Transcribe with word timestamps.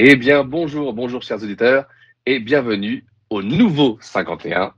Eh 0.00 0.14
bien, 0.14 0.44
bonjour, 0.44 0.92
bonjour, 0.92 1.22
chers 1.22 1.42
auditeurs, 1.42 1.84
et 2.24 2.38
bienvenue 2.38 3.04
au 3.30 3.42
nouveau 3.42 3.98
51. 4.00 4.72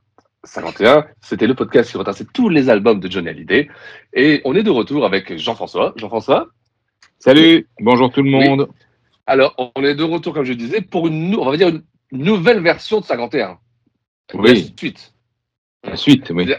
51, 0.45 1.05
c'était 1.21 1.47
le 1.47 1.55
podcast 1.55 1.91
qui 1.91 1.99
retraçait 1.99 2.25
tous 2.33 2.49
les 2.49 2.71
albums 2.71 3.01
de 3.01 3.11
Johnny 3.11 3.29
Hallyday. 3.29 3.69
Et 4.15 4.41
on 4.47 4.55
est 4.55 4.63
de 4.63 4.71
retour 4.71 5.05
avec 5.05 5.37
Jean-François. 5.37 5.93
Jean-François 5.97 6.49
Salut, 7.19 7.69
bonjour 7.81 8.11
tout 8.11 8.23
le 8.23 8.31
monde. 8.31 8.67
Oui. 8.71 8.77
Alors, 9.27 9.55
on 9.77 9.85
est 9.85 9.95
de 9.95 10.03
retour, 10.05 10.33
comme 10.33 10.45
je 10.45 10.55
disais, 10.55 10.81
pour 10.81 11.07
une, 11.07 11.37
on 11.37 11.51
va 11.51 11.59
dire 11.59 11.69
une 11.69 11.83
nouvelle 12.13 12.63
version 12.63 13.01
de 13.01 13.05
51. 13.05 13.59
Oui. 14.33 14.55
La 14.55 14.79
suite. 14.79 15.13
La 15.85 15.97
suite, 15.97 16.33
oui. 16.35 16.51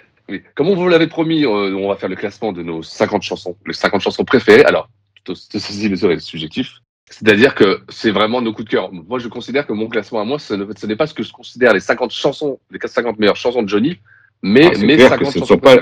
Comme 0.54 0.68
on 0.68 0.76
vous 0.76 0.88
l'avait 0.88 1.08
promis, 1.08 1.46
euh, 1.46 1.76
on 1.76 1.88
va 1.88 1.96
faire 1.96 2.10
le 2.10 2.16
classement 2.16 2.54
de 2.54 2.62
nos 2.62 2.84
50 2.84 3.24
chansons, 3.24 3.58
les 3.66 3.74
50 3.74 4.02
chansons 4.02 4.24
préférées. 4.24 4.66
Alors, 4.66 4.88
ceci 5.26 5.90
me 5.90 5.96
serait 5.96 6.20
subjectif. 6.20 6.80
C'est-à-dire 7.12 7.56
que 7.56 7.82
c'est 7.90 8.12
vraiment 8.12 8.42
nos 8.42 8.54
coups 8.54 8.66
de 8.66 8.72
cœur. 8.72 8.92
Moi, 8.92 9.20
je 9.20 9.28
considère 9.28 9.68
que 9.68 9.74
mon 9.74 9.88
classement 9.88 10.22
à 10.22 10.24
moi, 10.24 10.40
ce 10.40 10.54
n'est 10.86 10.96
pas 10.96 11.08
ce 11.08 11.14
que 11.14 11.24
je 11.24 11.32
considère 11.32 11.74
les 11.74 11.80
50 11.80 12.12
chansons, 12.12 12.60
les 12.72 12.80
50 12.84 13.20
meilleures 13.20 13.36
chansons 13.36 13.62
de 13.62 13.70
Johnny, 13.70 14.00
mais 14.42 14.72
ah, 14.74 14.78
mes 14.80 14.98
50 14.98 15.32
ce 15.32 15.40
chansons 15.40 15.58
pas. 15.58 15.78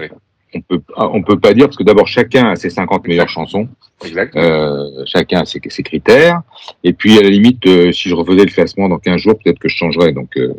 On 0.56 0.62
peut, 0.62 0.82
on 0.98 1.22
peut 1.22 1.40
pas 1.40 1.54
dire 1.54 1.66
parce 1.66 1.78
que 1.78 1.84
d'abord 1.84 2.08
chacun 2.08 2.50
a 2.50 2.56
ses 2.56 2.72
50 2.72 3.08
meilleures 3.08 3.30
chansons. 3.30 3.70
Exact. 4.04 4.36
Euh, 4.36 5.06
chacun 5.06 5.42
a 5.42 5.46
ses, 5.46 5.62
ses, 5.68 5.84
critères. 5.84 6.42
Et 6.84 6.92
puis 6.94 7.20
à 7.20 7.22
la 7.22 7.30
limite, 7.30 7.68
euh, 7.68 7.92
si 7.92 8.10
je 8.10 8.16
refaisais 8.16 8.46
le 8.46 8.52
classement 8.52 8.90
dans 8.90 8.98
15 8.98 9.22
jours, 9.22 9.36
peut-être 9.38 9.60
que 9.60 9.70
je 9.70 9.76
changerais. 9.76 10.12
Donc. 10.12 10.36
Euh, 10.38 10.54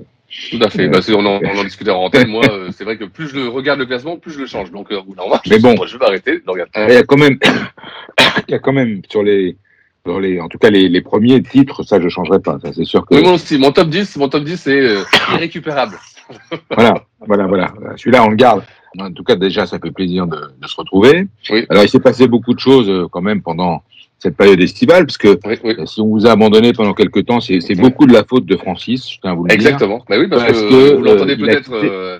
tout 0.50 0.58
à 0.62 0.70
fait. 0.70 0.88
bah, 0.88 1.00
on, 1.08 1.26
en, 1.26 1.40
on 1.42 1.58
en 1.58 1.64
discutait 1.64 1.90
en 1.90 2.04
antenne. 2.04 2.28
Moi, 2.28 2.44
euh, 2.48 2.70
c'est 2.72 2.84
vrai 2.84 2.96
que 2.96 3.04
plus 3.04 3.28
je 3.28 3.40
regarde 3.48 3.80
le 3.80 3.86
classement, 3.86 4.16
plus 4.16 4.32
je 4.32 4.38
le 4.38 4.46
change. 4.46 4.70
Donc, 4.70 4.92
euh, 4.92 5.00
normal, 5.16 5.40
mais 5.48 5.58
bon, 5.58 5.74
je 5.86 5.98
vais 5.98 6.04
arrêter 6.04 6.38
de 6.38 6.50
regarder. 6.50 6.70
Il 6.76 6.94
y 6.94 6.96
a 6.96 7.02
quand 7.02 7.16
même, 7.16 7.38
il 8.48 8.52
y 8.52 8.54
a 8.54 8.60
quand 8.60 8.72
même 8.72 9.02
sur 9.08 9.24
les 9.24 9.56
les, 10.06 10.40
en 10.40 10.48
tout 10.48 10.58
cas, 10.58 10.70
les, 10.70 10.88
les, 10.88 11.00
premiers 11.00 11.42
titres, 11.42 11.82
ça, 11.82 12.00
je 12.00 12.08
changerai 12.08 12.40
pas. 12.40 12.58
Ça, 12.62 12.72
c'est 12.72 12.84
sûr 12.84 13.04
que. 13.06 13.14
Oui, 13.14 13.22
moi 13.22 13.32
aussi. 13.32 13.58
Mon 13.58 13.72
top 13.72 13.88
10, 13.88 14.16
mon 14.16 14.28
top 14.28 14.44
10, 14.44 14.56
c'est 14.60 14.80
euh, 14.80 15.02
irrécupérable. 15.34 15.96
voilà, 16.70 16.94
voilà, 17.26 17.46
voilà. 17.46 17.72
Celui-là, 17.96 18.24
on 18.24 18.30
le 18.30 18.36
garde. 18.36 18.62
En 18.98 19.12
tout 19.12 19.22
cas, 19.22 19.36
déjà, 19.36 19.66
ça 19.66 19.78
fait 19.78 19.90
plaisir 19.92 20.26
de, 20.26 20.36
de 20.60 20.66
se 20.66 20.74
retrouver. 20.76 21.28
Oui. 21.50 21.64
Alors, 21.68 21.84
il 21.84 21.88
s'est 21.88 22.00
passé 22.00 22.26
beaucoup 22.26 22.54
de 22.54 22.58
choses 22.60 22.88
euh, 22.88 23.06
quand 23.10 23.20
même 23.20 23.40
pendant 23.42 23.82
cette 24.18 24.36
période 24.36 24.60
estivale, 24.60 25.06
parce 25.06 25.16
que 25.16 25.38
oui, 25.46 25.58
oui. 25.64 25.74
si 25.86 26.00
on 26.00 26.08
vous 26.08 26.26
a 26.26 26.32
abandonné 26.32 26.72
pendant 26.72 26.92
quelques 26.92 27.24
temps, 27.24 27.40
c'est 27.40 27.58
Oui. 27.68 27.74
beaucoup 27.76 28.06
de 28.06 28.12
la 28.12 28.22
faute 28.24 28.44
de 28.44 28.56
Francis, 28.56 29.10
je 29.10 29.18
tiens 29.20 29.30
à 29.30 29.34
vous 29.34 29.44
le 29.44 29.48
dire. 29.48 29.54
Exactement. 29.54 30.04
Bah 30.08 30.16
oui, 30.18 30.28
parce, 30.28 30.42
Parce 30.44 30.60
que, 30.60 30.68
que, 30.90 30.94
vous 30.96 31.02
l'entendez 31.02 31.32
euh, 31.32 31.36
il 31.38 31.44
a 31.44 31.46
peut-être. 31.52 31.70
quitté- 31.72 31.88
euh, 31.90 32.18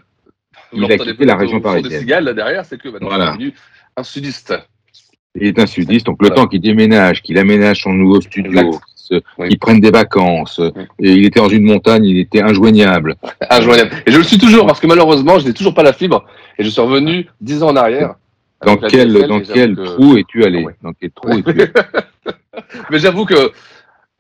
vous 0.73 0.81
l'entendez 0.81 0.99
quitté 0.99 1.25
la 1.25 1.37
peut-être 1.37 1.39
région 1.41 1.59
au 1.59 1.61
fond 1.61 1.69
des 1.75 1.81
parisienne. 1.83 2.01
cigales, 2.01 2.25
là 2.25 2.33
derrière, 2.33 2.65
c'est 2.65 2.79
que 2.81 2.89
maintenant, 2.89 3.09
Voilà. 3.09 3.25
il 3.25 3.29
est 3.29 3.33
devenu 3.51 3.55
un 3.97 4.03
sudiste. 4.03 4.55
Il 5.37 5.47
est 5.47 5.59
un 5.61 5.67
sudiste, 5.67 6.07
donc 6.07 6.17
le 6.21 6.29
Voilà. 6.29 6.43
temps 6.43 6.49
qu'il 6.49 6.61
déménage, 6.61 7.23
qu'il 7.23 7.39
aménage 7.39 7.83
son 7.83 7.93
nouveau 7.93 8.21
studio, 8.21 8.73
qu'il 9.09 9.21
Oui. 9.39 9.57
prenne 9.59 9.81
des 9.81 9.91
vacances, 9.93 10.61
et 10.99 11.13
il 11.13 11.25
était 11.25 11.39
dans 11.41 11.49
une 11.49 11.65
montagne, 11.65 12.05
il 12.05 12.19
était 12.19 12.43
injoignable. 12.43 13.15
Injoignable. 13.51 13.91
Et 14.07 14.11
je 14.11 14.19
le 14.19 14.25
suis 14.25 14.39
toujours, 14.39 14.67
parce 14.67 14.81
que 14.81 14.87
malheureusement, 14.89 15.39
je 15.39 15.47
n'ai 15.47 15.55
toujours 15.55 15.75
pas 15.75 15.83
la 15.85 15.93
fibre, 15.93 16.25
et 16.59 16.65
je 16.65 16.69
suis 16.69 16.81
revenu 16.81 17.27
dix 17.41 17.63
ans 17.63 17.69
en 17.69 17.77
arrière. 17.77 18.15
Dans 18.67 18.77
quel, 18.77 19.13
DSL, 19.13 19.29
dans 19.29 19.41
quel 19.41 19.77
que- 19.77 19.85
trou 19.85 20.17
es-tu 20.19 20.45
allé? 20.45 20.61
Ah 20.63 20.67
ouais. 20.67 20.75
Dans 20.83 20.93
quel 20.93 21.11
trou 21.13 21.31
es-tu 21.31 21.49
allé 21.51 21.67
Mais 22.91 22.99
j'avoue 22.99 23.25
que, 23.25 23.53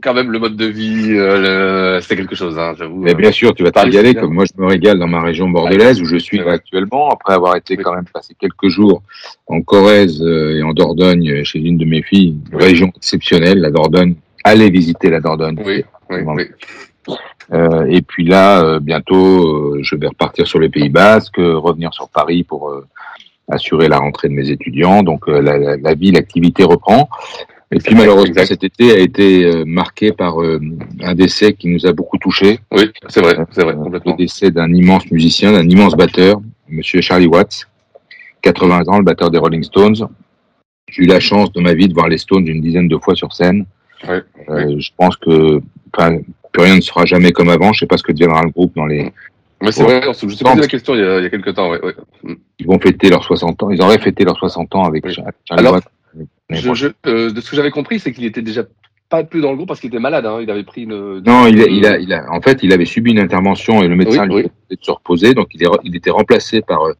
quand 0.03 0.15
même, 0.15 0.31
le 0.33 0.38
mode 0.38 0.56
de 0.56 0.66
vie, 0.66 1.09
euh, 1.11 1.97
le- 1.97 2.00
c'était 2.00 2.16
quelque 2.16 2.34
chose, 2.34 2.59
hein, 2.59 2.75
j'avoue. 2.78 3.03
Mais 3.03 3.15
bien 3.15 3.31
sûr, 3.33 3.55
tu 3.55 3.62
vas 3.62 3.71
te 3.71 3.75
Paris, 3.75 3.91
régaler, 3.91 4.09
c'est 4.09 4.15
bien. 4.15 4.22
comme 4.22 4.34
moi 4.34 4.44
je 4.44 4.61
me 4.61 4.66
régale 4.66 4.99
dans 4.99 5.06
ma 5.06 5.22
région 5.22 5.49
bordelaise 5.49 6.00
où 6.00 6.05
je 6.05 6.16
suis 6.16 6.41
actuellement, 6.41 7.09
après 7.11 7.34
avoir 7.34 7.56
été 7.56 7.77
Oui. 7.77 7.83
quand 7.84 7.94
même 7.94 8.05
passé 8.12 8.34
quelques 8.41 8.69
jours 8.69 9.03
en 9.47 9.60
Corrèze 9.62 10.22
euh, 10.22 10.59
et 10.59 10.62
en 10.62 10.72
Dordogne 10.72 11.31
euh, 11.31 11.44
chez 11.44 11.59
une 11.60 11.78
de 11.78 11.84
mes 11.84 12.03
filles, 12.03 12.37
une 12.50 12.56
Oui. 12.59 12.65
région 12.65 12.93
exceptionnelle, 12.97 13.59
la 13.60 13.71
Dordogne. 13.71 14.15
Allez 14.44 14.71
visiter 14.71 15.10
la 15.10 15.21
Dordogne. 15.21 15.59
Oui, 15.65 15.84
oui, 16.10 16.19
oui. 16.27 16.44
Euh, 17.53 17.84
et 17.89 18.00
puis 18.03 18.25
là, 18.25 18.62
euh, 18.65 18.78
bientôt, 18.81 19.75
euh, 19.75 19.81
je 19.83 19.97
vais 19.97 20.06
repartir 20.06 20.47
sur 20.47 20.59
les 20.60 20.69
Pays 20.69 20.89
Basques, 20.89 21.39
euh, 21.39 21.56
revenir 21.59 21.93
sur 21.93 22.09
Paris 22.09 22.44
pour 22.44 22.71
euh, 22.71 22.87
assurer 23.50 23.89
la 23.89 23.99
rentrée 23.99 24.28
de 24.28 24.34
mes 24.34 24.50
étudiants. 24.50 25.03
Donc 25.03 25.28
euh, 25.28 25.41
la, 25.43 25.59
la, 25.59 25.77
la 25.77 25.94
vie, 25.94 26.12
l'activité 26.12 26.62
reprend. 26.62 27.09
Et 27.73 27.79
puis 27.79 27.95
malheureusement, 27.95 28.27
exact. 28.27 28.47
cet 28.47 28.65
été 28.65 28.91
a 28.93 28.99
été 28.99 29.45
euh, 29.45 29.65
marqué 29.65 30.11
par 30.13 30.43
euh, 30.43 30.61
un 31.03 31.15
décès 31.15 31.53
qui 31.53 31.69
nous 31.69 31.87
a 31.87 31.93
beaucoup 31.93 32.19
touchés. 32.19 32.59
Oui, 32.73 32.91
c'est 33.09 33.21
vrai, 33.21 33.37
c'est 33.53 33.63
vrai, 33.63 33.75
Euh, 33.75 33.83
complètement. 33.85 34.13
Le 34.13 34.19
décès 34.19 34.51
d'un 34.51 34.73
immense 34.73 35.09
musicien, 35.11 35.53
d'un 35.53 35.69
immense 35.69 35.95
batteur, 35.95 36.41
Monsieur 36.69 37.01
Charlie 37.01 37.27
Watts, 37.29 37.69
80 38.43 38.85
ans, 38.89 38.99
le 38.99 39.05
batteur 39.05 39.31
des 39.31 39.39
Rolling 39.39 39.63
Stones. 39.63 40.09
J'ai 40.89 41.05
eu 41.05 41.07
la 41.07 41.21
chance 41.21 41.53
de 41.53 41.61
ma 41.61 41.75
vie 41.75 41.87
de 41.87 41.95
voir 41.95 42.09
les 42.09 42.19
Stones 42.19 42.47
une 42.49 42.61
dizaine 42.61 42.89
de 42.89 42.97
fois 42.99 43.15
sur 43.15 43.33
scène. 43.33 43.67
Ouais, 44.09 44.23
Euh, 44.49 44.77
Je 44.79 44.91
pense 44.97 45.17
que 45.17 45.61
enfin, 45.95 46.19
plus 46.53 46.63
rien 46.63 46.75
ne 46.77 46.81
sera 46.81 47.05
jamais 47.05 47.31
comme 47.31 47.51
avant. 47.51 47.73
Je 47.73 47.81
sais 47.81 47.87
pas 47.87 47.97
ce 47.99 48.03
que 48.03 48.11
deviendra 48.13 48.43
le 48.43 48.51
groupe 48.51 48.75
dans 48.75 48.87
les. 48.87 49.13
Mais 49.63 49.71
c'est 49.71 49.83
vrai, 49.85 50.01
on 50.09 50.13
se- 50.15 50.27
posé 50.27 50.43
la 50.45 50.67
question 50.67 50.95
il 50.95 51.01
y 51.01 51.05
a, 51.05 51.19
il 51.19 51.23
y 51.25 51.27
a 51.27 51.31
quelques 51.31 51.55
temps, 51.55 51.71
ouais, 51.71 51.81
ouais. 51.85 51.95
Ils 52.59 52.67
vont 52.67 52.79
fêter 52.81 53.11
leurs 53.11 53.23
60 53.23 53.63
ans. 53.63 53.71
Ils 53.71 53.81
auraient 53.83 53.99
fêté 53.99 54.25
leurs 54.25 54.39
60 54.39 54.75
ans 54.75 54.85
avec 54.85 55.05
Oui. 55.05 55.13
Char- 55.15 55.27
Charlie 55.47 55.61
Alors, 55.67 55.75
Watts. 55.75 55.85
Je, 56.50 56.87
euh, 57.06 57.31
de 57.31 57.41
ce 57.41 57.50
que 57.50 57.56
j'avais 57.56 57.71
compris, 57.71 58.00
c'est 58.00 58.12
qu'il 58.12 58.25
était 58.25 58.43
déjà 58.43 58.65
pas 59.09 59.25
plus 59.25 59.41
dans 59.41 59.50
le 59.50 59.56
groupe 59.56 59.69
parce 59.69 59.81
qu'il 59.81 59.88
était 59.88 59.99
malade, 59.99 60.25
hein. 60.25 60.38
Il 60.41 60.50
avait 60.50 60.62
pris 60.62 60.83
une. 60.83 61.19
Non, 61.21 61.47
il 61.49 61.61
a, 61.61 61.66
il 61.66 61.84
a, 61.84 61.99
il 61.99 62.12
a, 62.12 62.31
en 62.31 62.41
fait, 62.41 62.61
il 62.62 62.72
avait 62.72 62.84
subi 62.84 63.11
une 63.11 63.19
intervention 63.19 63.83
et 63.83 63.88
le 63.88 63.97
médecin 63.97 64.22
Oui, 64.22 64.28
lui 64.28 64.34
oui. 64.34 64.41
a 64.41 64.44
demandé 64.44 64.53
de 64.71 64.78
se 64.81 64.91
reposer. 64.91 65.34
Donc, 65.34 65.49
il, 65.53 65.62
est, 65.65 65.69
il 65.83 65.97
était 65.97 66.10
remplacé 66.10 66.62
par 66.62 66.83
euh. 66.83 66.93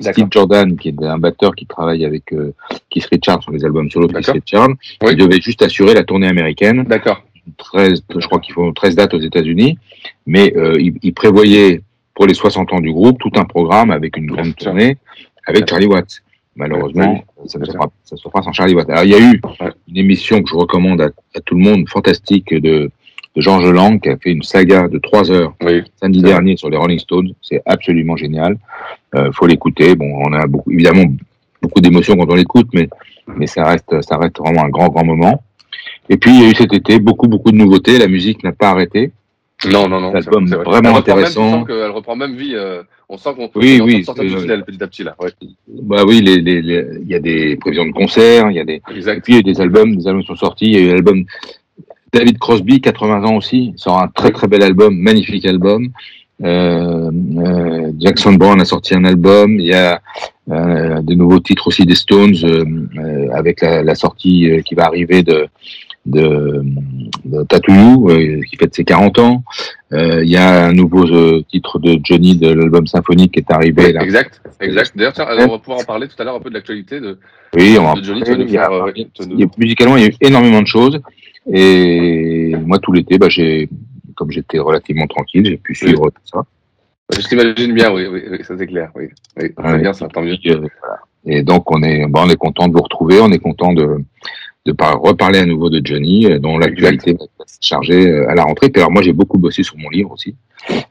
Steve 0.00 0.28
Jordan, 0.30 0.76
qui 0.76 0.88
est 0.90 1.02
un 1.02 1.18
batteur 1.18 1.54
qui 1.54 1.66
travaille 1.66 2.04
avec 2.04 2.32
euh, 2.32 2.54
Keith 2.88 3.06
Richards 3.06 3.42
sur 3.42 3.52
les 3.52 3.64
albums 3.64 3.90
solo 3.90 4.06
de 4.06 4.12
Keith. 4.12 4.28
Richards. 4.28 4.68
Oui. 5.02 5.08
Il 5.12 5.16
devait 5.16 5.40
juste 5.40 5.62
assurer 5.62 5.94
la 5.94 6.04
tournée 6.04 6.28
américaine. 6.28 6.84
D'accord. 6.84 7.22
13, 7.58 8.02
je 8.16 8.26
crois 8.26 8.40
qu'il 8.40 8.54
faut 8.54 8.70
13 8.72 8.94
dates 8.96 9.14
aux 9.14 9.20
États-Unis. 9.20 9.78
Mais 10.26 10.52
euh, 10.56 10.76
il, 10.78 10.94
il 11.02 11.14
prévoyait 11.14 11.82
pour 12.14 12.26
les 12.26 12.34
60 12.34 12.72
ans 12.72 12.80
du 12.80 12.92
groupe 12.92 13.18
tout 13.18 13.32
un 13.36 13.44
programme 13.44 13.90
avec 13.90 14.16
une 14.16 14.26
grande 14.26 14.54
tournée 14.56 14.98
avec 15.46 15.68
Charlie 15.68 15.86
Watts. 15.86 16.22
Malheureusement, 16.56 17.22
ça 17.46 17.58
ne 17.58 17.64
se 17.66 17.72
fera, 17.72 18.42
sans 18.42 18.52
Charlie 18.52 18.74
Watts. 18.74 18.88
Alors, 18.90 19.04
il 19.04 19.10
y 19.10 19.14
a 19.14 19.20
eu 19.20 19.40
une 19.88 19.96
émission 19.96 20.42
que 20.42 20.48
je 20.48 20.54
recommande 20.54 21.00
à, 21.02 21.10
à 21.34 21.40
tout 21.44 21.54
le 21.54 21.60
monde, 21.62 21.88
fantastique, 21.88 22.52
de, 22.52 22.90
de 23.36 23.40
Georges 23.40 23.70
Lang, 23.70 24.00
qui 24.00 24.08
a 24.08 24.16
fait 24.16 24.32
une 24.32 24.42
saga 24.42 24.88
de 24.88 24.98
trois 24.98 25.30
heures 25.30 25.54
Oui. 25.62 25.82
samedi 26.00 26.22
dernier 26.22 26.56
sur 26.56 26.70
les 26.70 26.78
Rolling 26.78 26.98
Stones. 26.98 27.32
C'est 27.42 27.60
absolument 27.66 28.16
génial. 28.16 28.56
Euh, 29.14 29.30
faut 29.32 29.46
l'écouter. 29.46 29.94
Bon, 29.94 30.10
on 30.26 30.32
a 30.32 30.46
beaucoup, 30.46 30.70
évidemment 30.72 31.04
beaucoup 31.60 31.80
d'émotions 31.80 32.16
quand 32.16 32.30
on 32.30 32.34
l'écoute, 32.34 32.68
mais, 32.72 32.88
mais 33.36 33.46
ça 33.46 33.64
reste, 33.64 34.00
ça 34.02 34.16
reste 34.16 34.38
vraiment 34.38 34.64
un 34.64 34.68
grand, 34.70 34.88
grand 34.88 35.04
moment. 35.04 35.42
Et 36.08 36.16
puis, 36.16 36.30
il 36.30 36.42
y 36.42 36.44
a 36.46 36.50
eu 36.50 36.54
cet 36.54 36.72
été 36.72 36.98
beaucoup, 36.98 37.26
beaucoup 37.28 37.50
de 37.52 37.56
nouveautés. 37.56 37.98
La 37.98 38.08
musique 38.08 38.42
n'a 38.44 38.52
pas 38.52 38.70
arrêté. 38.70 39.12
Non, 39.72 39.88
non, 39.88 40.00
non. 40.00 40.12
C'est 40.14 40.24
vrai, 40.30 40.40
vraiment 40.64 40.76
Elle 40.76 40.82
même, 40.82 40.94
intéressant. 40.96 41.42
on 41.46 41.60
sent 41.60 41.66
qu'elle 41.72 41.90
reprend 41.90 42.16
même 42.16 42.34
vie. 42.36 42.54
euh, 42.54 42.82
on 43.08 43.16
sent 43.18 43.30
qu'on 43.36 43.50
Oui, 43.54 43.80
oui, 43.82 44.04
sort 44.04 44.14
du 44.14 44.28
tunnel 44.34 44.64
petit 44.64 44.82
à 44.82 44.86
petit, 44.86 45.04
là. 45.04 45.14
Ouais. 45.20 45.30
Bah 45.68 46.02
oui, 46.06 46.20
les, 46.20 46.36
les, 46.40 46.60
les- 46.62 46.86
il 47.02 47.08
y 47.08 47.14
a 47.14 47.20
des 47.20 47.56
prévisions 47.56 47.86
de 47.86 47.92
concerts, 47.92 48.50
il 48.50 48.56
y 48.56 48.60
a 48.60 48.64
des, 48.64 48.74
et 48.90 48.96
Exact. 48.96 49.22
puis 49.22 49.34
il 49.34 49.36
y 49.36 49.38
a 49.38 49.52
des 49.54 49.60
albums, 49.60 49.94
des 49.96 50.06
albums 50.08 50.24
sont 50.24 50.34
sortis. 50.36 50.66
Il 50.66 50.72
y 50.72 50.76
a 50.76 50.80
eu 50.80 50.88
l'album 50.88 51.24
David 52.12 52.38
Crosby, 52.38 52.80
80 52.80 53.24
ans 53.24 53.36
aussi, 53.36 53.74
sort 53.76 54.00
un 54.02 54.08
très 54.08 54.30
très 54.30 54.48
bel 54.48 54.62
album, 54.62 54.96
magnifique 54.96 55.44
album. 55.46 55.88
Euh, 56.44 57.10
euh, 57.38 57.92
Jackson 57.98 58.34
Brown 58.34 58.60
a 58.60 58.64
sorti 58.64 58.94
un 58.94 59.04
album. 59.04 59.58
Il 59.58 59.66
y 59.66 59.72
a 59.74 60.00
euh, 60.50 61.00
de 61.02 61.14
nouveaux 61.14 61.40
titres 61.40 61.66
aussi 61.68 61.84
des 61.86 61.94
Stones 61.94 62.34
avec 63.32 63.60
la, 63.62 63.82
la 63.82 63.94
sortie 63.94 64.50
qui 64.64 64.74
va 64.74 64.84
arriver 64.84 65.22
de 65.22 65.46
de, 66.06 66.62
de 67.24 67.44
euh, 68.10 68.40
qui 68.48 68.56
fête 68.56 68.74
ses 68.74 68.84
40 68.84 69.18
ans. 69.18 69.42
Euh, 69.92 70.22
Il 70.24 70.30
y 70.30 70.36
a 70.36 70.66
un 70.66 70.72
nouveau 70.72 71.04
euh, 71.06 71.42
titre 71.50 71.78
de 71.78 71.98
Johnny 72.02 72.36
de 72.36 72.48
l'album 72.52 72.86
symphonique 72.86 73.32
qui 73.32 73.40
est 73.40 73.50
arrivé 73.52 73.92
là. 73.92 74.02
Exact, 74.02 74.40
exact. 74.60 74.92
D'ailleurs, 74.96 75.12
on 75.18 75.48
va 75.52 75.58
pouvoir 75.58 75.80
en 75.80 75.84
parler 75.84 76.08
tout 76.08 76.14
à 76.20 76.24
l'heure 76.24 76.36
un 76.36 76.40
peu 76.40 76.48
de 76.50 76.54
l'actualité 76.54 77.00
de, 77.00 77.18
Oui, 77.56 77.76
on 77.78 77.82
va 77.84 77.88
en 77.90 77.94
de 77.96 78.02
Johnny. 78.04 78.22
Tu 78.22 78.26
parler. 78.26 78.36
vas 78.36 78.44
nous 78.44 78.48
Il 78.48 78.54
y 78.54 78.58
a- 78.58 78.62
faire, 78.62 78.72
euh, 78.72 78.92
il 78.94 79.40
y 79.40 79.44
a- 79.44 79.46
musicalement, 79.58 79.96
il 79.96 80.02
y 80.02 80.06
a 80.06 80.08
eu 80.08 80.14
énormément 80.20 80.62
de 80.62 80.66
choses. 80.66 81.00
Et 81.52 82.54
moi, 82.64 82.78
tout 82.78 82.92
l'été, 82.92 83.18
bah, 83.18 83.28
j'ai, 83.28 83.68
comme 84.14 84.30
j'étais 84.30 84.58
relativement 84.58 85.06
tranquille, 85.06 85.46
j'ai 85.46 85.56
pu 85.56 85.74
suivre 85.74 86.10
tout 86.10 86.22
ça. 86.24 86.42
Je 87.16 87.20
t'imagine 87.26 87.72
bien, 87.72 87.92
oui, 87.92 88.06
oui, 88.10 88.22
oui, 88.30 88.38
ça 88.42 88.54
c'est 88.58 88.66
clair. 88.66 88.90
Oui, 88.96 89.04
oui 89.40 89.50
c'est 89.64 89.78
bien 89.80 89.92
ça, 89.92 90.08
tant 90.08 90.22
mieux. 90.22 90.36
Et 91.24 91.42
donc, 91.42 91.70
on 91.70 91.82
est, 91.82 92.06
bah, 92.08 92.22
on 92.24 92.28
est 92.28 92.36
content 92.36 92.66
de 92.68 92.72
vous 92.72 92.82
retrouver. 92.82 93.20
On 93.20 93.30
est 93.30 93.38
content 93.38 93.72
de, 93.72 93.98
de 94.66 94.72
par- 94.72 95.00
reparler 95.00 95.38
à 95.38 95.46
nouveau 95.46 95.70
de 95.70 95.80
Johnny, 95.84 96.26
euh, 96.26 96.38
dont 96.38 96.58
l'actualité 96.58 97.12
va 97.12 97.24
être 97.24 97.46
chargée 97.60 98.06
euh, 98.06 98.28
à 98.28 98.34
la 98.34 98.42
rentrée. 98.44 98.68
Puis 98.68 98.80
alors, 98.82 98.90
moi, 98.92 99.02
j'ai 99.02 99.12
beaucoup 99.12 99.38
bossé 99.38 99.62
sur 99.62 99.76
mon 99.78 99.88
livre 99.90 100.10
aussi. 100.12 100.34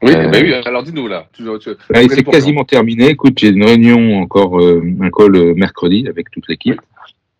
Oui, 0.02 0.12
Euh, 0.14 0.28
bah 0.28 0.38
oui, 0.42 0.52
alors 0.64 0.82
dis-nous 0.82 1.06
là. 1.06 1.26
Tu, 1.34 1.42
tu, 1.60 1.70
Bah, 1.90 2.00
c'est 2.08 2.22
quasiment 2.24 2.64
terminé. 2.64 3.08
Écoute, 3.10 3.34
j'ai 3.38 3.48
une 3.48 3.64
réunion 3.64 4.18
encore, 4.20 4.58
euh, 4.60 4.82
un 5.00 5.10
call 5.10 5.54
mercredi 5.54 6.06
avec 6.08 6.30
toute 6.30 6.48
l'équipe. 6.48 6.80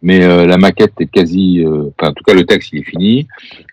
Mais 0.06 0.22
euh, 0.22 0.46
la 0.46 0.56
maquette 0.56 0.92
est 1.00 1.10
quasi, 1.10 1.64
euh, 1.64 1.90
enfin 1.98 2.10
en 2.10 2.12
tout 2.12 2.22
cas 2.22 2.32
le 2.32 2.44
texte 2.46 2.70
il 2.72 2.78
est 2.80 2.84
fini. 2.84 3.26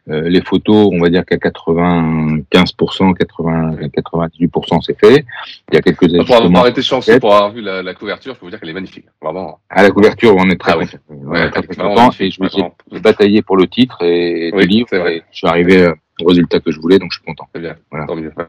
Euh, 0.10 0.28
les 0.28 0.42
photos, 0.42 0.90
on 0.92 1.00
va 1.00 1.10
dire 1.10 1.24
qu'à 1.26 1.38
95%, 1.38 3.14
80, 3.14 3.76
98% 3.96 4.82
c'est 4.82 5.00
fait. 5.00 5.26
Il 5.72 5.76
y 5.76 5.78
a 5.78 5.82
quelques 5.82 6.08
quand- 6.18 6.26
Pour 6.26 6.36
avoir 6.38 6.64
arrêté 6.64 6.82
chanceux, 6.82 7.20
pour 7.20 7.36
avoir 7.36 7.52
vu 7.52 7.62
la, 7.62 7.84
la 7.84 7.94
couverture, 7.94 8.34
je 8.34 8.40
peux 8.40 8.46
vous 8.48 8.50
dire 8.50 8.60
qu'elle 8.60 8.70
est 8.70 8.74
magnifique. 8.74 9.06
Vraiment. 9.22 9.60
À 9.70 9.84
la 9.84 9.92
couverture, 9.92 10.36
on 10.36 10.50
est 10.50 10.58
très 10.60 10.72
Ah 10.74 10.78
oui. 10.80 10.86
Ouais, 11.10 11.42
Ouais, 11.42 11.52
très 11.52 11.62
vraiment 11.76 11.96
content. 11.96 12.10
Et 12.20 12.32
je 12.32 12.42
me 12.42 12.50
suis 12.50 12.64
bataillé 13.00 13.42
pour 13.44 13.56
le 13.58 13.68
titre 13.68 13.98
et 14.04 14.52
Oui, 14.54 14.62
le 14.64 14.66
livre. 14.68 14.88
et 15.08 15.22
je 15.32 15.38
suis 15.38 15.48
arrivé 15.48 15.84
euh, 15.84 15.94
résultat 16.26 16.60
que 16.60 16.72
je 16.72 16.80
voulais, 16.80 17.00
donc 17.00 17.12
je 17.12 17.18
suis 17.18 17.26
content. 17.26 17.48
C'est 17.54 17.62
bien. 17.62 17.76
Voilà. 17.92 18.06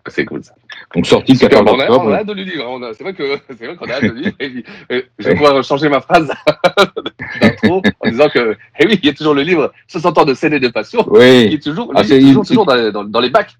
C'est 0.08 0.25
cool 0.25 0.44
ça. 0.44 0.52
Donc 0.94 1.06
sorti 1.06 1.32
le 1.32 1.38
Super, 1.38 1.58
14 1.64 1.76
on, 1.76 1.81
a, 1.81 1.84
octobre. 1.84 2.05
on 2.06 2.12
a 2.12 2.16
hâte 2.19 2.26
de 2.26 2.32
lui 2.34 2.61
a- 2.61 2.93
C'est 2.94 3.02
vrai 3.05 3.14
que 3.14 3.38
c'est 3.49 3.66
vrai 3.66 3.76
qu'on 3.76 3.87
a 3.87 3.93
hâte 3.94 4.02
de 4.05 4.08
lui 4.11 4.31
puis, 4.32 4.64
euh, 4.93 5.02
je 5.19 5.28
vais 5.28 5.34
pouvoir 5.34 5.62
changer 5.64 5.88
ma 5.88 6.00
phrase 6.00 6.31
d'intro 7.40 7.82
en 8.00 8.08
disant 8.11 8.28
que, 8.28 8.56
eh 8.81 8.87
oui, 8.87 8.99
il 9.02 9.06
y 9.06 9.08
a 9.11 9.14
toujours 9.14 9.34
le 9.34 9.43
livre 9.43 9.72
60 9.88 10.19
ans 10.19 10.25
de 10.25 10.34
scène 10.34 10.52
et 10.52 10.61
de 10.61 10.69
passion 10.69 11.05
Oui. 11.08 11.49
qui 11.49 11.55
est 11.55 11.62
toujours, 11.62 11.90
Ah, 11.94 12.02
lui, 12.02 12.20
toujours, 12.20 12.46
toujours 12.46 12.66
dans, 12.66 12.90
dans, 12.93 13.05
dans 13.05 13.20
les 13.20 13.31
bacs. 13.31 13.55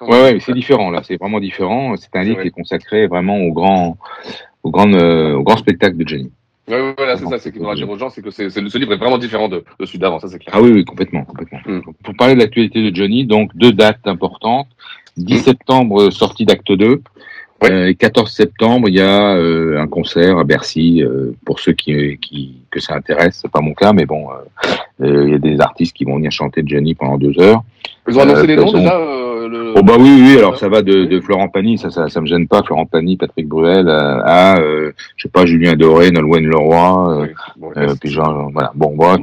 on 0.00 0.08
Ouais, 0.10 0.38
c'est 0.40 0.52
différent 0.52 0.90
là, 0.90 1.02
c'est 1.04 1.16
vraiment 1.16 1.40
différent. 1.40 1.96
C'est 1.96 2.14
un 2.14 2.22
livre 2.22 2.40
qui 2.42 2.48
est 2.48 2.52
consacré 2.52 3.06
vraiment 3.06 3.38
au 3.38 3.52
grand, 3.52 3.98
au 4.62 4.70
grand, 4.70 4.92
euh, 4.94 5.34
au 5.34 5.42
grand 5.42 5.56
spectacle 5.56 5.96
de 5.96 6.06
Johnny. 6.08 6.30
Ouais, 6.68 6.80
ouais, 6.80 6.94
voilà, 6.96 7.16
c'est 7.16 7.26
ça, 7.26 7.38
c'est 7.38 7.50
qu'il 7.50 7.60
faudra 7.60 7.74
dire 7.74 7.88
aux 7.88 7.96
gens, 7.98 8.10
c'est 8.10 8.22
que 8.22 8.30
c'est, 8.30 8.50
c'est- 8.50 8.68
ce 8.68 8.78
livre 8.78 8.92
est 8.92 8.96
vraiment 8.98 9.18
différent 9.18 9.48
de, 9.48 9.64
de 9.80 9.86
celui 9.86 9.98
d'avant, 9.98 10.18
ça 10.18 10.28
c'est 10.28 10.38
clair. 10.38 10.54
Ah 10.56 10.60
oui, 10.62 10.70
oui, 10.72 10.84
complètement, 10.84 11.24
complètement. 11.24 11.60
Mm. 11.66 11.80
Donc, 11.80 11.96
Pour 12.04 12.14
parler 12.16 12.34
de 12.34 12.40
l'actualité 12.40 12.90
de 12.90 12.94
Johnny, 12.94 13.24
donc 13.26 13.56
deux 13.56 13.72
dates 13.72 14.06
importantes. 14.06 14.68
10 15.16 15.38
septembre, 15.40 16.02
euh, 16.02 16.10
sortie 16.10 16.44
d'acte 16.44 16.70
2. 16.70 17.02
Ouais. 17.60 17.70
Euh, 17.72 17.88
et 17.88 17.94
14 17.96 18.30
septembre, 18.30 18.88
il 18.88 18.94
y 18.94 19.00
a 19.00 19.34
euh, 19.34 19.80
un 19.80 19.88
concert 19.88 20.38
à 20.38 20.44
Bercy. 20.44 21.02
euh, 21.02 21.32
pour 21.44 21.58
ceux 21.58 21.72
qui, 21.72 22.16
qui 22.18 22.60
que 22.70 22.78
ça 22.78 22.94
intéresse, 22.94 23.40
c'est 23.42 23.50
pas 23.50 23.60
mon 23.60 23.74
cas, 23.74 23.92
mais 23.92 24.06
bon, 24.06 24.28
euh, 24.30 25.04
euh, 25.04 25.24
il 25.26 25.32
y 25.32 25.34
a 25.34 25.38
des 25.38 25.60
artistes 25.60 25.96
qui 25.96 26.04
vont 26.04 26.16
venir 26.16 26.30
chanter 26.30 26.62
Johnny 26.64 26.94
pendant 26.94 27.18
deux 27.18 27.36
heures. 27.40 27.62
Ils 28.08 28.18
ont 28.18 28.22
annoncé 28.22 28.40
Euh, 28.42 28.46
les 28.46 28.56
noms 28.56 28.66
façon- 28.66 28.78
déjà 28.78 28.96
euh, 28.98 29.48
le... 29.48 29.72
Oh 29.76 29.82
bah 29.82 29.94
oui, 29.98 30.10
oui, 30.22 30.36
alors 30.38 30.56
ça 30.58 30.68
va 30.68 30.82
de, 30.82 31.04
de 31.04 31.20
Florent 31.20 31.48
Pagny, 31.48 31.78
ça, 31.78 31.90
ça, 31.90 32.08
ça 32.08 32.20
me 32.20 32.26
gêne 32.26 32.48
pas. 32.48 32.62
Florent 32.62 32.86
Pagny, 32.86 33.16
Patrick 33.16 33.46
Bruel, 33.48 33.88
euh, 33.88 34.20
à, 34.24 34.58
euh, 34.60 34.92
je 35.16 35.22
sais 35.22 35.28
pas, 35.28 35.46
Julien 35.46 35.74
Doré, 35.74 36.10
Nolwenn 36.10 36.46
Leroy, 36.46 36.76
euh, 37.10 37.22
Oui, 37.22 37.28
bon, 37.56 37.70
euh, 37.76 37.94
puis 38.00 38.10
genre, 38.10 38.50
voilà. 38.52 38.72
Bon, 38.74 38.94
bref, 38.96 39.20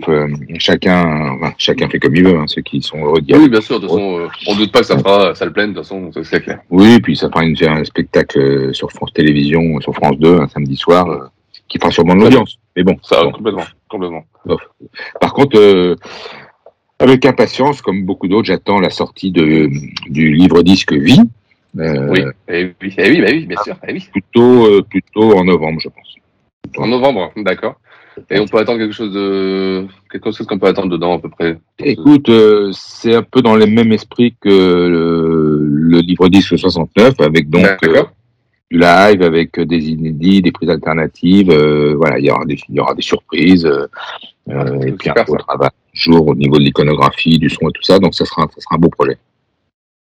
chacun, 0.59 1.31
enfin, 1.35 1.53
chacun 1.57 1.89
fait 1.89 1.99
comme 1.99 2.15
il 2.15 2.23
veut, 2.23 2.37
hein, 2.37 2.45
ceux 2.47 2.61
qui 2.61 2.81
sont 2.81 2.97
heureux 3.03 3.21
d'y 3.21 3.33
aller. 3.33 3.43
Oui, 3.43 3.49
bien 3.49 3.61
sûr, 3.61 3.79
de 3.79 3.87
toute 3.87 3.91
façon, 3.95 4.19
euh, 4.19 4.27
on 4.47 4.55
doute 4.55 4.71
pas 4.71 4.79
que 4.79 4.85
ça 4.85 4.97
fera 4.97 5.35
ça 5.35 5.45
le 5.45 5.51
pleine, 5.51 5.71
de 5.73 5.79
toute 5.79 5.83
façon, 5.83 6.11
c'est- 6.23 6.39
clair. 6.41 6.59
Oui, 6.69 6.99
puis 7.01 7.15
ça 7.15 7.27
fera 7.29 7.43
une, 7.43 7.55
un 7.67 7.83
spectacle 7.83 8.73
sur 8.73 8.91
France 8.91 9.11
Télévisions, 9.13 9.79
sur 9.81 9.93
France 9.93 10.17
2, 10.19 10.39
un 10.41 10.47
samedi 10.47 10.75
soir, 10.77 11.29
qui 11.67 11.77
fera 11.79 11.91
sûrement 11.91 12.15
de 12.15 12.21
l'audience. 12.21 12.57
Mais 12.75 12.83
bon, 12.83 12.95
Ça, 13.03 13.23
bon. 13.23 13.31
complètement, 13.31 13.63
complètement. 13.89 14.23
Par 15.19 15.33
contre, 15.33 15.95
avec 16.99 17.25
impatience, 17.25 17.81
comme 17.81 18.05
beaucoup 18.05 18.27
d'autres, 18.27 18.47
j'attends 18.47 18.79
la 18.79 18.89
sortie 18.89 19.31
de, 19.31 19.69
du 20.09 20.33
livre 20.33 20.61
disque 20.61 20.93
Vie. 20.93 21.19
Euh, 21.77 22.07
Oui, 22.09 22.21
et 22.47 22.73
oui, 22.81 22.93
eh 22.97 23.09
oui, 23.09 23.21
bah 23.21 23.27
oui, 23.31 23.45
bien 23.45 23.57
sûr, 23.63 23.75
eh 23.87 23.93
oui. 23.93 24.07
Plutôt, 24.11 24.65
euh, 24.65 24.81
plutôt 24.81 25.37
en 25.37 25.43
novembre, 25.43 25.79
je 25.81 25.89
pense. 25.89 26.15
En 26.77 26.87
novembre, 26.87 27.31
d'accord. 27.37 27.75
Et 28.29 28.39
on 28.39 28.45
peut 28.47 28.59
attendre 28.59 28.79
quelque 28.79 28.93
chose 28.93 29.13
de, 29.13 29.85
quelque 30.09 30.31
chose 30.31 30.47
qu'on 30.47 30.57
peut 30.57 30.67
attendre 30.67 30.89
dedans 30.89 31.17
à 31.17 31.19
peu 31.19 31.29
près? 31.29 31.57
Écoute, 31.79 32.29
euh, 32.29 32.71
c'est 32.71 33.13
un 33.13 33.23
peu 33.23 33.41
dans 33.41 33.57
le 33.57 33.65
même 33.65 33.91
esprit 33.91 34.33
que 34.39 34.47
le, 34.47 35.59
le 35.61 35.99
livre 35.99 36.29
10 36.29 36.41
69, 36.41 37.19
avec 37.19 37.49
donc 37.49 37.65
euh, 37.83 38.03
du 38.71 38.79
live, 38.79 39.21
avec 39.21 39.59
des 39.59 39.89
inédits, 39.89 40.41
des 40.41 40.53
prises 40.53 40.69
alternatives. 40.69 41.53
voilà, 41.97 42.17
il 42.19 42.25
y 42.25 42.31
aura 42.31 42.45
des, 42.45 42.57
il 42.69 42.75
y 42.75 42.79
aura 42.79 42.95
des 42.95 43.01
surprises. 43.01 43.65
euh, 43.65 44.79
et 44.81 44.91
puis 44.93 45.09
un 45.09 45.13
travail 45.13 45.69
toujours 45.95 46.27
au 46.27 46.35
niveau 46.35 46.57
de 46.57 46.63
l'iconographie, 46.63 47.37
du 47.39 47.49
son 47.49 47.69
et 47.69 47.71
tout 47.73 47.83
ça. 47.83 47.99
Donc 47.99 48.13
ça 48.15 48.25
sera, 48.25 48.43
ça 48.53 48.61
sera 48.61 48.75
un 48.75 48.79
beau 48.79 48.89
projet. 48.89 49.17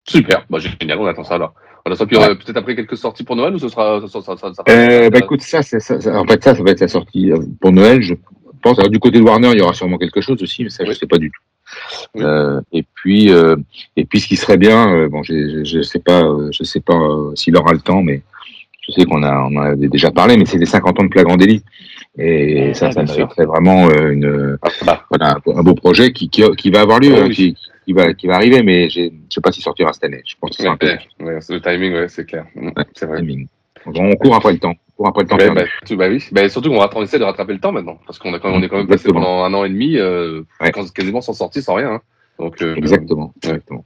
Super, 0.08 0.44
bah 0.50 0.58
génial, 0.58 0.98
on 0.98 1.06
attend 1.06 1.24
ça 1.24 1.34
alors. 1.34 1.54
On 1.86 1.92
attend 1.92 2.06
puis 2.06 2.16
Ouais. 2.16 2.24
euh, 2.30 2.34
peut-être 2.34 2.56
après 2.56 2.74
quelques 2.76 2.96
sorties 2.96 3.24
pour 3.24 3.36
Noël 3.36 3.54
ou 3.54 3.58
ce 3.58 3.68
sera, 3.68 4.00
ça, 4.00 4.08
ça, 4.08 4.20
ça, 4.22 4.36
ça, 4.36 4.54
ça- 4.54 4.62
Euh, 4.68 5.10
bah 5.10 5.18
écoute, 5.18 5.42
ça, 5.42 5.58
en 5.60 5.62
fait, 5.62 5.80
ça, 5.80 6.00
ça 6.00 6.62
va 6.62 6.70
être 6.70 6.80
la 6.80 6.88
sortie 6.88 7.30
euh, 7.32 7.38
pour 7.60 7.72
Noël, 7.72 8.02
je 8.02 8.14
pense. 8.62 8.78
Alors, 8.78 8.90
du 8.90 8.98
côté 9.00 9.18
de 9.18 9.24
Warner, 9.24 9.50
il 9.52 9.58
y 9.58 9.62
aura 9.62 9.74
sûrement 9.74 9.98
quelque 9.98 10.20
chose 10.20 10.40
aussi, 10.42 10.64
mais 10.64 10.70
ça, 10.70 10.84
je 10.84 10.90
Oui. 10.90 10.96
sais 10.96 11.06
pas 11.06 11.18
du 11.18 11.30
tout. 11.30 11.40
Oui. 12.14 12.22
Euh, 12.24 12.60
et 12.72 12.84
puis, 12.94 13.30
euh, 13.32 13.56
et 13.96 14.04
puis, 14.04 14.20
ce 14.20 14.28
qui 14.28 14.36
serait 14.36 14.58
bien, 14.58 15.08
bon, 15.08 15.22
j'ai- 15.22 15.48
j'ai- 15.48 15.64
je 15.64 15.82
sais 15.82 15.98
pas, 16.00 16.22
je 16.52 16.62
sais 16.64 16.80
pas 16.80 17.00
s'il 17.34 17.56
aura 17.56 17.72
le 17.72 17.80
temps, 17.80 18.02
mais 18.02 18.22
je 18.86 18.92
sais 18.92 19.04
qu'on 19.04 19.22
a, 19.22 19.32
on 19.50 19.56
en 19.56 19.62
avait 19.62 19.88
déjà 19.88 20.10
parlé, 20.10 20.36
mais 20.36 20.44
c'est 20.44 20.58
les 20.58 20.66
50 20.66 21.00
ans 21.00 21.04
de 21.04 21.12
Flagrant 21.12 21.36
délit. 21.36 21.62
Et 22.18 22.74
ça, 22.74 22.88
Ah, 22.88 22.92
ça 22.92 23.06
serait 23.06 23.46
vraiment 23.46 23.88
euh, 23.88 24.10
une, 24.10 24.58
Ah, 24.62 24.68
bah, 24.84 25.04
voilà, 25.10 25.36
un, 25.46 25.62
beau 25.62 25.74
projet 25.74 26.12
qui, 26.12 26.28
qui, 26.28 26.42
qui 26.56 26.70
va 26.70 26.80
avoir 26.82 26.98
lieu, 27.00 27.12
Oh, 27.14 27.20
hein, 27.20 27.26
oui. 27.28 27.34
qui, 27.34 27.56
qui 27.86 27.92
va, 27.92 28.12
qui 28.12 28.26
va 28.26 28.34
arriver, 28.34 28.62
mais 28.62 28.90
je 28.90 29.08
sais 29.30 29.40
pas 29.40 29.50
s'il 29.52 29.62
sortira 29.62 29.92
cette 29.92 30.04
année. 30.04 30.22
Je 30.26 30.34
pense 30.40 30.50
que 30.50 30.56
c'est 30.56 30.64
ouais, 30.64 30.68
un 30.68 30.76
peu 30.76 30.86
ouais, 30.86 31.34
ouais, 31.34 31.38
le 31.48 31.60
timing, 31.60 31.92
ouais, 31.94 32.08
c'est 32.08 32.26
clair. 32.26 32.44
Mm, 32.54 32.70
C'est 32.94 33.06
vrai. 33.06 33.18
timing. 33.20 33.46
On 33.86 34.14
court 34.16 34.34
après 34.36 34.52
le 34.52 34.58
temps. 34.58 34.74
On 34.98 35.02
court 35.04 35.08
après 35.08 35.22
le 35.22 35.28
temps. 35.28 35.54
Bah, 35.54 35.64
tout- 35.86 35.96
bah 35.96 36.08
oui, 36.08 36.22
bah, 36.32 36.48
surtout 36.48 36.68
qu'on 36.70 36.78
va 36.78 36.90
essaie 37.02 37.18
de 37.18 37.24
rattraper 37.24 37.52
le 37.54 37.60
temps 37.60 37.72
maintenant, 37.72 37.98
parce 38.06 38.18
qu'on 38.18 38.32
a 38.34 38.38
quand 38.38 38.50
même, 38.50 38.60
on 38.60 38.62
est 38.62 38.68
quand 38.68 38.76
même 38.76 38.86
passé 38.88 39.08
pendant 39.12 39.42
un 39.44 39.52
an 39.54 39.64
et 39.64 39.68
demi, 39.70 39.96
euh, 39.96 40.42
quasiment 40.94 41.20
sans 41.20 41.32
sortie, 41.32 41.62
sans 41.62 41.74
rien. 41.74 41.92
hein. 41.94 42.00
Donc, 42.38 42.60
euh, 42.62 42.74
Exactement. 42.76 43.32
exactement. 43.42 43.84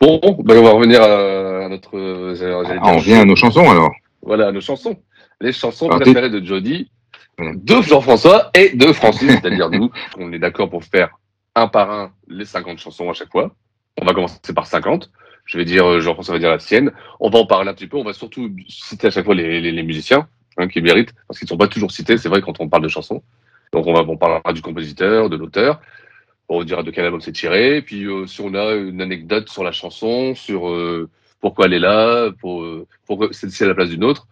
Bon, 0.00 0.20
on 0.22 0.42
va 0.42 0.70
revenir 0.70 1.02
à, 1.02 1.68
notre. 1.68 1.96
euh, 1.98 2.34
Ah, 2.80 2.80
on 2.84 2.92
dire- 2.96 3.00
vient 3.00 3.20
à 3.22 3.24
nos 3.24 3.36
chansons 3.36 3.68
alors. 3.70 3.92
Voilà, 4.24 4.52
nos 4.52 4.60
chansons. 4.60 4.96
Les 5.40 5.52
chansons 5.52 5.86
Alors, 5.86 6.00
préférées 6.00 6.30
de 6.30 6.44
Jody, 6.44 6.90
Voilà. 7.38 7.52
de 7.56 7.82
Jean-François 7.82 8.50
et 8.54 8.70
de 8.76 8.92
Francis, 8.92 9.30
c'est-à-dire 9.30 9.70
nous. 9.70 9.90
On 10.18 10.32
est 10.32 10.38
d'accord 10.38 10.70
pour 10.70 10.82
faire 10.84 11.10
un 11.54 11.68
par 11.68 11.90
un 11.90 12.12
les 12.28 12.44
50 12.44 12.78
chansons 12.78 13.10
à 13.10 13.12
chaque 13.12 13.30
fois. 13.30 13.54
On 14.00 14.04
va 14.04 14.14
commencer 14.14 14.38
par 14.54 14.66
50. 14.66 15.10
Je 15.44 15.58
vais 15.58 15.64
dire, 15.64 15.86
euh, 15.86 16.00
Jean-François 16.00 16.34
va 16.34 16.38
dire 16.38 16.50
la 16.50 16.58
sienne. 16.58 16.90
On 17.20 17.28
va 17.28 17.38
en 17.38 17.46
parler 17.46 17.68
un 17.70 17.74
petit 17.74 17.86
peu. 17.86 17.98
On 17.98 18.04
va 18.04 18.14
surtout 18.14 18.50
citer 18.66 19.08
à 19.08 19.10
chaque 19.10 19.26
fois 19.26 19.34
les, 19.34 19.60
les, 19.60 19.72
les 19.72 19.82
musiciens 19.82 20.26
hein, 20.56 20.68
qui 20.68 20.80
méritent, 20.80 21.12
parce 21.28 21.38
qu'ils 21.38 21.46
ne 21.46 21.50
sont 21.50 21.58
pas 21.58 21.68
toujours 21.68 21.92
cités, 21.92 22.16
c'est 22.16 22.28
vrai, 22.30 22.40
quand 22.40 22.60
on 22.60 22.68
parle 22.68 22.82
de 22.82 22.88
chansons. 22.88 23.22
Donc 23.72 23.86
on, 23.86 23.92
va, 23.92 24.00
on 24.08 24.16
parlera 24.16 24.52
du 24.52 24.62
compositeur, 24.62 25.28
de 25.28 25.36
l'auteur. 25.36 25.80
On 26.48 26.62
dira 26.64 26.82
de 26.82 26.90
quel 26.90 27.04
album 27.04 27.20
c'est 27.20 27.32
tiré. 27.32 27.82
Puis 27.82 28.04
euh, 28.06 28.26
si 28.26 28.40
on 28.40 28.54
a 28.54 28.72
une 28.74 29.02
anecdote 29.02 29.48
sur 29.50 29.64
la 29.64 29.72
chanson, 29.72 30.34
sur 30.34 30.68
euh, 30.68 31.10
pourquoi 31.44 31.66
elle 31.66 31.74
est 31.74 31.78
là, 31.78 32.30
pour, 32.40 32.64
pourquoi 33.06 33.28
c'est 33.32 33.62
à 33.62 33.66
la 33.66 33.74
place 33.74 33.90
d'une 33.90 34.02
autre. 34.04 34.26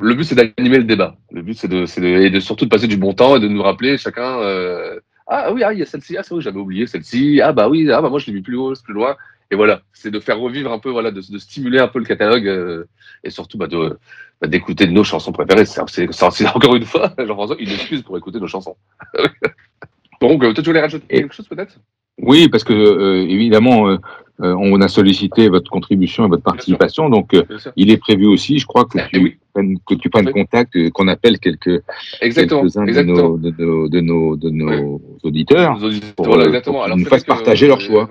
Le 0.00 0.14
but 0.14 0.24
c'est 0.24 0.34
d'animer 0.34 0.78
le 0.78 0.84
débat. 0.84 1.16
Le 1.30 1.42
but 1.42 1.52
c'est 1.52 1.68
de, 1.68 1.84
et 2.02 2.30
de 2.30 2.40
surtout 2.40 2.64
de 2.64 2.70
passer 2.70 2.86
du 2.86 2.96
bon 2.96 3.12
temps 3.12 3.36
et 3.36 3.40
de 3.40 3.46
nous 3.46 3.62
rappeler 3.62 3.98
chacun. 3.98 4.40
euh, 4.40 4.98
ah 5.26 5.52
oui, 5.52 5.62
ah, 5.62 5.74
il 5.74 5.80
y 5.80 5.82
a 5.82 5.86
celle-ci. 5.86 6.16
Ah 6.16 6.22
c'est 6.22 6.32
vrai, 6.32 6.42
j'avais 6.42 6.58
oublié 6.58 6.86
celle-ci. 6.86 7.42
Ah 7.42 7.52
bah 7.52 7.68
oui, 7.68 7.90
ah 7.92 8.00
bah 8.00 8.08
moi 8.08 8.18
je 8.18 8.26
l'ai 8.28 8.32
vu 8.32 8.42
plus 8.42 8.56
haut, 8.56 8.72
plus 8.82 8.94
loin. 8.94 9.16
Et 9.50 9.54
voilà, 9.54 9.82
c'est 9.92 10.10
de 10.10 10.18
faire 10.18 10.38
revivre 10.38 10.72
un 10.72 10.78
peu, 10.78 10.88
voilà, 10.88 11.10
de, 11.10 11.20
de 11.20 11.38
stimuler 11.38 11.78
un 11.78 11.88
peu 11.88 11.98
le 11.98 12.06
catalogue 12.06 12.48
euh, 12.48 12.84
et 13.22 13.28
surtout 13.28 13.58
bah, 13.58 13.68
bah, 13.68 14.48
d'écouter 14.48 14.86
nos 14.86 15.04
chansons 15.04 15.32
préférées. 15.32 15.66
C'est 15.66 16.46
encore 16.48 16.74
une 16.74 16.86
fois, 16.86 17.12
Jean-François, 17.18 17.56
une 17.58 17.68
excuse 17.68 18.02
pour 18.02 18.16
écouter 18.16 18.40
nos 18.40 18.48
chansons. 18.48 18.76
Donc, 20.22 20.42
euh, 20.42 20.54
toi, 20.54 20.62
tu 20.62 20.70
voulais 20.70 20.80
rajouter 20.80 21.06
quelque 21.06 21.34
chose 21.34 21.48
peut-être? 21.48 21.78
Oui, 22.18 22.48
parce 22.48 22.64
que 22.64 22.72
euh, 22.72 23.26
évidemment, 23.28 23.88
euh, 23.88 23.98
euh, 24.42 24.54
on 24.58 24.80
a 24.82 24.88
sollicité 24.88 25.48
votre 25.48 25.70
contribution 25.70 26.26
et 26.26 26.28
votre 26.28 26.42
participation, 26.42 27.08
donc 27.08 27.32
euh, 27.34 27.42
il 27.76 27.90
est 27.90 27.96
prévu 27.96 28.26
aussi, 28.26 28.58
je 28.58 28.66
crois, 28.66 28.84
que 28.84 28.98
Eh 28.98 29.02
tu, 29.12 29.20
oui. 29.22 29.36
prennes, 29.54 29.78
que 29.86 29.94
tu 29.94 30.10
prennes 30.10 30.26
Oui. 30.26 30.32
contact, 30.32 30.76
euh, 30.76 30.90
qu'on 30.90 31.08
appelle 31.08 31.38
quelques 31.38 31.82
Exactement. 32.20 32.60
quelques-uns 32.62 32.84
de 32.84 32.88
exactement. 32.88 33.16
nos, 33.16 33.38
de 33.38 33.50
nos 33.58 33.88
de 33.88 34.00
nos 34.00 34.36
de 34.36 34.50
nos 34.50 35.00
auditeurs. 35.22 35.78
Pour, 36.16 36.26
voilà, 36.26 36.44
exactement. 36.46 36.74
pour 36.74 36.84
qu'ils 36.84 36.86
Alors, 36.86 36.96
nous 36.98 37.04
c'est 37.04 37.08
vrai 37.08 37.16
fassent 37.18 37.22
que, 37.24 37.28
partager 37.28 37.66
leur 37.66 37.80
choix. 37.80 38.10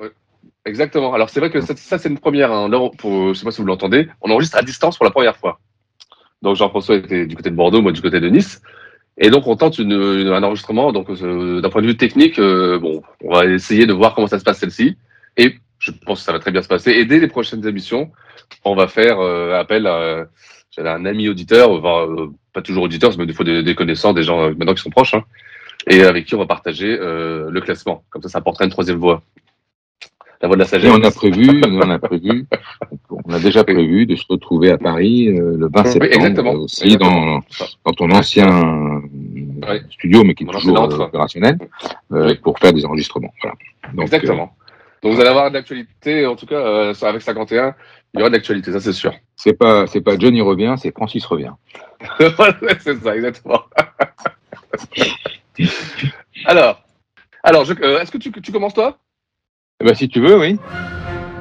Exactement. 0.65 1.13
Alors 1.13 1.29
c'est 1.29 1.39
vrai 1.39 1.51
que 1.51 1.62
ça, 1.62 1.75
ça, 1.75 1.98
c'est 2.00 2.10
une 2.10 2.17
première. 2.17 2.51
Hein. 2.51 2.70
Là, 2.70 2.89
pour, 2.98 3.29
je 3.29 3.34
sais 3.38 3.46
pas 3.46 3.51
si 3.51 3.62
vous 3.62 3.67
l'entendez, 3.67 4.08
on 4.22 4.32
enregistre 4.32 4.58
à 4.58 4.63
distance 4.63 4.98
pour 4.98 5.05
la 5.05 5.12
première 5.12 5.38
fois. 5.38 5.60
Donc 6.41 6.55
Jean-François 6.55 6.96
était 6.96 7.27
du 7.27 7.36
côté 7.36 7.51
de 7.51 7.55
Bordeaux, 7.55 7.82
moi 7.84 7.91
du 7.91 8.01
côté 8.01 8.20
de 8.20 8.29
Nice. 8.29 8.62
Et 9.20 9.29
donc 9.29 9.46
on 9.48 9.55
tente 9.55 9.77
une, 9.77 9.91
une- 9.91 10.27
un 10.29 10.41
enregistrement. 10.44 10.91
Donc 10.91 11.10
euh, 11.12 11.62
d'un 11.62 11.70
point 11.70 11.84
de 11.84 11.88
vue 11.88 11.98
technique, 11.98 12.39
euh, 12.39 12.79
bon, 12.79 13.03
on 13.24 13.32
va 13.36 13.46
essayer 13.46 13.86
de 13.86 13.94
voir 13.94 14.15
comment 14.15 14.27
ça 14.27 14.39
se 14.39 14.44
passe 14.44 14.58
celle-ci. 14.58 14.98
Et 15.38 15.53
je 15.79 15.91
pense 15.91 16.20
que 16.20 16.25
ça 16.25 16.32
va 16.32 16.39
très 16.39 16.51
bien 16.51 16.62
se 16.62 16.67
passer. 16.67 16.91
Et 16.91 17.05
dès 17.05 17.20
les 17.20 17.27
prochaines 17.27 17.65
émissions, 17.67 18.12
on 18.63 18.75
va 18.75 18.88
faire 18.88 19.20
euh, 19.20 19.60
appel 19.60 19.88
à 19.88 20.27
un 20.77 21.05
ami 21.05 21.29
auditeur, 21.29 21.72
enfin, 21.72 22.08
euh, 22.12 22.27
pas 22.53 22.62
toujours 22.62 22.84
auditeur, 22.84 23.12
mais 23.17 23.25
des 23.25 23.34
fois 23.34 23.46
des, 23.46 23.63
des 23.63 23.75
connaissants, 23.75 24.13
des 24.13 24.24
gens 24.24 24.41
euh, 24.41 24.50
maintenant 24.58 24.74
qui 24.74 24.82
sont 24.82 24.89
proches, 24.89 25.13
hein, 25.13 25.24
et 25.88 26.01
avec 26.03 26.25
qui 26.25 26.36
on 26.36 26.39
va 26.39 26.46
partager 26.48 26.98
le 26.98 27.60
classement. 27.62 28.03
Comme 28.10 28.22
ça, 28.22 28.29
ça 28.29 28.38
apportera 28.39 28.65
une 28.65 28.72
troisième 28.72 28.98
voix. 28.98 29.22
La 30.41 30.48
voix 30.50 30.58
de 30.58 30.62
la 30.62 30.65
Et 30.65 30.70
sagesse. 30.70 30.91
on 30.91 31.01
a 31.03 31.12
prévu, 31.12 31.62
on 31.65 31.89
a 31.89 31.98
prévu, 32.00 32.46
on 33.25 33.34
a 33.34 33.39
déjà 33.39 33.63
prévu 33.63 34.05
de 34.05 34.15
se 34.15 34.24
retrouver 34.27 34.70
à 34.72 34.77
Paris 34.77 35.27
le 35.27 35.70
20 35.74 35.84
Oui, 35.84 35.91
septembre 35.91 36.05
exactement. 36.13 36.51
aussi 36.53 36.84
Exactement. 36.86 37.25
dans, 37.25 37.41
dans 37.86 37.91
ton 37.94 38.12
ancien 38.12 39.01
Ouais. 39.67 39.82
studio, 39.89 40.24
mais 40.24 40.36
qui 40.36 40.44
est 40.44 40.48
toujours 40.48 40.77
opérationnel, 41.00 41.58
Oui. 42.12 42.36
pour 42.44 42.60
faire 42.60 42.74
des 42.74 42.86
enregistrements. 42.86 43.34
Voilà. 43.41 43.55
Donc, 43.94 44.03
Exactement. 44.03 44.55
Donc 45.05 45.13
vous 45.13 45.19
allez 45.19 45.29
avoir 45.29 45.51
de 45.51 45.53
l'actualité, 45.53 46.25
en 46.25 46.35
tout 46.35 46.47
cas 46.47 46.55
euh, 46.55 46.93
avec 47.03 47.21
51, 47.21 47.75
il 48.15 48.19
y 48.19 48.21
aura 48.24 48.31
de 48.31 48.35
l'actualité, 48.35 48.71
ça 48.71 48.79
c'est 48.79 48.91
sûr. 48.91 49.13
c'est 49.35 49.53
pas, 49.53 49.85
c'est 49.85 50.01
pas 50.01 50.17
Johnny 50.17 50.41
revient, 50.41 50.74
c'est 50.79 50.89
Francis 50.89 51.24
revient. 51.25 51.51
c'est 52.79 52.95
ça, 52.95 53.15
exactement. 53.15 53.62
alors, 56.45 56.81
alors, 57.43 57.69
euh, 57.69 58.00
est-ce 58.00 58.12
que 58.12 58.17
tu, 58.17 58.31
tu 58.31 58.51
commences 58.51 58.74
toi? 58.74 58.97
Eh 59.79 59.85
ben, 59.85 59.93
si 59.93 60.09
tu 60.09 60.21
veux, 60.21 60.39
oui. 60.39 60.57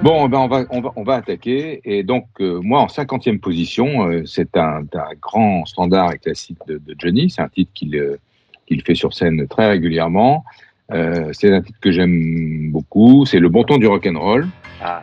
Bon, 0.02 0.28
ben 0.28 0.40
on 0.40 0.48
va 0.48 0.64
on 0.68 0.82
va 0.82 0.92
on 0.96 1.02
va 1.02 1.14
attaquer 1.14 1.80
et 1.84 2.02
donc 2.02 2.26
euh, 2.40 2.60
moi 2.60 2.80
en 2.80 2.88
cinquantième 2.88 3.40
position, 3.40 4.10
c'est 4.26 4.58
un, 4.58 4.82
un 4.92 5.14
grand 5.22 5.64
standard 5.64 6.12
et 6.12 6.18
classique 6.18 6.58
de, 6.66 6.76
de 6.76 6.94
Johnny. 6.98 7.30
C'est 7.30 7.40
un 7.40 7.48
titre 7.48 7.70
qu'il 7.72 8.18
qu'il 8.66 8.82
fait 8.82 8.94
sur 8.94 9.14
scène 9.14 9.48
très 9.48 9.68
régulièrement. 9.68 10.44
Euh, 10.92 11.30
c'est 11.32 11.52
un 11.52 11.62
titre 11.62 11.78
que 11.80 11.90
j'aime 11.90 12.70
beaucoup. 12.70 13.24
C'est 13.26 13.38
le 13.40 13.48
bon 13.48 13.64
ton 13.64 13.78
du 13.78 13.86
rock 13.86 14.06
and 14.06 14.18
roll. 14.18 14.46
ah. 14.82 15.02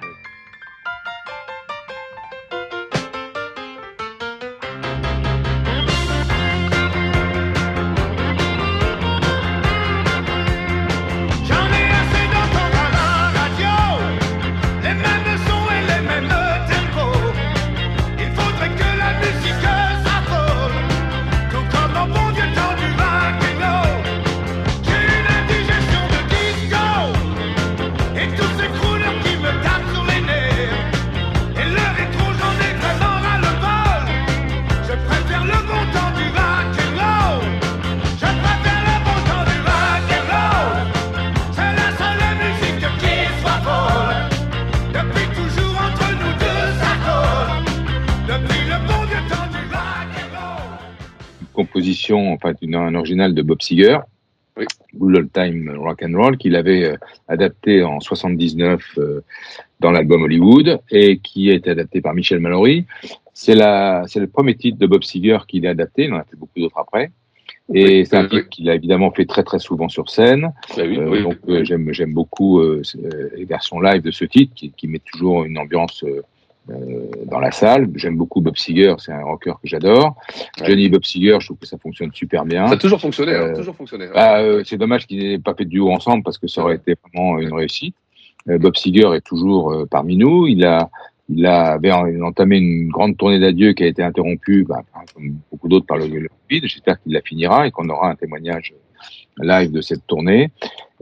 Enfin 52.33 52.53
une, 52.61 52.75
un 52.75 52.95
original 52.95 53.33
de 53.33 53.41
Bob 53.41 53.61
Seger. 53.61 53.99
Oui. 54.57 54.65
Good 54.93 55.15
Old 55.15 55.31
Time 55.31 55.73
Rock 55.77 56.03
and 56.03 56.13
Roll 56.17 56.37
qu'il 56.37 56.55
avait 56.57 56.83
euh, 56.83 56.97
adapté 57.29 57.83
en 57.83 58.01
79 58.01 58.81
euh, 58.97 59.21
dans 59.79 59.91
l'album 59.91 60.23
Hollywood 60.23 60.81
et 60.91 61.19
qui 61.19 61.49
a 61.49 61.53
été 61.53 61.69
adapté 61.69 62.01
par 62.01 62.13
Michel 62.13 62.39
Mallory. 62.39 62.85
C'est 63.33 63.55
la, 63.55 64.03
c'est 64.07 64.19
le 64.19 64.27
premier 64.27 64.55
titre 64.55 64.77
de 64.77 64.87
Bob 64.87 65.03
Seger 65.03 65.39
qu'il 65.47 65.65
a 65.67 65.69
adapté. 65.69 66.03
Il 66.05 66.13
en 66.13 66.17
a 66.17 66.23
fait 66.25 66.35
beaucoup 66.35 66.59
d'autres 66.59 66.77
après. 66.77 67.11
Et 67.73 67.99
Oui, 67.99 68.05
c'est 68.05 68.17
un 68.17 68.23
oui, 68.23 68.29
titre 68.29 68.49
qu'il 68.49 68.69
a 68.69 68.75
évidemment 68.75 69.11
fait 69.11 69.25
très 69.25 69.43
très 69.43 69.59
souvent 69.59 69.87
sur 69.87 70.09
scène. 70.09 70.51
Bah 70.75 70.83
oui, 70.85 70.97
Euh, 70.97 71.23
donc 71.23 71.37
euh, 71.47 71.63
j'aime 71.63 71.93
j'aime 71.93 72.13
beaucoup 72.13 72.59
euh, 72.59 72.81
euh, 72.97 73.29
les 73.37 73.45
versions 73.45 73.79
live 73.79 74.01
de 74.01 74.11
ce 74.11 74.25
titre 74.25 74.53
qui, 74.53 74.71
qui 74.71 74.87
met 74.87 74.99
toujours 74.99 75.45
une 75.45 75.57
ambiance 75.57 76.03
euh, 76.03 76.09
euh, 76.09 76.21
dans 76.67 77.39
la 77.39 77.51
salle. 77.51 77.89
J'aime 77.95 78.17
beaucoup 78.17 78.39
Bob 78.41 78.55
Seger, 78.57 78.95
c'est 78.99 79.11
un 79.11 79.23
rocker 79.23 79.53
que 79.61 79.67
j'adore. 79.67 80.15
Ouais. 80.59 80.67
Johnny 80.67 80.89
Bob 80.89 81.03
Seger, 81.03 81.37
je 81.39 81.47
trouve 81.47 81.57
que 81.57 81.65
ça 81.67 81.77
fonctionne 81.77 82.11
super 82.13 82.45
bien. 82.45 82.67
Ça 82.67 82.73
a 82.73 82.77
toujours 82.77 83.01
fonctionné, 83.01 83.33
hein, 83.33 83.47
Euh, 83.49 83.55
toujours 83.55 83.75
fonctionné. 83.75 84.07
Bah, 84.13 84.39
euh, 84.41 84.63
c'est 84.65 84.77
dommage 84.77 85.07
qu'ils 85.07 85.19
n'aient 85.19 85.39
pas 85.39 85.53
fait 85.55 85.65
de 85.65 85.69
duo 85.69 85.91
ensemble 85.91 86.23
parce 86.23 86.37
que 86.37 86.47
ça 86.47 86.61
aurait 86.61 86.75
été 86.75 86.95
vraiment 87.03 87.39
une 87.39 87.53
réussite. 87.53 87.95
Euh, 88.49 88.57
Bob 88.57 88.75
Seger 88.75 89.13
est 89.15 89.21
toujours 89.25 89.71
euh, 89.71 89.85
parmi 89.89 90.17
nous. 90.17 90.47
Il 90.47 90.63
a, 90.65 90.89
il 91.29 91.45
a 91.45 91.71
avait 91.73 91.91
en- 91.91 92.21
entamé 92.21 92.57
une 92.57 92.89
grande 92.89 93.17
tournée 93.17 93.39
d'adieu 93.39 93.73
qui 93.73 93.83
a 93.83 93.87
été 93.87 94.03
interrompue, 94.03 94.63
bah, 94.67 94.83
comme 95.15 95.35
beaucoup 95.51 95.67
d'autres, 95.67 95.85
par 95.85 95.97
le, 95.97 96.07
le 96.07 96.29
Covid. 96.47 96.67
J'espère 96.67 97.01
qu'il 97.01 97.13
la 97.13 97.21
finira 97.21 97.67
et 97.67 97.71
qu'on 97.71 97.89
aura 97.89 98.09
un 98.09 98.15
témoignage 98.15 98.73
live 99.37 99.71
de 99.71 99.81
cette 99.81 100.05
tournée. 100.07 100.51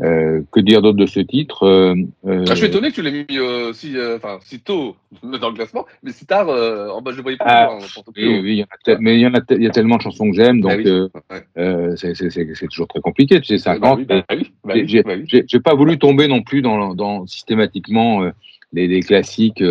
Euh, 0.02 0.42
que 0.54 0.62
dire 0.62 0.82
d'autre 0.82 0.98
de 0.98 1.06
ce 1.06 1.20
titre 1.20 1.64
euh, 1.64 1.94
euh, 2.26 2.46
Ah, 2.48 2.52
je 2.52 2.56
suis 2.56 2.68
étonné 2.68 2.90
que 2.90 2.96
tu 2.96 3.02
l'aies 3.02 3.12
mis 3.12 3.38
euh, 3.38 3.74
si, 3.74 3.98
euh, 3.98 4.18
si 4.46 4.62
tôt 4.62 4.96
dans 5.22 5.50
le 5.50 5.56
classement, 5.56 5.86
mais 6.04 6.14
si 6.14 6.26
tard, 6.26 6.48
euh, 6.48 6.88
en 6.88 7.02
bas 7.02 7.12
je 7.12 7.18
le 7.18 7.24
voyais 7.24 7.38
pas. 7.38 7.46
Ah, 7.48 7.78
Oui, 8.16 8.40
oui, 8.42 8.56
y 8.56 8.62
a 8.62 8.98
mais 9.00 9.16
il 9.16 9.20
y 9.20 9.28
en 9.28 9.34
a, 9.34 9.42
il 9.50 9.62
y 9.64 9.68
a 9.68 9.72
tellement 9.72 9.98
de 9.98 10.04
chansons 10.04 10.30
que 10.32 10.38
j'aime, 10.38 10.62
donc 10.62 10.72
Ah 10.74 10.78
oui. 10.78 11.94
c'est 11.98 12.68
toujours 12.70 12.88
très 12.88 13.02
compliqué. 13.02 13.42
Tu 13.42 13.48
sais, 13.48 13.58
50. 13.58 14.06
Bah 14.06 14.24
oui, 14.32 14.52
bah 14.64 14.74
bah 15.04 15.16
J'ai- 15.26 15.60
pas 15.60 15.76
voulu 15.76 16.00
tomber 16.00 16.30
non 16.30 16.44
plus 16.44 16.62
dans, 16.62 16.96
dans 16.96 17.28
systématiquement 17.28 18.24
euh, 18.24 18.32
les, 18.72 18.88
les 18.88 19.02
classiques. 19.02 19.62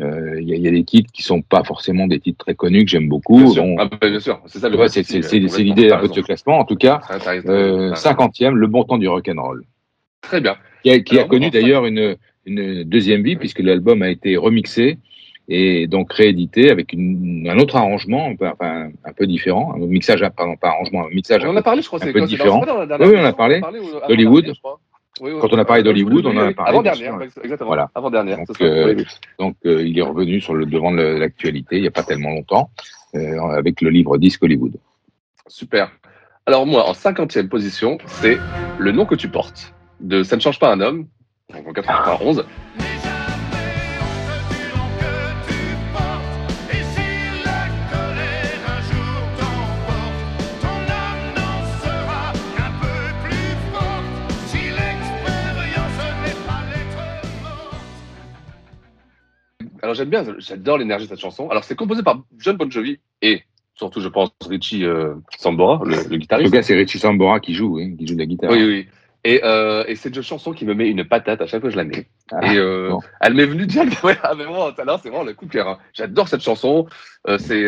Euh, 0.00 0.04
euh, 0.04 0.40
Il 0.40 0.48
y, 0.48 0.52
a, 0.52 0.56
il 0.56 0.62
y 0.62 0.68
a 0.68 0.70
des 0.70 0.84
titres 0.84 1.10
qui 1.12 1.22
sont 1.22 1.42
pas 1.42 1.64
forcément 1.64 2.06
des 2.06 2.18
titres 2.18 2.44
très 2.44 2.54
connus 2.54 2.84
que 2.84 2.90
j'aime 2.90 3.08
beaucoup. 3.08 3.38
Bien 3.38 3.50
sûr, 3.50 3.64
ah, 3.78 3.84
bah, 4.00 4.20
sûr. 4.20 4.40
c'est 4.46 4.58
ça 4.58 4.70
c'est 4.88 5.16
euh, 5.16 5.22
c'est- 5.22 5.62
l'idée 5.62 5.90
un 5.90 5.98
peu 5.98 6.08
de 6.08 6.14
ce 6.14 6.20
classement. 6.20 6.58
En 6.58 6.64
tout 6.64 6.76
cas, 6.76 7.00
euh, 7.10 7.18
t'as 7.22 7.30
raison. 7.30 7.94
50e, 7.94 8.54
le 8.54 8.66
bon 8.66 8.84
temps 8.84 8.98
du 8.98 9.08
rock 9.08 9.28
and 9.28 9.42
roll, 9.42 9.64
Très 10.22 10.40
bien. 10.40 10.56
qui 10.82 10.90
a, 10.90 11.00
qui 11.00 11.16
a 11.16 11.20
Alors, 11.20 11.28
connu 11.28 11.50
d'ailleurs 11.50 11.84
une, 11.86 12.16
une 12.46 12.84
deuxième 12.84 13.22
vie 13.22 13.36
puisque 13.36 13.60
l'album 13.60 14.02
a 14.02 14.08
été 14.10 14.36
remixé 14.36 14.98
et 15.48 15.86
donc 15.88 16.12
réédité 16.12 16.70
avec 16.70 16.92
une, 16.92 17.46
un 17.50 17.58
autre 17.58 17.76
arrangement, 17.76 18.28
un 18.28 18.36
peu, 18.36 18.46
enfin, 18.48 18.90
un 19.04 19.12
peu 19.12 19.26
différent, 19.26 19.74
un 19.74 19.78
mixage, 19.86 20.24
pardon, 20.36 20.56
pas 20.56 20.68
arrangement, 20.68 21.06
un 21.06 21.10
mixage. 21.10 21.44
On 21.44 21.50
en 21.50 21.56
a 21.56 21.62
parlé, 21.62 21.82
je 21.82 21.88
crois, 21.88 22.02
un 22.02 22.12
peu 22.12 22.22
différent. 22.22 22.64
dans 22.64 22.78
Oui, 23.00 23.06
oui, 23.08 23.16
on 23.18 23.24
a 23.24 23.32
parlé 23.32 23.60
ou 23.60 24.38
Oui, 25.20 25.30
oui, 25.32 25.40
Quand 25.40 25.52
on 25.52 25.58
a 25.58 25.64
parlé 25.64 25.82
d'Hollywood, 25.82 26.24
on 26.26 26.36
en 26.36 26.48
a 26.48 26.52
parlé, 26.52 26.70
Avant 26.70 26.82
dernière, 26.82 27.20
exactement. 27.20 27.66
Voilà. 27.66 27.90
Avant 27.94 28.10
dernière, 28.10 28.38
Donc, 28.38 28.60
euh. 28.60 28.96
Donc, 29.38 29.56
euh, 29.66 29.86
il 29.86 29.98
est 29.98 30.02
revenu 30.02 30.40
sur 30.40 30.54
le 30.54 30.64
devant 30.64 30.90
de 30.90 31.02
l'actualité 31.02 31.76
il 31.76 31.82
n'y 31.82 31.88
a 31.88 31.92
pas 31.92 32.02
tellement 32.02 32.30
longtemps 32.30 32.70
euh, 33.14 33.38
avec 33.50 33.82
le 33.82 33.90
livre 33.90 34.16
Disque 34.16 34.42
Hollywood. 34.42 34.74
Super. 35.48 35.92
Alors 36.46 36.66
moi, 36.66 36.88
en 36.88 36.92
50e 36.92 37.48
position, 37.48 37.98
c'est 38.06 38.38
Le 38.78 38.90
nom 38.90 39.04
que 39.04 39.14
tu 39.14 39.28
portes 39.28 39.74
de 40.00 40.22
Ça 40.22 40.36
ne 40.36 40.40
change 40.40 40.58
pas 40.58 40.72
un 40.72 40.80
homme, 40.80 41.06
donc 41.52 41.68
en 41.68 41.72
91. 41.72 42.44
Alors 59.92 59.98
j'aime 59.98 60.08
bien, 60.08 60.24
j'adore 60.38 60.78
l'énergie 60.78 61.04
de 61.04 61.10
cette 61.10 61.20
chanson. 61.20 61.50
Alors 61.50 61.64
c'est 61.64 61.74
composé 61.76 62.02
par 62.02 62.22
John 62.38 62.56
Bon 62.56 62.70
Jovi 62.70 62.98
et 63.20 63.42
surtout, 63.74 64.00
je 64.00 64.08
pense, 64.08 64.30
Richie 64.48 64.86
euh, 64.86 65.14
Sambora, 65.38 65.82
le, 65.84 65.90
le 65.90 66.00
En 66.00 66.02
tout 66.04 66.16
guitariste. 66.16 66.50
cas, 66.54 66.62
c'est 66.62 66.74
Richie 66.74 66.98
Sambora 66.98 67.40
qui 67.40 67.52
joue, 67.52 67.78
hein, 67.78 67.94
qui 67.98 68.06
joue 68.06 68.14
de 68.14 68.20
la 68.20 68.24
guitare. 68.26 68.50
Oui, 68.52 68.64
oui. 68.64 68.88
Et, 69.24 69.42
euh, 69.44 69.84
et 69.86 69.94
c'est 69.94 70.16
une 70.16 70.22
chanson 70.22 70.52
qui 70.52 70.64
me 70.64 70.72
met 70.72 70.88
une 70.88 71.04
patate 71.04 71.42
à 71.42 71.46
chaque 71.46 71.60
fois 71.60 71.68
que 71.68 71.74
je 71.74 71.76
la 71.76 71.84
mets. 71.84 72.06
Ah, 72.32 72.54
et 72.54 72.56
euh, 72.56 72.88
bon. 72.88 73.00
elle 73.20 73.34
m'est 73.34 73.44
venue 73.44 73.66
direct. 73.66 74.02
Ouais, 74.02 74.16
mais 74.34 74.44
là, 74.44 74.98
c'est 75.02 75.10
vraiment 75.10 75.24
le 75.24 75.34
coup 75.34 75.44
de 75.44 75.50
cœur. 75.52 75.68
hein. 75.68 75.78
J'adore 75.92 76.26
cette 76.26 76.40
chanson. 76.42 76.86
Euh, 77.28 77.36
c'est 77.36 77.62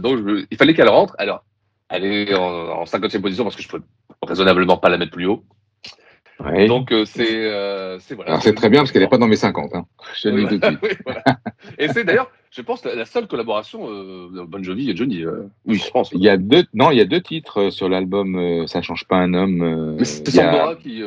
donc 0.00 0.18
je- 0.18 0.46
il 0.50 0.56
fallait 0.56 0.74
qu'elle 0.74 0.88
rentre. 0.88 1.14
Alors, 1.18 1.44
elle 1.90 2.04
est 2.04 2.34
en, 2.34 2.42
en 2.80 2.84
50e 2.86 3.20
position 3.22 3.44
parce 3.44 3.54
que 3.54 3.62
je 3.62 3.68
peux 3.68 3.82
raisonnablement 4.26 4.78
pas 4.78 4.88
la 4.88 4.98
mettre 4.98 5.12
plus 5.12 5.26
haut. 5.26 5.44
Donc 6.68 6.92
euh, 6.92 7.04
c'est 7.04 7.26
euh, 7.46 7.98
voilà. 8.14 8.30
Alors, 8.30 8.42
c'est 8.42 8.54
très 8.54 8.70
bien 8.70 8.80
parce 8.80 8.92
qu'elle 8.92 9.02
n'est 9.02 9.08
pas 9.08 9.18
dans 9.18 9.26
mes 9.26 9.36
50. 9.36 9.74
Hein. 9.74 9.86
Je 10.14 10.28
Oui, 10.82 10.90
voilà. 11.04 11.22
Et 11.78 11.88
c'est 11.88 12.04
d'ailleurs, 12.04 12.30
je 12.52 12.62
pense, 12.62 12.84
la 12.84 12.94
la 12.94 13.04
seule 13.04 13.26
collaboration 13.26 13.88
euh, 13.90 14.28
de 14.32 14.42
Bon 14.42 14.62
Jovi 14.62 14.88
et 14.90 14.96
Johnny. 14.96 15.24
euh, 15.24 15.48
oui, 15.66 15.76
je 15.84 15.90
pense. 15.90 16.10
Il 16.12 16.20
y 16.22 16.28
a 16.28 16.36
deux, 16.36 16.64
non, 16.74 16.92
il 16.92 16.98
y 16.98 17.00
a 17.00 17.04
deux 17.06 17.20
titres 17.20 17.62
euh, 17.62 17.70
sur 17.70 17.88
l'album 17.88 18.66
Ça 18.68 18.82
change 18.82 19.04
pas 19.06 19.16
un 19.16 19.34
homme. 19.34 19.96
Mais 19.98 20.04
c'est 20.04 20.32
y 20.34 20.40
a- 20.40 20.76
qui, 20.76 21.02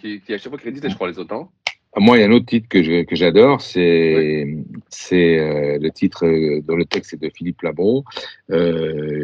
qui, 0.00 0.20
qui 0.20 0.34
à 0.34 0.38
chaque 0.38 0.50
fois 0.50 0.58
crédité, 0.58 0.88
je 0.88 0.94
crois, 0.94 1.08
les 1.08 1.18
autres. 1.18 1.34
hein. 1.34 1.48
Moi, 1.96 2.16
il 2.16 2.20
y 2.20 2.22
a 2.22 2.28
un 2.28 2.30
autre 2.32 2.46
titre 2.46 2.68
que 2.68 2.84
je- 2.84 3.02
que 3.02 3.16
j'adore, 3.16 3.60
c'est 3.60 4.46
c'est 4.88 5.78
le 5.80 5.88
titre 5.90 6.24
dans 6.60 6.76
le 6.76 6.84
texte 6.84 7.10
c'est 7.10 7.20
de 7.20 7.28
Philippe 7.36 7.62
Labro. 7.62 8.04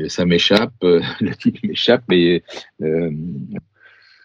Ça 0.09 0.25
m'échappe, 0.27 0.75
le 0.83 1.35
titre 1.37 1.61
m'échappe, 1.63 2.03
mais, 2.09 2.43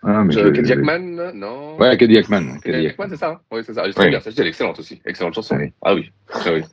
ah, 0.03 0.24
mais 0.24 0.34
Je- 0.34 0.39
je- 0.39 0.53
je- 0.53 0.63
Jackman, 0.65 1.31
non 1.34 1.77
Ouais, 1.77 1.98
Cady 1.98 2.15
Jackman. 2.15 2.60
Jackman, 2.65 3.08
c'est 3.10 3.17
ça 3.17 3.29
hein? 3.31 3.39
Oui, 3.51 3.62
c'est 3.65 3.74
ça. 3.74 3.84
Ouais. 3.86 4.10
bien. 4.10 4.20
C'est 4.20 4.39
excellente 4.46 4.79
aussi. 4.79 5.01
Excellente 5.05 5.34
chanson. 5.36 5.58
Ah 5.81 5.93
oui. 5.96 6.12
Ah 6.34 6.39
oui. 6.53 6.63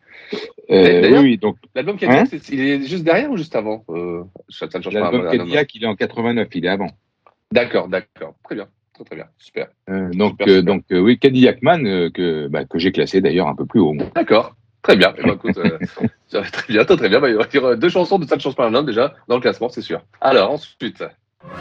Euh, 0.70 1.10
oui, 1.12 1.18
oui, 1.22 1.38
donc 1.38 1.56
L'album 1.74 1.94
Hein? 1.96 1.98
Cadillac, 1.98 2.28
c'est- 2.30 2.48
il 2.52 2.60
est 2.60 2.82
juste 2.86 3.04
derrière 3.04 3.30
ou 3.30 3.36
juste 3.36 3.56
avant? 3.56 3.84
Euh, 3.88 4.22
l'album. 4.92 5.30
Cadillac, 5.30 5.74
il 5.74 5.84
est 5.84 5.86
en 5.86 5.96
89, 5.96 6.48
il 6.54 6.66
est 6.66 6.68
avant. 6.68 6.90
D'accord, 7.52 7.88
d'accord. 7.88 8.34
Très 8.44 8.54
bien. 8.54 8.68
Très, 8.92 9.04
très 9.04 9.16
bien. 9.16 9.26
Super. 9.38 9.68
Euh, 9.88 10.10
donc, 10.10 10.32
Super, 10.32 10.48
euh, 10.48 10.58
super. 10.58 10.62
donc 10.64 10.84
euh, 10.92 10.98
oui, 11.00 11.18
Cady 11.18 11.42
Jackman, 11.42 11.84
euh, 11.86 12.10
que, 12.10 12.48
bah, 12.48 12.64
que 12.64 12.78
j'ai 12.78 12.92
classé 12.92 13.20
d'ailleurs 13.20 13.48
un 13.48 13.54
peu 13.54 13.64
plus 13.64 13.80
haut. 13.80 13.94
D'accord. 14.14 14.54
Très 14.82 14.96
bien. 14.96 15.14
Eh 15.18 15.22
ben, 15.22 15.34
écoute, 15.34 15.56
euh, 15.58 15.78
très 16.52 16.72
bien, 16.72 16.84
très, 16.84 16.96
très 16.96 17.08
bien. 17.08 17.20
Bah, 17.20 17.28
il 17.30 17.36
va 17.36 17.44
y 17.52 17.56
avoir 17.56 17.76
deux 17.76 17.88
chansons 17.88 18.18
de 18.18 18.26
Ça 18.26 18.36
ne 18.36 18.40
change 18.40 18.54
pas 18.56 18.66
un 18.66 18.74
homme 18.74 18.86
déjà 18.86 19.14
dans 19.28 19.36
le 19.36 19.40
classement, 19.40 19.68
c'est 19.68 19.82
sûr. 19.82 20.02
Alors, 20.20 20.50
ensuite. 20.52 21.02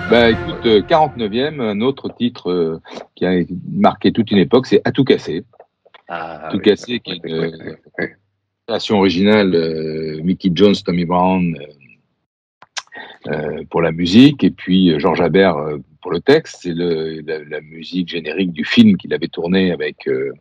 Bah 0.09 0.31
écoute, 0.31 0.65
euh, 0.65 0.81
49e, 0.81 1.61
un 1.61 1.81
autre 1.81 2.09
titre 2.09 2.49
euh, 2.51 2.79
qui 3.15 3.25
a 3.25 3.33
marqué 3.71 4.11
toute 4.11 4.31
une 4.31 4.37
époque, 4.39 4.65
c'est 4.67 4.81
À 4.85 4.91
tout 4.91 5.03
casser. 5.03 5.43
Ah, 6.07 6.47
tout 6.51 6.57
oui. 6.57 6.63
casser, 6.63 6.99
qui 6.99 7.11
est 7.11 7.15
une 7.23 7.39
Oui, 7.39 7.53
euh, 7.59 7.75
oui. 7.99 8.05
création 8.67 8.97
originale, 8.97 9.53
euh, 9.53 10.21
Mickey 10.23 10.49
Jones, 10.53 10.75
Tommy 10.85 11.05
Brown 11.05 11.55
euh, 13.27 13.31
euh, 13.31 13.63
pour 13.69 13.81
la 13.81 13.91
musique, 13.91 14.43
et 14.43 14.51
puis 14.51 14.91
euh, 14.91 14.99
Georges 14.99 15.21
Habert 15.21 15.57
euh, 15.57 15.77
pour 16.01 16.11
le 16.11 16.21
texte. 16.21 16.59
C'est 16.63 16.73
la, 16.73 17.43
la 17.43 17.61
musique 17.61 18.07
générique 18.09 18.51
du 18.53 18.65
film 18.65 18.97
qu'il 18.97 19.13
avait 19.13 19.27
tourné 19.27 19.71
avec 19.71 20.07
euh, 20.07 20.31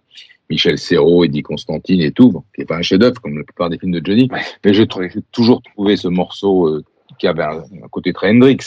Michel 0.49 0.78
Serrault, 0.78 1.25
Eddie 1.25 1.43
Constantine 1.43 2.00
et 2.00 2.12
tout, 2.12 2.45
qui 2.55 2.61
n'est 2.62 2.66
pas 2.66 2.76
un 2.76 2.83
chef-d'œuvre 2.83 3.21
comme 3.21 3.37
la 3.37 3.45
plupart 3.45 3.69
des 3.69 3.78
films 3.78 3.93
de 3.93 4.00
Johnny, 4.05 4.28
mais 4.64 4.73
je 4.73 4.83
trouve 4.85 5.09
j'ai 5.12 5.21
toujours 5.33 5.61
trouvé 5.62 5.97
ce 5.97 6.09
morceau 6.09 6.69
euh, 6.69 6.85
qui 7.18 7.26
avait 7.26 7.42
un, 7.44 7.58
un 7.85 7.88
côté 7.90 8.12
très 8.12 8.30
Hendrix. 8.30 8.58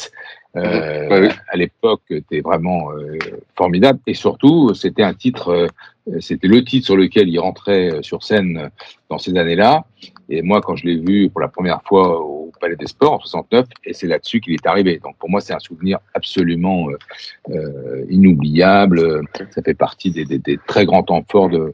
Euh, 0.56 1.30
à 1.50 1.58
l'époque 1.58 2.02
était 2.10 2.42
vraiment 2.42 2.92
euh, 2.92 3.18
formidable. 3.56 4.00
Et 4.08 4.16
surtout 4.16 4.74
c'était 4.74 5.04
un 5.04 5.14
titre 5.14 5.50
euh, 5.50 5.68
c'était 6.22 6.48
le 6.48 6.64
titre 6.64 6.88
sur 6.88 6.98
lequel 6.98 7.30
il 7.30 7.38
rentrait 7.40 8.00
sur 8.02 8.24
scène 8.24 8.72
dans 9.12 9.20
ces 9.20 9.38
années-là. 9.38 9.86
Et 10.28 10.42
moi 10.42 10.60
quand 10.62 10.76
je 10.76 10.86
l'ai 10.88 10.98
vu 10.98 11.30
pour 11.30 11.42
la 11.42 11.50
première 11.50 11.84
fois 11.84 12.20
au 12.20 12.52
Palais 12.60 12.76
des 12.76 12.88
Sports 12.88 13.14
en 13.14 13.20
69 13.20 13.68
et 13.86 13.94
c'est 13.94 14.08
là-dessus 14.08 14.42
qu'il 14.42 14.54
est 14.54 14.66
arrivé. 14.66 15.00
Donc 15.04 15.16
pour 15.20 15.30
moi 15.30 15.40
c'est 15.40 15.54
un 15.54 15.60
souvenir 15.60 16.00
absolument 16.16 16.88
inoubliable. 18.10 19.22
Ça 19.52 19.62
fait 19.62 19.74
partie 19.76 20.12
des, 20.12 20.26
des- 20.26 20.40
des 20.40 20.58
très 20.68 20.86
grands 20.86 21.04
temps 21.04 21.24
forts 21.30 21.50
de, 21.50 21.74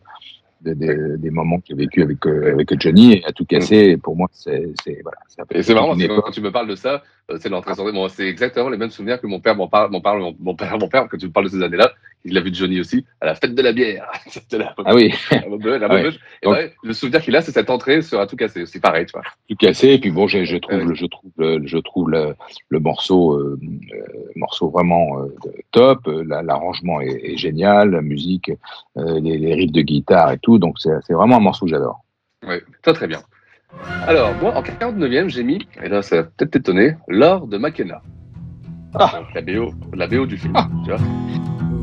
de- 0.66 0.74
des- 0.74 1.18
des 1.18 1.30
moments 1.30 1.60
qu'il 1.60 1.76
a 1.76 1.78
vécu 1.78 2.02
avec 2.04 2.26
euh, 2.26 2.54
avec 2.54 2.68
Johnny. 2.82 3.14
Et 3.14 3.26
à 3.26 3.32
tout 3.32 3.46
casser 3.46 3.98
pour 3.98 4.16
moi 4.16 4.28
c'est 4.32 4.70
c'est 4.84 5.00
voilà 5.04 5.18
Et 5.52 5.62
c'est 5.64 5.74
marrant 5.74 5.90
parce 5.96 6.00
que 6.02 6.20
quand 6.22 6.32
tu 6.32 6.42
me 6.42 6.52
parles 6.52 6.68
de 6.68 6.76
ça, 6.76 7.04
euh, 7.32 7.38
c'est 7.40 7.50
l'entrée 7.50 7.74
moi, 7.94 8.10
c'est 8.10 8.28
exactement 8.28 8.70
les 8.70 8.78
mêmes 8.78 8.90
souvenirs 8.92 9.20
que 9.22 9.28
mon 9.28 9.40
père 9.40 9.56
m'en 9.56 9.68
parle, 9.68 9.92
mon, 9.92 10.36
mon 10.40 10.56
père, 10.56 10.78
mon 10.80 10.88
père, 10.88 11.08
quand 11.10 11.18
tu 11.18 11.26
me 11.28 11.32
parles 11.32 11.46
de 11.48 11.52
ces 11.52 11.62
années-là, 11.64 11.92
il 12.28 12.34
l'a 12.34 12.42
vu 12.42 12.52
Johnny 12.54 12.80
aussi, 12.80 13.06
à 13.22 13.26
la 13.28 13.36
fête 13.36 13.54
de 13.54 13.62
la 13.62 13.72
bière. 13.72 14.08
La, 14.52 14.74
ah 14.86 14.96
oui. 14.96 15.12
La, 15.32 15.78
la 15.78 15.88
Ah 15.92 16.00
Et 16.02 16.12
Donc- 16.44 16.58
le 16.84 16.94
souvenir 16.94 17.22
qu'il 17.22 17.36
a, 17.36 17.42
c'est 17.42 17.52
cette 17.52 17.70
entrée 17.70 18.02
sur 18.02 18.20
un 18.20 18.26
tout 18.28 18.36
cassé, 18.36 18.62
aussi 18.64 18.80
pareil, 18.80 19.06
tu 19.06 19.12
vois. 19.14 19.24
tout 19.50 19.56
cassé 19.56 19.90
et 19.94 20.00
puis 20.00 20.12
bon 20.12 20.28
je, 20.28 20.44
je 20.46 20.58
trouve 20.58 20.76
Ouais. 20.88 20.96
je 20.96 21.06
trouve 21.06 21.32
le, 21.38 21.62
je 21.68 21.78
trouve 21.78 22.10
le, 22.10 22.34
le 22.70 22.80
morceau 22.80 23.34
euh, 23.34 23.60
morceau 24.36 24.70
vraiment 24.70 25.20
euh, 25.22 25.28
top. 25.72 26.00
La- 26.08 26.42
l'arrangement 26.42 27.02
est, 27.02 27.20
est 27.34 27.38
génial 27.38 27.92
la 27.92 28.02
musique 28.02 28.52
euh, 28.98 29.20
les, 29.20 29.38
les 29.38 29.54
riffs 29.54 29.72
de 29.72 29.82
guitare 29.82 30.32
et 30.34 30.38
tout 30.40 30.55
donc 30.60 30.76
c'est 30.80 30.92
c'est 31.06 31.14
vraiment 31.14 31.38
un 31.38 31.42
morceau 31.42 31.66
que 31.66 31.72
j'adore 31.72 32.02
Oui, 32.48 32.56
très 32.82 32.94
très 32.94 33.08
bien. 33.08 33.22
Alors, 34.08 34.34
moi, 34.36 34.56
en 34.56 34.62
49e, 34.62 35.28
j'ai 35.30 35.44
mis, 35.44 35.68
et 35.84 35.90
là, 35.90 36.02
ça 36.02 36.18
va 36.18 36.24
peut-être 36.24 36.52
t'étonner, 36.52 36.96
l'or 37.08 37.48
de 37.48 37.58
Makena. 37.58 38.02
Ah. 38.94 39.22
La 39.34 39.42
BO, 39.42 39.74
la 39.94 40.08
BO 40.08 40.26
du 40.26 40.38
film, 40.38 40.54
tu 40.86 40.92
vois. 40.92 41.00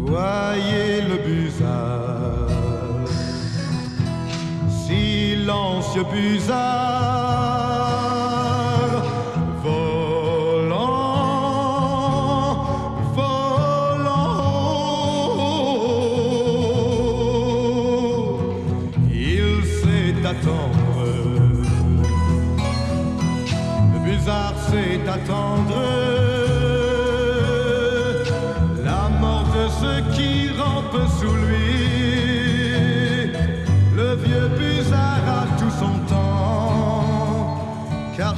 Voyez 0.07 1.03
le 1.03 1.17
busard, 1.27 2.49
silencieux 4.87 6.05
busard, 6.13 7.62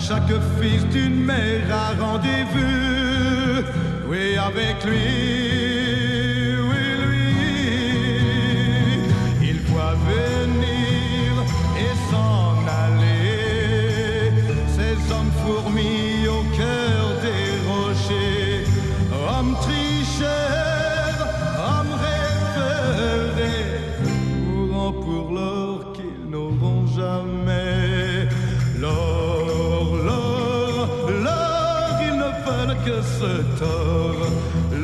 chaque 0.07 0.35
fils 0.61 0.85
d'une 0.89 1.25
mère 1.25 1.63
a 1.73 1.95
rendez-vous. 1.99 3.65
Oui, 4.07 4.37
avec 4.37 4.85
lui, 4.85 5.44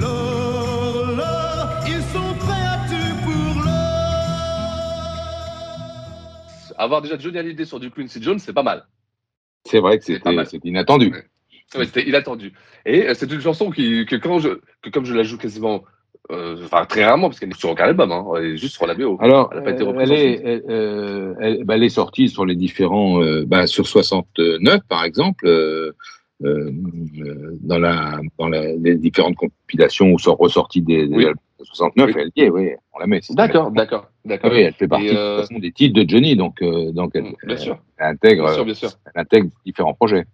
L'or, 0.01 1.17
l'or, 1.17 1.69
ils 1.87 2.03
sont 2.13 2.35
prêts 2.39 2.65
à 2.67 2.79
tout 2.89 3.15
pour 3.25 3.63
l'or. 3.65 3.71
Avoir 6.79 7.03
déjà 7.03 7.19
Johnny 7.19 7.39
Hallyday 7.39 7.65
sur 7.65 7.81
du 7.81 7.91
Quincy 7.91 8.23
Jones, 8.23 8.39
c'est 8.39 8.53
pas 8.53 8.63
mal. 8.63 8.85
c'est 9.67 9.81
vrai 9.81 9.99
que 9.99 10.05
c'était 10.05 10.69
inattendu 10.69 11.13
Ouais, 11.77 11.85
C'était 11.85 12.09
inattendu. 12.09 12.53
Et 12.85 13.07
euh, 13.09 13.15
c'est 13.15 13.31
une 13.31 13.41
chanson 13.41 13.71
qui, 13.71 14.05
que 14.07 14.17
quand 14.17 14.39
je, 14.41 14.61
que 14.83 14.91
comme 14.91 15.05
je 15.05 15.15
la 15.15 15.23
joue 15.23 15.39
quasiment, 15.39 15.85
euh, 16.33 16.57
enfin 16.65 16.85
très 16.87 17.05
rarement, 17.05 17.29
parce 17.29 17.39
qu'elle 17.39 17.51
est 17.51 17.59
sur 17.59 17.71
aucun 17.71 17.85
album, 17.85 18.11
hein, 18.11 18.25
elle 18.39 18.45
est 18.47 18.57
juste 18.57 18.75
sur 18.75 18.87
la 18.89 18.95
BO. 18.95 19.19
alors 19.21 19.51
Elle 19.53 19.59
a 19.59 19.63
pas 19.63 19.71
été 19.71 19.83
euh, 19.83 19.87
reprise 19.87 20.11
elle 20.11 20.17
est 20.19 20.31
ensuite. 20.35 20.47
elle, 20.47 20.63
euh, 20.71 21.35
elle- 21.41 21.65
bah, 21.65 21.77
elle 21.77 21.85
est 21.85 21.89
sortie 21.91 22.29
sur 22.29 22.45
les 22.47 22.57
différents 22.57 23.23
euh, 23.23 23.45
bah, 23.47 23.67
sur 23.69 23.87
69 23.87 24.81
par 24.89 25.05
exemple 25.05 25.47
euh, 26.43 26.71
euh, 27.21 27.59
dans 27.63 27.79
la 27.79 28.21
dans 28.39 28.49
la, 28.49 28.73
les 28.75 28.97
différentes 28.97 29.37
compilations 29.37 30.11
où 30.13 30.19
sont 30.19 30.35
ressorties 30.35 30.83
des, 30.83 31.07
des 31.07 31.15
Oui. 31.15 31.25
albums 31.27 31.37
de 31.59 31.65
69 31.65 32.07
Oui. 32.07 32.15
elle 32.17 32.31
y 32.37 32.41
est 32.47 32.51
oui 32.51 32.71
on 32.95 32.99
la 32.99 33.07
met 33.07 33.21
D'accord, 33.31 33.71
d'accord, 33.71 34.05
Ah 34.09 34.29
d'accord. 34.29 34.51
oui, 34.53 34.61
elle 34.61 34.73
fait 34.75 34.89
partie 34.89 35.09
euh, 35.09 35.13
de 35.37 35.41
toute 35.41 35.49
façon 35.49 35.61
des 35.61 35.73
titres 35.73 36.03
de 36.03 36.09
Johnny, 36.09 36.37
donc, 36.37 36.61
euh, 36.63 36.93
donc 36.93 37.13
elle, 37.15 37.33
Bien 37.47 37.57
sûr, 37.57 37.79
elle 37.99 38.07
intègre, 38.09 38.45
bien 38.45 38.55
sûr, 38.55 38.65
bien 38.65 38.75
sûr. 38.75 38.91
elle 39.15 39.21
intègre 39.23 39.49
différents 39.67 39.95
projets. 39.95 40.25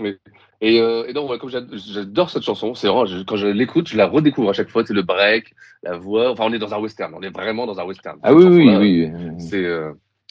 Oui. 0.00 0.16
Et, 0.60 0.80
euh, 0.80 1.04
et 1.06 1.12
donc, 1.12 1.36
comme 1.38 1.50
j'ad- 1.50 1.68
j'adore 1.74 2.30
cette 2.30 2.42
chanson, 2.42 2.74
c'est 2.74 2.86
vraiment, 2.88 3.04
je- 3.06 3.22
quand 3.22 3.36
je 3.36 3.46
l'écoute, 3.46 3.88
je 3.88 3.96
la 3.96 4.06
redécouvre 4.06 4.50
à 4.50 4.52
chaque 4.52 4.68
fois. 4.70 4.82
C'est 4.86 4.94
le 4.94 5.02
break, 5.02 5.52
la 5.82 5.96
voix. 5.98 6.30
Enfin, 6.32 6.44
on 6.48 6.52
est 6.52 6.58
dans 6.58 6.72
un 6.74 6.78
western. 6.80 7.12
On 7.14 7.20
est 7.22 7.28
vraiment 7.30 7.66
dans 7.66 7.78
un 7.78 7.84
western. 7.84 8.18
Ah 8.22 8.32
oui, 8.34 8.44
oui, 8.44 8.76
oui. 8.76 9.10
C'est. 9.38 9.64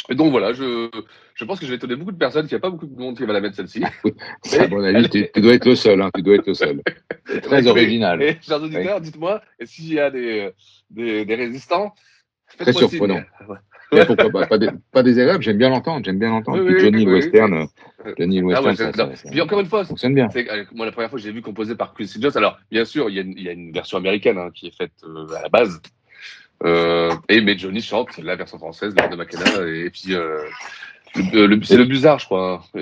Donc 0.10 0.32
voilà, 0.32 0.53
je, 0.53 0.89
je 1.36 1.45
pense 1.45 1.60
que 1.60 1.65
je 1.65 1.71
vais 1.71 1.77
étonner 1.77 1.95
beaucoup 1.95 2.12
de 2.12 2.17
personnes. 2.17 2.47
qu'il 2.47 2.56
n'y 2.56 2.60
a 2.60 2.62
pas 2.62 2.69
beaucoup 2.69 2.88
de 2.88 2.99
monde 2.99 3.15
qui 3.17 3.25
va 3.25 3.34
la 3.34 3.39
mettre 3.41 3.56
celle-ci. 3.56 3.84
À 4.60 4.67
mon 4.67 4.84
avis, 4.84 5.10
tu, 5.10 5.27
tu 5.34 5.41
dois 5.41 5.53
être 5.53 5.65
le 5.65 5.75
seul, 5.75 6.01
hein, 6.01 6.10
tu 6.13 6.21
dois 6.21 6.36
être 6.36 6.47
le 6.47 6.53
seul. 6.53 6.82
C'est 7.25 7.41
très 7.41 7.62
Oui, 7.62 7.67
original. 7.69 8.21
Et 8.21 8.38
chers 8.41 8.62
auditeurs, 8.62 8.99
dites-moi, 9.01 9.41
et 9.60 9.65
s'il 9.65 9.93
y 9.93 9.99
a 9.99 10.12
des, 10.12 10.51
des, 10.89 11.25
des 11.25 11.36
résistants, 11.36 11.93
Très 12.58 12.73
surprenant. 12.73 13.21
Ouais. 13.91 14.06
Pourquoi 14.08 14.32
pas, 14.32 14.47
pas, 14.47 14.58
dé- 14.58 14.69
pas 14.91 15.03
désagréable, 15.03 15.43
j'aime 15.43 15.58
bien 15.60 15.69
l'entendre, 15.69 16.03
j'aime 16.03 16.17
bien 16.17 16.29
l'entendre. 16.29 16.58
Oui, 16.58 16.65
Puis 16.65 16.73
oui, 16.75 16.82
Johnny 16.82 17.06
oui, 17.06 17.12
oui. 17.12 17.13
Western, 17.19 17.67
Johnny 18.17 18.39
Ah 18.39 18.43
ouais, 18.43 18.69
Western, 18.69 18.75
ça, 18.75 18.91
ça- 18.91 19.15
ça 19.15 19.43
encore 19.43 19.60
une 19.60 19.67
fois, 19.67 19.86
fonctionne 19.86 20.15
bien. 20.15 20.27
euh, 20.36 20.65
moi 20.73 20.88
la 20.88 20.91
première 20.91 21.12
fois 21.12 21.19
que 21.19 21.23
j'ai 21.23 21.32
vu 21.32 21.43
composé 21.43 21.75
par 21.75 21.93
Quincy 21.93 22.19
Jones. 22.19 22.32
Alors 22.36 22.58
bien 22.71 22.86
sûr, 22.86 23.08
il 23.12 23.15
y 23.15 23.19
a 23.19 23.21
une, 23.21 23.34
il 23.38 23.43
y 23.43 23.49
a 23.49 23.51
une 23.51 23.71
version 23.71 23.99
américaine 23.99 24.39
hein, 24.39 24.49
qui 24.51 24.65
est 24.65 24.75
faite 24.75 24.93
euh, 25.03 25.27
à 25.38 25.43
la 25.43 25.49
base. 25.49 25.79
Euh, 26.65 27.12
et 27.30 27.41
mais 27.41 27.58
Johnny 27.58 27.82
chante 27.82 28.17
la 28.17 28.36
version 28.36 28.58
française 28.58 28.93
de, 28.95 29.02
de 29.12 29.15
McKenna 29.15 29.67
et 29.67 29.89
puis 29.89 30.13
euh, 30.13 30.39
le, 31.34 31.45
le- 31.45 31.63
c'est 31.63 31.78
le 31.78 31.86
Busard, 31.86 32.19
je 32.19 32.26
crois. 32.26 32.63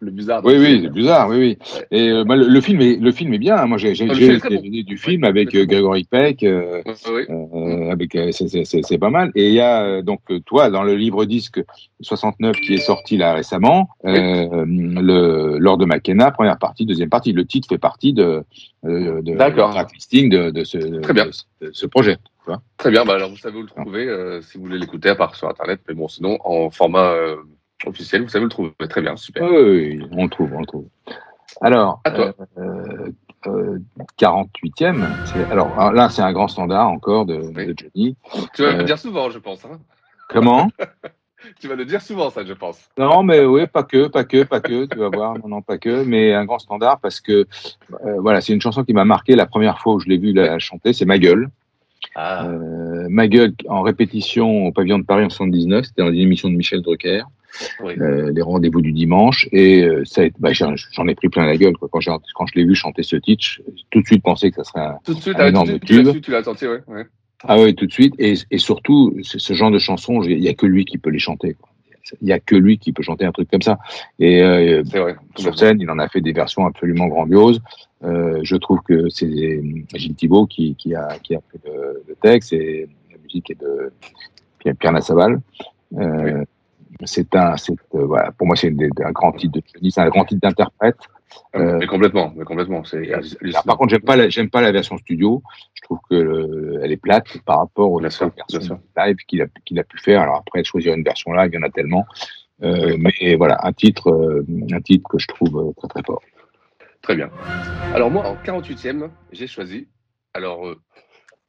le 0.00 0.10
bizarre. 0.10 0.42
Oui, 0.44 0.56
oui, 0.58 0.80
c'est 0.82 0.92
bizarre, 0.92 1.28
oui, 1.30 1.36
oui. 1.38 1.58
Et 1.90 2.10
euh, 2.10 2.24
bah, 2.24 2.36
le, 2.36 2.46
le 2.48 2.60
film 2.60 2.82
est, 2.82 2.96
le 3.00 3.12
film 3.12 3.32
est 3.32 3.38
bien. 3.38 3.56
hein. 3.56 3.66
Moi, 3.66 3.78
j'ai 3.78 3.94
Ah, 3.98 4.04
le 4.12 4.58
bon. 4.58 4.82
du 4.84 4.98
film 4.98 5.24
avec 5.24 5.54
euh, 5.54 5.64
Grégory 5.64 6.04
Peck, 6.04 6.42
euh, 6.42 6.82
avec 7.90 8.14
euh, 8.14 8.30
c'est- 8.32 8.98
pas 8.98 9.08
mal. 9.08 9.32
Et 9.34 9.48
il 9.48 9.54
y 9.54 9.60
a 9.60 10.02
donc 10.02 10.20
toi 10.44 10.68
dans 10.68 10.82
le 10.82 10.94
livre 10.96 11.24
disque 11.24 11.62
69 12.02 12.60
qui 12.60 12.74
est 12.74 12.78
sorti 12.78 13.16
là 13.16 13.32
récemment, 13.32 13.88
le 14.04 15.58
Lord 15.58 15.78
de 15.78 15.86
McKenna, 15.86 16.30
première 16.30 16.58
partie, 16.58 16.84
deuxième 16.84 17.08
partie. 17.08 17.32
Le 17.32 17.46
titre 17.46 17.68
fait 17.68 17.78
partie 17.78 18.12
de 18.12 18.44
de, 18.82 19.22
de 19.22 19.32
de, 20.28 20.50
de 20.50 20.64
ce 20.64 20.76
Très 21.00 21.12
bien. 21.14 21.26
de 21.62 21.70
ce 21.72 21.86
projet. 21.86 22.18
Très 22.76 22.90
bien, 22.90 23.04
bah 23.04 23.14
alors 23.14 23.30
vous 23.30 23.36
savez 23.36 23.58
où 23.58 23.62
le 23.62 23.68
trouver 23.68 24.06
euh, 24.08 24.40
si 24.42 24.58
vous 24.58 24.64
voulez 24.64 24.78
l'écouter, 24.78 25.08
à 25.08 25.14
part 25.14 25.34
sur 25.34 25.48
Internet. 25.48 25.80
Mais 25.88 25.94
bon, 25.94 26.08
sinon, 26.08 26.38
en 26.44 26.70
format 26.70 27.12
euh, 27.12 27.36
officiel, 27.86 28.22
vous 28.22 28.28
savez 28.28 28.44
où 28.44 28.48
le 28.48 28.50
trouver. 28.50 28.72
Très 28.88 29.00
bien, 29.00 29.16
super. 29.16 29.50
Oui, 29.50 30.02
on 30.12 30.24
le 30.24 30.30
trouve, 30.30 30.52
on 30.54 30.60
le 30.60 30.66
trouve. 30.66 30.86
Alors, 31.60 32.00
À 32.04 32.10
toi. 32.10 32.34
euh, 32.58 33.10
euh, 33.46 33.78
48e, 34.18 35.06
c'est- 35.24 35.50
alors 35.50 35.78
alors 35.78 35.92
là 35.92 36.08
c'est 36.08 36.22
un 36.22 36.32
grand 36.32 36.48
standard 36.48 36.88
encore 36.88 37.26
de, 37.26 37.36
de 37.36 37.74
Johnny. 37.76 38.16
Tu 38.54 38.62
vas 38.62 38.68
Euh, 38.70 38.76
le 38.78 38.84
dire 38.84 38.98
souvent, 38.98 39.30
je 39.30 39.38
pense. 39.38 39.64
Hein 39.64 39.78
Comment 40.28 40.68
tu 41.60 41.68
vas 41.68 41.74
le 41.74 41.84
dire 41.84 42.00
souvent, 42.00 42.30
ça, 42.30 42.44
je 42.44 42.54
pense. 42.54 42.88
Non, 42.98 43.22
mais 43.22 43.44
oui, 43.44 43.66
pas 43.66 43.82
que, 43.82 44.08
pas 44.08 44.24
que, 44.24 44.42
pas 44.44 44.60
que, 44.60 44.86
tu 44.86 44.98
vas 44.98 45.08
voir, 45.10 45.38
non, 45.38 45.48
non, 45.48 45.62
pas 45.62 45.76
que, 45.78 46.02
mais 46.04 46.32
un 46.34 46.44
grand 46.46 46.58
standard 46.58 46.98
parce 47.00 47.20
que 47.20 47.46
euh, 48.04 48.20
voilà, 48.20 48.40
c'est 48.40 48.52
une 48.54 48.60
chanson 48.62 48.82
qui 48.84 48.94
m'a 48.94 49.04
marqué 49.04 49.36
la 49.36 49.46
première 49.46 49.78
fois 49.78 49.94
où 49.94 50.00
je 50.00 50.08
l'ai 50.08 50.18
vue 50.18 50.32
la 50.32 50.58
chanter, 50.58 50.92
c'est 50.92 51.04
Ma 51.04 51.18
gueule. 51.18 51.48
Ah. 52.14 52.46
Euh, 52.48 53.06
Ma 53.08 53.28
gueule 53.28 53.54
en 53.68 53.82
répétition 53.82 54.66
au 54.66 54.72
pavillon 54.72 54.98
de 54.98 55.04
Paris 55.04 55.24
en 55.24 55.30
79, 55.30 55.86
c'était 55.86 56.02
dans 56.02 56.12
une 56.12 56.20
émission 56.20 56.48
de 56.48 56.54
Michel 56.54 56.80
Drucker. 56.82 57.22
Oui. 57.84 57.94
euh, 58.00 58.32
les 58.32 58.42
rendez-vous 58.42 58.80
du 58.80 58.90
dimanche 58.90 59.48
et 59.52 59.84
euh, 59.84 60.02
ça 60.04 60.22
bah, 60.40 60.50
j'en 60.52 61.06
ai 61.06 61.14
pris 61.14 61.28
plein 61.28 61.46
la 61.46 61.56
gueule 61.56 61.76
quoi. 61.76 61.88
quand 61.88 62.00
quand 62.34 62.46
je 62.46 62.54
l'ai 62.56 62.64
vu 62.64 62.74
chanter 62.74 63.04
ce 63.04 63.14
titre 63.14 63.44
j'ai 63.76 63.84
tout 63.90 64.00
de 64.00 64.06
suite 64.06 64.24
pensé 64.24 64.50
que 64.50 64.56
ça 64.56 64.64
serait 64.64 64.84
un, 64.84 64.98
Tout 65.04 65.14
de 65.14 65.20
suite, 65.20 65.36
un 65.36 65.38
ah, 65.38 65.42
tout 65.42 65.44
de 65.44 65.48
énorme 65.50 65.68
suite, 65.68 65.84
tu 65.84 66.02
l'as 66.02 66.12
tube 66.12 66.22
tu 66.24 66.30
l'as 66.32 66.42
senti, 66.42 66.66
ouais. 66.66 66.80
ouais. 66.88 67.04
ah 67.44 67.60
oui 67.60 67.76
tout 67.76 67.86
de 67.86 67.92
suite 67.92 68.14
et, 68.18 68.34
et 68.50 68.58
surtout 68.58 69.16
ce 69.22 69.54
genre 69.54 69.70
de 69.70 69.78
chansons 69.78 70.20
il 70.24 70.42
y 70.42 70.48
a 70.48 70.54
que 70.54 70.66
lui 70.66 70.84
qui 70.84 70.98
peut 70.98 71.10
les 71.10 71.20
chanter 71.20 71.54
quoi. 71.54 71.68
Il 72.20 72.28
y 72.28 72.32
a 72.32 72.40
que 72.40 72.54
lui 72.54 72.78
qui 72.78 72.92
peut 72.92 73.02
chanter 73.02 73.24
un 73.24 73.32
truc 73.32 73.50
comme 73.50 73.62
ça. 73.62 73.78
Et 74.18 74.42
euh, 74.42 74.82
vrai. 74.84 75.16
sur 75.36 75.58
scène 75.58 75.80
il 75.80 75.90
en 75.90 75.98
a 75.98 76.08
fait 76.08 76.20
des 76.20 76.32
versions 76.32 76.66
absolument 76.66 77.06
grandioses. 77.06 77.60
Euh, 78.02 78.40
je 78.42 78.56
trouve 78.56 78.80
que 78.82 79.08
c'est 79.08 79.62
Gilles 79.94 80.14
Thibault 80.14 80.46
qui, 80.46 80.74
qui 80.76 80.94
a 80.94 81.18
qui 81.22 81.34
a 81.34 81.40
fait 81.50 81.60
le, 81.64 82.02
le 82.06 82.14
texte 82.16 82.52
et 82.52 82.88
la 83.10 83.16
musique 83.22 83.50
est 83.50 83.60
de 83.60 83.92
Pierre, 84.58 84.74
euh, 85.98 86.44
c'est 87.04 87.34
un, 87.34 87.54
euh, 87.54 88.06
voilà, 88.06 88.32
pour 88.32 88.46
moi, 88.46 88.56
c'est 88.56 88.68
un 88.68 89.12
grand 89.12 89.32
titre 89.32 89.58
de 89.58 89.90
c'est 89.90 90.00
un 90.00 90.08
grand 90.08 90.24
titre 90.24 90.40
d'interprète. 90.40 90.96
Euh, 91.56 91.78
Mais 91.78 91.86
complètement, 91.86 92.32
mais 92.36 92.44
complètement. 92.44 92.84
C'est 92.84 93.12
alors, 93.12 93.64
par 93.64 93.76
contre, 93.76 93.90
j'aime 93.90 94.02
pas, 94.02 94.16
la, 94.16 94.28
j'aime 94.28 94.50
pas 94.50 94.60
la 94.60 94.72
version 94.72 94.96
studio. 94.98 95.42
Je 95.74 95.82
trouve 95.82 95.98
que 96.10 96.14
le- 96.14 96.80
elle 96.82 96.92
est 96.92 96.96
plate 96.96 97.38
par 97.44 97.58
rapport 97.58 97.90
aux 97.92 98.00
versions 98.00 98.32
live 98.96 99.16
qu'il 99.28 99.42
a, 99.42 99.46
qu'il 99.64 99.78
a 99.78 99.84
pu 99.84 99.98
faire. 99.98 100.20
Alors 100.22 100.36
après, 100.36 100.64
choisir 100.64 100.94
une 100.94 101.04
version 101.04 101.32
live, 101.32 101.50
il 101.52 101.56
y 101.56 101.58
en 101.58 101.62
a 101.62 101.70
tellement. 101.70 102.04
Euh, 102.62 102.96
Mais 102.98 103.34
voilà, 103.36 103.58
un 103.62 103.72
titre, 103.72 104.10
euh, 104.10 104.44
un 104.72 104.80
titre 104.80 105.08
que 105.08 105.18
je 105.18 105.26
trouve 105.28 105.56
euh, 105.58 105.72
très 105.76 105.88
très 105.88 106.02
fort. 106.04 106.22
Très 107.02 107.16
bien. 107.16 107.28
Alors 107.94 108.10
moi, 108.10 108.26
en 108.26 108.36
48e, 108.36 109.10
j'ai 109.32 109.46
choisi. 109.46 109.88
Alors, 110.34 110.66
euh, 110.66 110.80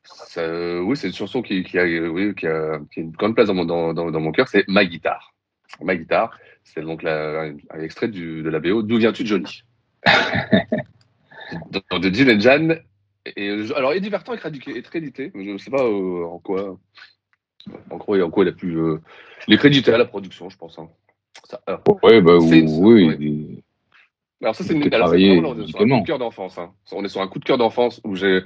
ça, 0.04 0.42
euh, 0.42 0.80
oui, 0.82 0.98
c'est 0.98 1.08
une 1.08 1.14
chanson 1.14 1.42
qui, 1.42 1.64
qui 1.64 1.80
a, 1.80 1.84
euh, 1.84 2.08
oui, 2.08 2.36
qui, 2.36 2.46
a, 2.48 2.80
qui 2.92 3.00
a 3.00 3.04
une 3.04 3.12
grande 3.12 3.36
place 3.36 3.48
dans 3.48 3.54
mon, 3.54 3.66
dans, 3.66 3.94
dans, 3.94 4.12
dans 4.12 4.20
mon 4.20 4.32
cœur. 4.32 4.48
C'est 4.48 4.68
Ma 4.68 4.86
guitare. 4.86 5.34
Ma 5.82 5.96
guitare, 5.96 6.38
c'est 6.64 6.82
donc 6.82 7.04
la, 7.04 7.42
un, 7.42 7.56
un 7.72 7.80
extrait 7.82 8.08
du, 8.08 8.44
de 8.44 8.50
la 8.50 8.60
BO 8.60 8.82
D'où 8.84 8.98
viens-tu, 8.98 9.26
Johnny? 9.26 9.64
De, 11.72 12.00
de 12.00 12.14
Jill 12.14 12.32
and 12.32 12.40
Jan. 12.40 12.76
Et, 13.36 13.50
euh, 13.50 13.76
alors, 13.76 13.94
Eddie 13.94 14.10
Vartan 14.10 14.34
est 14.34 14.38
crédité, 14.38 14.78
est 14.78 14.82
crédité, 14.84 15.32
mais 15.34 15.46
je 15.46 15.52
ne 15.52 15.58
sais 15.58 15.72
pas 15.72 15.84
euh, 15.84 16.26
en 16.26 16.40
quoi. 16.40 16.78
En 17.90 17.98
quoi, 17.98 18.24
en 18.24 18.30
quoi 18.30 18.46
il 18.46 18.50
a 18.50 18.52
pu. 18.52 18.76
euh, 18.76 19.00
il 19.48 19.56
est 19.56 19.58
crédité 19.58 19.92
à 19.92 19.98
la 19.98 20.06
production, 20.06 20.50
je 20.50 20.58
pense. 20.58 20.78
hein. 20.78 20.90
Ça, 21.50 21.60
alors, 21.66 21.82
Ouais, 22.04 22.22
bah, 22.22 22.38
oui, 22.38 22.64
ouais. 23.08 23.64
alors 24.42 24.56
ça 24.56 24.64
c'est 24.64 24.74
Il 24.74 24.84
une, 24.84 24.94
alors, 24.94 25.10
c'est 25.10 25.18
un 25.82 25.88
coup 25.88 26.02
de 26.02 26.06
cœur 26.06 26.20
d'enfance. 26.20 26.58
hein. 26.58 26.72
On 26.92 27.04
est 27.04 27.10
sur 27.10 27.22
un 27.22 27.28
coup 27.28 27.40
de 27.40 27.46
cœur 27.46 27.58
d'enfance 27.58 28.00
où 28.04 28.16
j'ai 28.16 28.44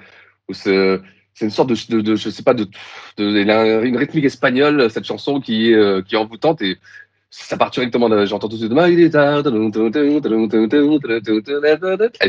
c'est 0.51 0.99
c'est 1.33 1.45
une 1.45 1.51
sorte 1.51 1.69
de, 1.69 1.95
de, 1.95 2.01
de- 2.01 2.15
je 2.15 2.29
sais 2.29 2.43
pas 2.43 2.53
de, 2.53 2.65
de 3.17 3.25
il 3.25 3.49
une 3.87 3.97
rythmique 3.97 4.25
espagnole 4.25 4.89
cette 4.89 5.05
chanson 5.05 5.39
qui 5.39 5.71
est 5.71 5.75
euh, 5.75 6.01
qui 6.01 6.15
est 6.15 6.17
envoûtante 6.17 6.61
et 6.61 6.77
ça 7.29 7.57
part 7.57 7.69
directement 7.71 8.09
de- 8.09 8.25
j'entends 8.25 8.47
tout 8.47 8.55
de 8.55 8.61
suite 8.61 8.71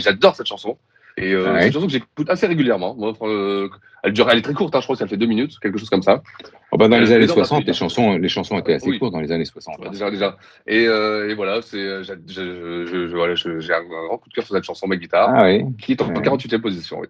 j'adore 0.01 0.37
cette 0.37 0.47
chanson 0.47 0.77
et 1.17 1.33
euh, 1.33 1.53
Ouais. 1.53 1.61
c'est 1.63 1.67
une 1.69 1.73
chanson 1.73 1.87
que 1.87 1.93
j'écoute 1.93 2.29
assez 2.31 2.47
régulièrement. 2.47 2.95
Moi, 2.95 3.13
euh, 3.23 3.69
elle 4.03 4.13
dure 4.13 4.31
elle 4.31 4.39
est 4.39 4.43
très 4.43 4.55
courte 4.55 4.75
hein, 4.75 4.81
je 4.81 4.87
crois 4.87 4.97
que 4.97 5.01
ça 5.01 5.07
fait 5.07 5.17
deux 5.17 5.27
minutes 5.27 5.59
quelque 5.61 5.79
chose 5.79 5.91
comme 5.91 6.03
ça. 6.03 6.23
Oh, 6.73 6.77
bah, 6.79 6.87
dans 6.89 6.99
les 6.99 7.11
Euh, 7.11 7.17
années 7.17 7.21
mais 7.23 7.27
dans 7.27 7.37
ma 7.37 7.45
60, 7.45 7.67
les 7.67 7.73
chansons, 7.73 8.17
les 8.17 8.29
chansons 8.29 8.59
étaient 8.59 8.75
assez 8.75 8.89
Oui. 8.89 8.99
courtes 8.99 9.13
dans 9.13 9.21
les 9.21 9.33
années 9.33 9.45
60. 9.45 9.77
hein. 9.85 9.91
Déjà, 9.91 10.11
déjà. 10.11 10.37
Et, 10.67 10.87
euh, 10.87 11.29
et 11.29 11.35
voilà, 11.35 11.61
c'est, 11.63 11.79
euh, 11.79 12.03
j'ai, 12.05 13.07
voilà, 13.09 13.35
un, 13.35 13.79
un 13.81 14.07
grand 14.07 14.19
coup 14.19 14.29
de 14.29 14.35
cœur 14.35 14.45
sur 14.45 14.55
cette 14.55 14.65
chanson, 14.65 14.87
ma 14.87 14.97
guitare, 14.97 15.31
Ah 15.35 15.47
oui. 15.47 15.65
qui 15.79 15.93
est 15.93 16.03
en 16.03 16.09
Ouais. 16.09 16.21
48e 16.23 16.61
position. 16.61 17.01
Oui. 17.01 17.09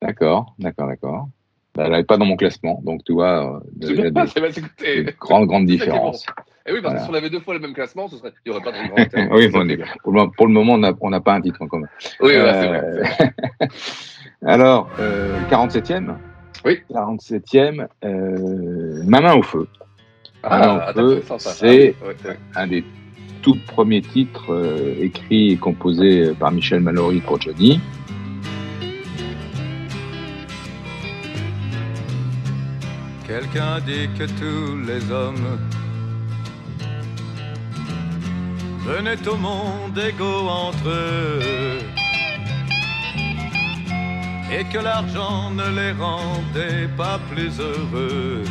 D'accord, 0.00 0.54
d'accord, 0.58 0.86
d'accord. 0.86 1.28
Bah, 1.74 1.84
elle 1.86 1.92
n'est 1.92 2.04
pas 2.04 2.16
dans 2.16 2.24
mon 2.24 2.36
classement, 2.36 2.80
donc 2.84 3.04
tu 3.04 3.12
vois, 3.12 3.56
euh, 3.56 3.60
C'est 3.82 3.92
bien, 3.94 4.04
des, 4.04 4.10
des 4.10 4.24
qui 5.66 5.72
est 5.72 5.76
différences. 5.76 6.26
bon. 6.26 6.42
Et 6.66 6.72
oui, 6.72 6.80
parce 6.82 6.92
Voilà. 6.94 6.98
que 7.00 7.04
si 7.04 7.10
on 7.10 7.14
avait 7.14 7.30
deux 7.30 7.40
fois 7.40 7.54
le 7.54 7.60
même 7.60 7.72
classement, 7.72 8.06
ce 8.08 8.16
serait, 8.16 8.32
il 8.44 8.50
n'y 8.52 8.56
aurait 8.56 8.64
pas 8.64 8.72
de 8.72 8.88
grand 8.88 8.98
intérêt. 8.98 9.28
oui, 9.32 9.48
bon, 9.48 9.68
est 9.68 9.78
pour, 10.02 10.12
le, 10.46 10.52
moment, 10.52 10.74
on 11.00 11.10
n'a 11.10 11.20
pas 11.20 11.34
un 11.34 11.40
titre 11.40 11.62
en 11.62 11.68
commun. 11.68 11.86
Oui, 12.20 12.34
voilà, 12.34 12.54
c'est 12.60 12.68
Euh, 12.68 13.02
vrai. 13.02 13.68
Alors, 14.46 14.88
euh, 15.00 15.38
47e 15.50 16.14
Oui. 16.64 16.80
47e, 16.90 17.86
euh, 18.04 19.02
Ma 19.06 19.20
main 19.20 19.34
au 19.34 19.42
feu. 19.42 19.66
Ma 20.42 20.48
main 20.58 20.80
Ah, 20.86 20.92
au 20.96 21.20
feu, 21.20 21.22
c'est 21.38 21.94
Ah, 22.02 22.08
oui, 22.28 22.34
un 22.56 22.66
des 22.66 22.84
tout 23.42 23.56
premiers 23.68 24.02
titres 24.02 24.52
euh, 24.52 24.94
écrits 25.00 25.52
et 25.52 25.56
composés 25.56 26.32
par 26.38 26.52
Michel 26.52 26.80
Mallory 26.80 27.20
pour 27.20 27.40
Johnny. 27.40 27.80
Quelqu'un 33.40 33.80
dit 33.80 34.06
que 34.18 34.24
tous 34.24 34.76
les 34.86 35.10
hommes 35.10 35.58
venaient 38.84 39.26
au 39.26 39.36
monde 39.36 39.96
égaux 39.96 40.46
entre 40.46 40.88
eux 40.88 41.78
et 44.52 44.64
que 44.64 44.78
l'argent 44.78 45.50
ne 45.52 45.68
les 45.70 45.92
rendait 45.92 46.86
pas 46.98 47.18
plus 47.30 47.58
heureux. 47.58 48.44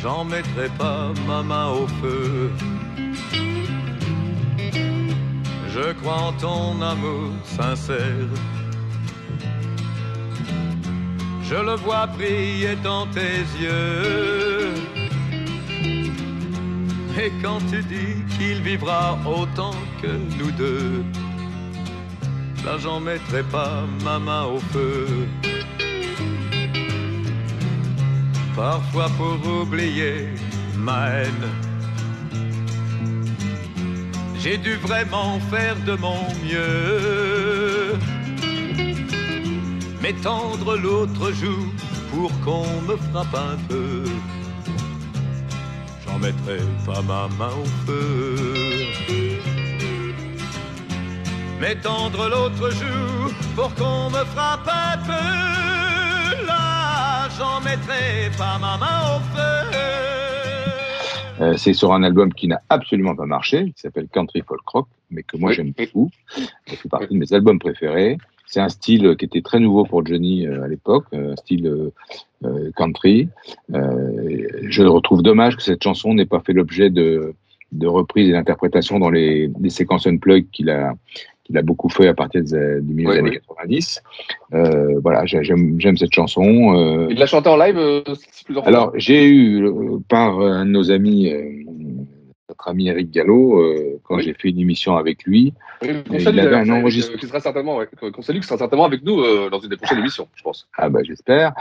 J'en 0.00 0.24
mettrai 0.24 0.68
pas 0.78 1.10
ma 1.26 1.42
main 1.42 1.70
au 1.70 1.88
feu. 2.00 2.52
Je 5.74 5.92
crois 5.94 6.20
en 6.28 6.32
ton 6.34 6.80
amour 6.80 7.32
sincère. 7.44 8.55
Je 11.48 11.54
le 11.54 11.76
vois 11.76 12.06
briller 12.06 12.74
dans 12.82 13.06
tes 13.06 13.38
yeux. 13.60 14.74
Et 17.22 17.30
quand 17.40 17.60
tu 17.70 17.82
dis 17.84 18.14
qu'il 18.36 18.62
vivra 18.62 19.16
autant 19.24 19.76
que 20.02 20.08
nous 20.38 20.50
deux, 20.50 21.04
là 22.64 22.76
j'en 22.78 22.98
mettrai 22.98 23.44
pas 23.44 23.84
ma 24.04 24.18
main 24.18 24.44
au 24.44 24.58
feu. 24.58 25.06
Parfois 28.56 29.08
pour 29.16 29.38
oublier 29.62 30.28
ma 30.76 31.10
haine, 31.10 31.48
j'ai 34.40 34.58
dû 34.58 34.74
vraiment 34.74 35.38
faire 35.50 35.76
de 35.86 35.94
mon 35.94 36.22
mieux 36.44 38.15
m'étendre 40.06 40.76
l'autre 40.76 41.32
joue 41.32 41.72
pour 42.12 42.30
qu'on 42.44 42.80
me 42.82 42.96
frappe 42.96 43.34
un 43.34 43.56
peu. 43.68 44.04
J'en 46.06 46.18
mettrai 46.20 46.58
pas 46.86 47.02
ma 47.02 47.26
main 47.36 47.50
au 47.60 47.66
feu. 47.84 48.36
M'étendre 51.60 52.28
l'autre 52.28 52.70
joue 52.70 53.34
pour 53.56 53.74
qu'on 53.74 54.10
me 54.10 54.24
frappe 54.34 54.68
un 54.68 54.96
peu. 55.10 56.46
Là, 56.46 57.28
j'en 57.36 57.60
mettrai 57.62 58.30
pas 58.38 58.58
ma 58.60 58.76
main 58.76 59.16
au 59.16 59.20
feu. 59.34 59.56
Euh, 61.40 61.56
c'est 61.56 61.72
sur 61.72 61.92
un 61.92 62.04
album 62.04 62.32
qui 62.32 62.46
n'a 62.46 62.62
absolument 62.68 63.16
pas 63.16 63.26
marché, 63.26 63.72
qui 63.72 63.80
s'appelle 63.80 64.06
Country 64.06 64.42
Folk 64.46 64.66
Rock, 64.68 64.86
mais 65.10 65.24
que 65.24 65.36
moi 65.36 65.50
j'aime 65.52 65.72
beaucoup. 65.76 66.10
Ça 66.68 66.76
fait 66.76 66.88
partie 66.88 67.12
de 67.12 67.18
mes 67.18 67.32
albums 67.32 67.58
préférés. 67.58 68.18
C'est 68.46 68.60
un 68.60 68.68
style 68.68 69.16
qui 69.18 69.24
était 69.24 69.42
très 69.42 69.58
nouveau 69.60 69.84
pour 69.84 70.06
Johnny 70.06 70.46
euh, 70.46 70.62
à 70.64 70.68
l'époque, 70.68 71.04
euh, 71.14 71.32
un 71.32 71.36
style 71.36 71.66
euh, 71.66 71.92
euh, 72.44 72.70
country. 72.76 73.28
Euh, 73.74 74.46
je 74.68 74.82
retrouve 74.84 75.22
dommage 75.22 75.56
que 75.56 75.62
cette 75.62 75.82
chanson 75.82 76.14
n'ait 76.14 76.26
pas 76.26 76.40
fait 76.40 76.52
l'objet 76.52 76.90
de 76.90 77.34
de 77.72 77.88
reprise 77.88 78.28
et 78.28 78.32
d'interprétation 78.32 79.00
dans 79.00 79.10
les, 79.10 79.50
les 79.60 79.70
séquences 79.70 80.06
unplug 80.06 80.46
qu'il 80.52 80.70
a 80.70 80.94
qu'il 81.44 81.58
a 81.58 81.62
beaucoup 81.62 81.88
fait 81.88 82.06
à 82.08 82.14
partir 82.14 82.42
des, 82.42 82.80
du 82.80 82.94
milieu 82.94 83.12
des 83.12 83.18
années 83.18 83.30
oui. 83.30 83.38
90. 83.48 84.02
Euh, 84.54 84.98
voilà, 85.00 85.26
j'ai- 85.26 85.42
j'aime 85.44 85.74
j'aime 85.80 85.96
cette 85.96 86.12
chanson. 86.12 86.76
euh, 86.76 87.06
Il 87.10 87.18
l'a 87.18 87.26
chanté 87.26 87.48
en 87.48 87.56
live 87.56 87.76
euh, 87.76 88.02
plusieurs 88.44 88.64
fois? 88.64 88.68
alors, 88.72 88.92
j'ai 88.96 89.24
eu 89.26 89.64
euh, 89.64 89.98
par 90.08 90.40
un 90.40 90.64
de 90.64 90.70
nos 90.70 90.90
amis, 90.92 91.28
euh, 91.32 91.42
notre 92.56 92.68
ami 92.68 92.88
Eric 92.88 93.10
Gallo, 93.10 93.60
euh, 93.60 94.00
quand 94.04 94.18
j'ai 94.18 94.32
fait 94.32 94.48
une 94.48 94.58
émission 94.58 94.96
avec 94.96 95.24
lui, 95.24 95.52
Oui, 95.82 95.90
il 96.10 96.20
salue, 96.22 96.38
avait 96.38 96.56
un 96.56 96.70
enregistrement. 96.70 97.18
Qui 97.18 97.26
sera 97.26 97.40
certainement, 97.40 97.76
ouais, 97.76 97.88
qu'on 98.12 98.22
salue, 98.22 98.38
qui 98.38 98.46
sera 98.46 98.56
certainement 98.56 98.86
avec 98.86 99.04
nous 99.04 99.20
euh, 99.20 99.50
dans 99.50 99.60
une 99.60 99.68
des 99.68 99.76
prochaines 99.76 99.98
émissions, 99.98 100.26
je 100.34 100.42
pense. 100.42 100.66
Ah 100.78 100.88
bah 100.88 101.00
j'espère. 101.02 101.52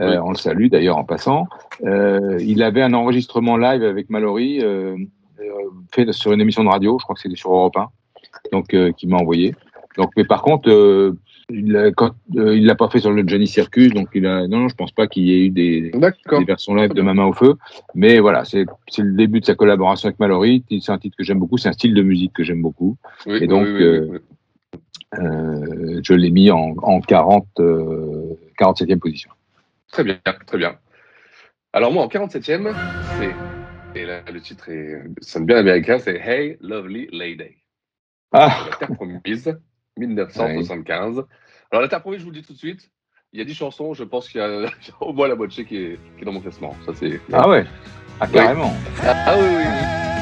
Euh, 0.00 0.20
On 0.22 0.30
le 0.30 0.36
salue 0.36 0.68
d'ailleurs 0.68 0.96
en 0.96 1.04
passant. 1.04 1.46
Euh, 1.84 2.38
il 2.40 2.62
avait 2.62 2.82
un 2.82 2.92
enregistrement 2.94 3.56
live 3.56 3.82
avec 3.82 4.10
Mallory 4.10 4.60
fait 5.92 6.10
sur 6.12 6.32
une 6.32 6.40
émission 6.40 6.64
de 6.64 6.68
radio, 6.68 6.98
je 6.98 7.04
crois 7.04 7.14
que 7.14 7.20
c'était 7.20 7.36
sur 7.36 7.52
Europe 7.52 7.76
1, 7.76 7.88
donc 8.52 8.94
qui 8.96 9.06
m'a 9.06 9.16
envoyé. 9.16 9.54
Donc, 9.96 10.10
mais 10.16 10.24
par 10.24 10.42
contre, 10.42 10.68
il 11.50 11.72
l'a 11.72 11.90
euh, 12.36 12.56
il 12.56 12.66
l'a 12.66 12.74
pas 12.74 12.88
fait 12.88 13.00
sur 13.00 13.10
le 13.10 13.22
Johnny 13.26 13.46
Circus, 13.46 13.92
donc 13.92 14.08
il 14.14 14.26
a 14.26 14.46
non 14.46 14.68
je 14.68 14.74
pense 14.74 14.92
pas 14.92 15.06
qu'il 15.06 15.24
y 15.24 15.32
ait 15.32 15.46
eu 15.46 15.50
des, 15.50 15.90
des 15.90 16.44
versions 16.44 16.74
live 16.74 16.92
de 16.92 17.02
Ma 17.02 17.14
main 17.14 17.26
au 17.26 17.32
feu. 17.32 17.56
Mais 17.94 18.18
voilà, 18.18 18.44
c'est 18.44 18.66
c'est 18.88 19.02
le 19.02 19.12
début 19.12 19.40
de 19.40 19.44
sa 19.44 19.54
collaboration 19.54 20.08
avec 20.08 20.18
Mallory. 20.18 20.64
C'est 20.80 20.92
un 20.92 20.98
titre 20.98 21.16
que 21.16 21.24
j'aime 21.24 21.38
beaucoup, 21.38 21.58
c'est 21.58 21.68
un 21.68 21.72
style 21.72 21.94
de 21.94 22.02
musique 22.02 22.32
que 22.32 22.44
j'aime 22.44 22.62
beaucoup. 22.62 22.96
Oui, 23.26 23.38
Et 23.42 23.46
donc, 23.46 23.66
oui, 23.66 23.74
oui, 23.74 23.82
euh, 23.82 24.18
euh, 25.18 26.00
je 26.02 26.14
l'ai 26.14 26.30
mis 26.30 26.50
en, 26.50 26.74
en 26.82 27.00
40, 27.00 27.46
euh, 27.60 28.38
47e 28.58 28.98
position. 28.98 29.30
Très 29.92 30.04
bien, 30.04 30.18
très 30.46 30.58
bien. 30.58 30.78
Alors 31.72 31.92
moi, 31.92 32.04
en 32.04 32.08
47e, 32.08 32.74
c'est, 33.18 34.00
et 34.00 34.06
là, 34.06 34.22
le 34.32 34.40
titre 34.40 34.68
est, 34.70 35.02
sonne 35.20 35.46
bien 35.46 35.56
américain, 35.56 35.98
c'est 35.98 36.16
Hey 36.16 36.56
Lovely 36.60 37.08
Lady. 37.12 37.56
Ah. 38.32 38.66
La 38.70 38.76
Terre 38.76 38.96
Promise, 38.96 39.56
1975. 39.96 41.24
Alors 41.70 41.86
la 41.88 42.00
Promise, 42.00 42.20
je 42.20 42.24
vous 42.24 42.30
le 42.30 42.40
dis 42.40 42.46
tout 42.46 42.52
de 42.52 42.58
suite, 42.58 42.90
il 43.32 43.38
y 43.38 43.42
a 43.42 43.44
10 43.44 43.54
chansons, 43.54 43.94
je 43.94 44.04
pense 44.04 44.28
qu'il 44.28 44.40
y 44.40 44.44
a 44.44 44.70
au 45.00 45.12
moins 45.12 45.28
la 45.28 45.36
moitié 45.36 45.64
qui 45.64 45.76
est, 45.76 45.98
qui 46.16 46.22
est 46.22 46.24
dans 46.24 46.32
mon 46.32 46.40
classement. 46.40 46.74
Ça, 46.86 46.92
c'est... 46.94 47.20
Ah 47.32 47.48
ouais? 47.48 47.64
Ah, 48.20 48.26
carrément. 48.28 48.72
Ah, 49.02 49.14
ah 49.26 49.34
oui, 49.36 49.46
oui, 49.48 49.64
oui. 49.66 50.13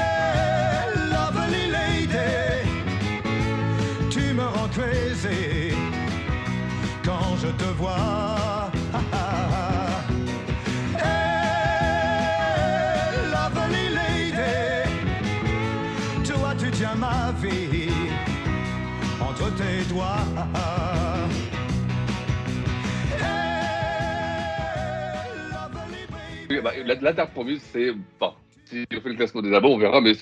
Bah, 26.63 26.73
la, 26.85 26.95
la 26.95 27.13
Terre 27.13 27.31
Promise, 27.31 27.63
c'est. 27.73 27.93
Bon, 28.21 28.33
si 28.67 28.87
on 28.97 29.01
fait 29.01 29.09
le 29.11 29.15
classement 29.17 29.43
des 29.43 29.53
albums, 29.53 29.73
on 29.73 29.79
verra, 29.79 30.01
mais 30.01 30.13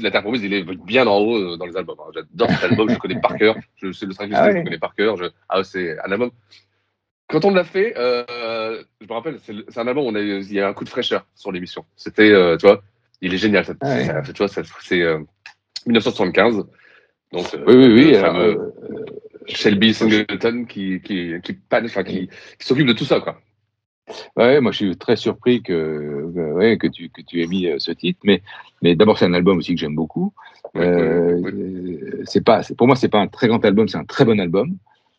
la 0.00 0.10
Terre 0.10 0.22
Promise, 0.22 0.42
il 0.44 0.54
est 0.54 0.64
bien 0.86 1.06
en 1.06 1.18
haut 1.18 1.36
euh, 1.36 1.56
dans 1.56 1.66
les 1.66 1.76
albums. 1.76 1.98
hein. 2.00 2.10
J'adore 2.14 2.50
cet 2.50 2.64
album, 2.70 2.88
je 2.88 2.94
le 2.94 3.00
connais 3.00 3.20
par 3.20 3.36
cœur. 3.36 3.56
Je 3.76 3.92
sais 3.92 4.06
le 4.06 4.14
track 4.14 4.30
Ah 4.32 4.50
je 4.50 4.56
le 4.58 4.64
connais 4.64 4.78
par 4.78 4.94
cœur. 4.94 5.16
Je... 5.16 5.26
Ah, 5.48 5.62
c'est 5.64 5.98
un 5.98 6.10
album. 6.12 6.30
Quand 7.28 7.44
on 7.44 7.50
l'a 7.52 7.64
fait, 7.64 7.92
euh, 7.98 8.82
je 9.02 9.06
me 9.06 9.12
rappelle, 9.12 9.38
c'est 9.42 9.52
c'est 9.68 9.80
un 9.80 9.86
album 9.86 10.04
où 10.06 10.08
on 10.08 10.14
a, 10.14 10.20
eu- 10.20 10.40
il 10.40 10.52
y 10.54 10.60
a 10.60 10.68
un 10.68 10.72
coup 10.72 10.84
de 10.84 10.88
fraîcheur 10.88 11.26
sur 11.34 11.52
l'émission. 11.52 11.84
C'était, 11.94 12.30
euh, 12.32 12.56
tu 12.56 12.64
vois, 12.66 12.82
il 13.20 13.34
est 13.34 13.38
génial. 13.38 13.66
ça- 13.66 13.74
Ah 13.82 13.96
ouais. 13.96 14.22
tu 14.24 14.38
vois, 14.38 14.48
ça- 14.48 14.62
c'est 14.80 15.02
euh, 15.02 15.18
1975. 15.86 16.64
Donc, 17.32 17.54
euh, 17.54 17.64
Oui, 17.66 17.74
oui, 17.76 17.92
oui. 17.92 18.10
le 18.12 18.18
fameux 18.18 18.74
Shelby 19.46 19.92
Singleton 19.92 20.64
qui, 20.66 21.00
qui, 21.02 21.34
qui, 21.42 21.52
panne- 21.52 21.84
enfin, 21.84 22.02
qui, 22.02 22.28
qui 22.28 22.66
s'occupe 22.66 22.86
de 22.86 22.92
tout 22.94 23.04
ça, 23.04 23.20
quoi. 23.20 23.40
Ouais, 24.36 24.60
moi 24.60 24.72
je 24.72 24.76
suis 24.76 24.96
très 24.96 25.16
surpris 25.16 25.62
que, 25.62 26.52
ouais, 26.54 26.78
que, 26.78 26.86
tu, 26.86 27.08
que 27.10 27.22
tu 27.22 27.42
aies 27.42 27.46
mis 27.46 27.66
euh, 27.66 27.76
ce 27.78 27.92
titre, 27.92 28.20
mais, 28.24 28.42
mais 28.82 28.94
d'abord 28.94 29.18
c'est 29.18 29.26
un 29.26 29.34
album 29.34 29.58
aussi 29.58 29.74
que 29.74 29.80
j'aime 29.80 29.94
beaucoup. 29.94 30.32
Euh, 30.76 32.22
c'est 32.24 32.44
pas, 32.44 32.62
pour 32.76 32.86
moi 32.86 32.96
c'est 32.96 33.08
pas 33.08 33.20
un 33.20 33.26
très 33.26 33.48
grand 33.48 33.64
album, 33.64 33.88
c'est 33.88 33.98
un 33.98 34.04
très 34.04 34.24
bon 34.24 34.40
album. 34.40 34.76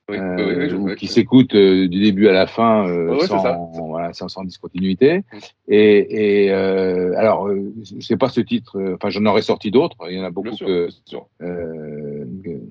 Oui, 0.10 0.18
euh, 0.18 0.68
oui, 0.70 0.74
ou 0.74 0.96
qui 0.96 1.08
s'écoute 1.08 1.54
euh, 1.54 1.88
du 1.88 2.02
début 2.02 2.28
à 2.28 2.32
la 2.32 2.48
fin 2.48 2.88
euh, 2.88 3.20
sans, 3.20 3.44
ça. 3.44 3.60
voilà, 3.74 4.12
sans, 4.14 4.28
sans 4.28 4.44
discontinuité. 4.44 5.22
Et, 5.68 6.46
et 6.46 6.52
alors, 6.52 7.50
je 7.50 8.00
sais 8.02 8.18
pas 8.18 8.30
ce 8.30 8.42
titre, 8.42 8.80
enfin 8.96 9.10
j'en 9.10 9.26
aurais 9.26 9.42
sorti 9.42 9.72
d'autres, 9.72 9.98
il 10.10 10.18
y 10.18 10.20
en 10.20 10.24
a 10.24 10.32
beaucoup 10.32 10.56
que, 10.56 10.90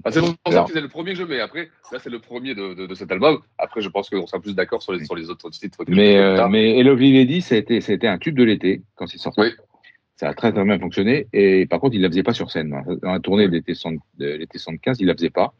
Ah, 0.05 0.11
c'est 0.11 0.20
pour 0.20 0.29
ça 0.29 0.37
alors, 0.46 0.66
que 0.66 0.72
c'est 0.72 0.81
le 0.81 0.88
premier 0.88 1.12
que 1.12 1.18
je 1.18 1.24
mets. 1.24 1.40
Après, 1.40 1.70
là, 1.92 1.98
c'est 2.03 2.11
le 2.11 2.18
premier 2.18 2.55
de, 2.55 2.74
de, 2.74 2.87
de 2.87 2.94
cet 2.94 3.12
album. 3.12 3.38
Après, 3.59 3.81
je 3.81 3.88
pense 3.88 4.11
qu'on 4.11 4.27
sera 4.27 4.40
plus 4.40 4.55
d'accord 4.55 4.83
sur 4.83 4.92
les, 4.92 5.05
sur 5.05 5.14
les 5.14 5.31
autres 5.31 5.51
titres. 5.51 5.85
Mais, 5.87 6.16
euh, 6.16 6.48
mais 6.48 6.79
Hello 6.79 6.90
Lovely 6.90 7.12
Lady, 7.12 7.40
ça 7.40 7.55
a 7.55 7.59
été, 7.59 7.81
ça 7.81 7.92
a 7.92 7.94
été 7.94 8.09
un 8.09 8.18
tube 8.18 8.37
de 8.37 8.44
l'été 8.44 8.83
quand 8.96 9.07
c'est 9.07 9.18
sorti. 9.18 9.42
Ça 10.16 10.29
a 10.29 10.35
très 10.35 10.51
très 10.53 10.64
bien 10.64 10.79
fonctionné. 10.81 11.29
Et 11.33 11.66
par 11.66 11.79
contre, 11.79 11.94
il 11.94 12.03
la 12.03 12.09
faisait 12.09 12.24
pas 12.24 12.33
sur 12.33 12.51
scène. 12.51 12.74
Dans 13.03 13.12
la 13.12 13.20
tournée 13.20 13.46
de 13.46 13.53
l'été 13.53 13.74
60 13.74 14.01
de 14.18 14.27
l'été 14.27 14.59
75, 14.59 14.96
il 15.01 15.07
la 15.07 15.14
faisait 15.14 15.31
pas. 15.31 15.55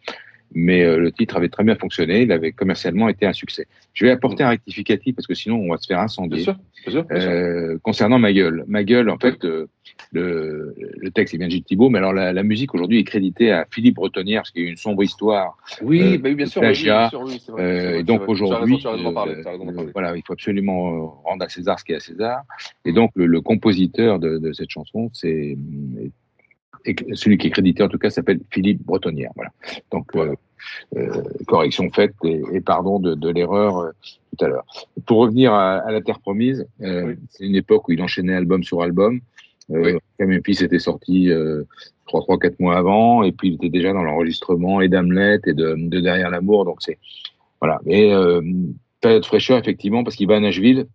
Mais 0.55 0.83
euh, 0.83 0.99
le 0.99 1.13
titre 1.13 1.37
avait 1.37 1.51
très 1.51 1.63
bien 1.63 1.77
fonctionné. 1.77 2.23
Il 2.23 2.33
avait 2.33 2.53
commercialement 2.53 3.09
été 3.09 3.27
un 3.27 3.33
succès. 3.33 3.67
Je 3.93 4.07
vais 4.07 4.11
apporter 4.11 4.43
un 4.43 4.49
rectificatif 4.51 5.15
parce 5.15 5.27
que 5.27 5.35
sinon 5.35 5.57
on 5.57 5.71
va 5.71 5.77
se 5.77 5.87
faire 5.87 6.01
incendier. 6.01 6.45
Bien 6.45 6.45
sûr, 6.45 6.55
bien 6.55 6.93
sûr, 6.93 7.05
bien 7.05 7.21
sûr. 7.21 7.31
Euh, 7.31 7.79
concernant 7.83 8.19
ma 8.19 8.33
gueule, 8.33 8.65
ma 8.67 8.83
gueule, 8.83 9.11
en 9.11 9.19
fait, 9.19 9.45
euh, 9.45 9.69
le, 10.13 10.75
le 10.79 11.11
texte 11.11 11.35
est 11.35 11.39
bien 11.39 11.49
de 11.49 11.53
Gilles 11.53 11.65
Thibault, 11.65 11.91
mais 11.91 11.99
alors 11.99 12.13
la, 12.15 12.33
la 12.33 12.43
musique 12.43 12.75
aujourd'hui 12.75 12.99
est 13.01 13.05
créditée 13.05 13.51
à 13.53 13.67
Philippe 13.71 13.97
Bretonnière, 13.97 14.41
parce 14.43 14.51
qu'il 14.51 14.63
y 14.63 14.65
a 14.65 14.69
eu 14.69 14.71
une 14.71 14.79
sombre 14.79 15.03
histoire. 15.03 15.59
Oui, 15.83 16.17
bah 16.19 16.31
oui, 16.31 16.35
bien 16.35 16.47
sûr, 16.47 16.63
oui, 16.63 16.83
bien 16.83 17.09
sûr, 17.11 17.23
oui, 17.23 17.43
vrai, 17.49 17.63
vrai, 17.63 18.01
et 18.01 18.03
donc 18.05 18.23
aujourd'hui, 18.29 18.83
voilà, 19.93 20.17
il 20.17 20.23
faut 20.27 20.33
absolument 20.33 21.21
rendre 21.25 21.45
à 21.45 21.49
César 21.49 21.79
ce 21.79 21.85
qui 21.85 21.93
est 21.93 21.97
à 21.97 22.01
César. 22.01 22.43
Et 22.85 22.93
donc 22.93 23.11
le, 23.17 23.27
le 23.27 23.41
compositeur 23.41 24.19
de, 24.19 24.39
de 24.39 24.53
cette 24.53 24.71
chanson, 24.71 25.11
c'est 25.13 25.57
celui 27.15 27.39
qui 27.39 27.49
est 27.49 27.51
crédité 27.51 27.83
en 27.83 27.89
tout 27.89 27.99
cas 27.99 28.11
s'appelle 28.11 28.41
Philippe 28.51 28.85
Bretonnière. 28.85 29.31
Voilà. 29.35 29.51
Donc 29.91 30.15
euh, 30.17 30.35
euh, 30.97 31.23
correction 31.47 31.91
faite 31.91 32.15
et, 32.25 32.43
et 32.53 32.61
pardon 32.61 32.99
de, 32.99 33.15
de 33.15 33.29
l'erreur 33.29 33.79
euh, 33.79 33.91
tout 34.37 34.45
à 34.45 34.49
l'heure. 34.49 34.67
Pour 35.07 35.19
revenir 35.19 35.53
à, 35.53 35.77
à 35.77 35.91
la 35.91 36.01
Terre 36.01 36.21
Promise, 36.21 36.67
c'est 36.81 37.45
une 37.45 37.57
époque 37.57 37.89
où 37.89 37.93
il 37.93 38.03
enchaînait 38.03 38.35
album 38.35 38.63
sur 38.63 38.83
album. 38.83 39.21
Euh, 39.71 39.99
Memphis 40.19 40.65
était 40.65 40.79
sorti 40.79 41.31
3 42.07 42.23
3 42.23 42.39
4 42.39 42.61
mois 42.61 42.77
avant 42.77 43.23
et 43.23 43.33
puis 43.33 43.49
il 43.49 43.55
était 43.55 43.69
déjà 43.69 43.93
dans 43.93 44.03
l'enregistrement 44.03 44.81
et 44.81 44.89
d'Hamlet 44.89 45.41
et 45.47 45.53
de, 45.53 45.75
de 45.77 46.01
Derrière 46.01 46.31
l'amour 46.31 46.65
donc 46.65 46.79
c'est 46.81 46.99
voilà 47.61 47.79
mais 47.85 48.11
période 49.03 49.27
fraîcheur 49.27 49.59
effectivement 49.59 50.05
parce 50.05 50.17
qu'il 50.17 50.27
va 50.27 50.37
à 50.37 50.41
Nashville 50.41 50.87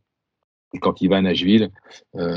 quand 0.80 1.02
il 1.02 1.10
va 1.10 1.18
à 1.18 1.22
Nashville 1.22 1.70
euh, 2.16 2.36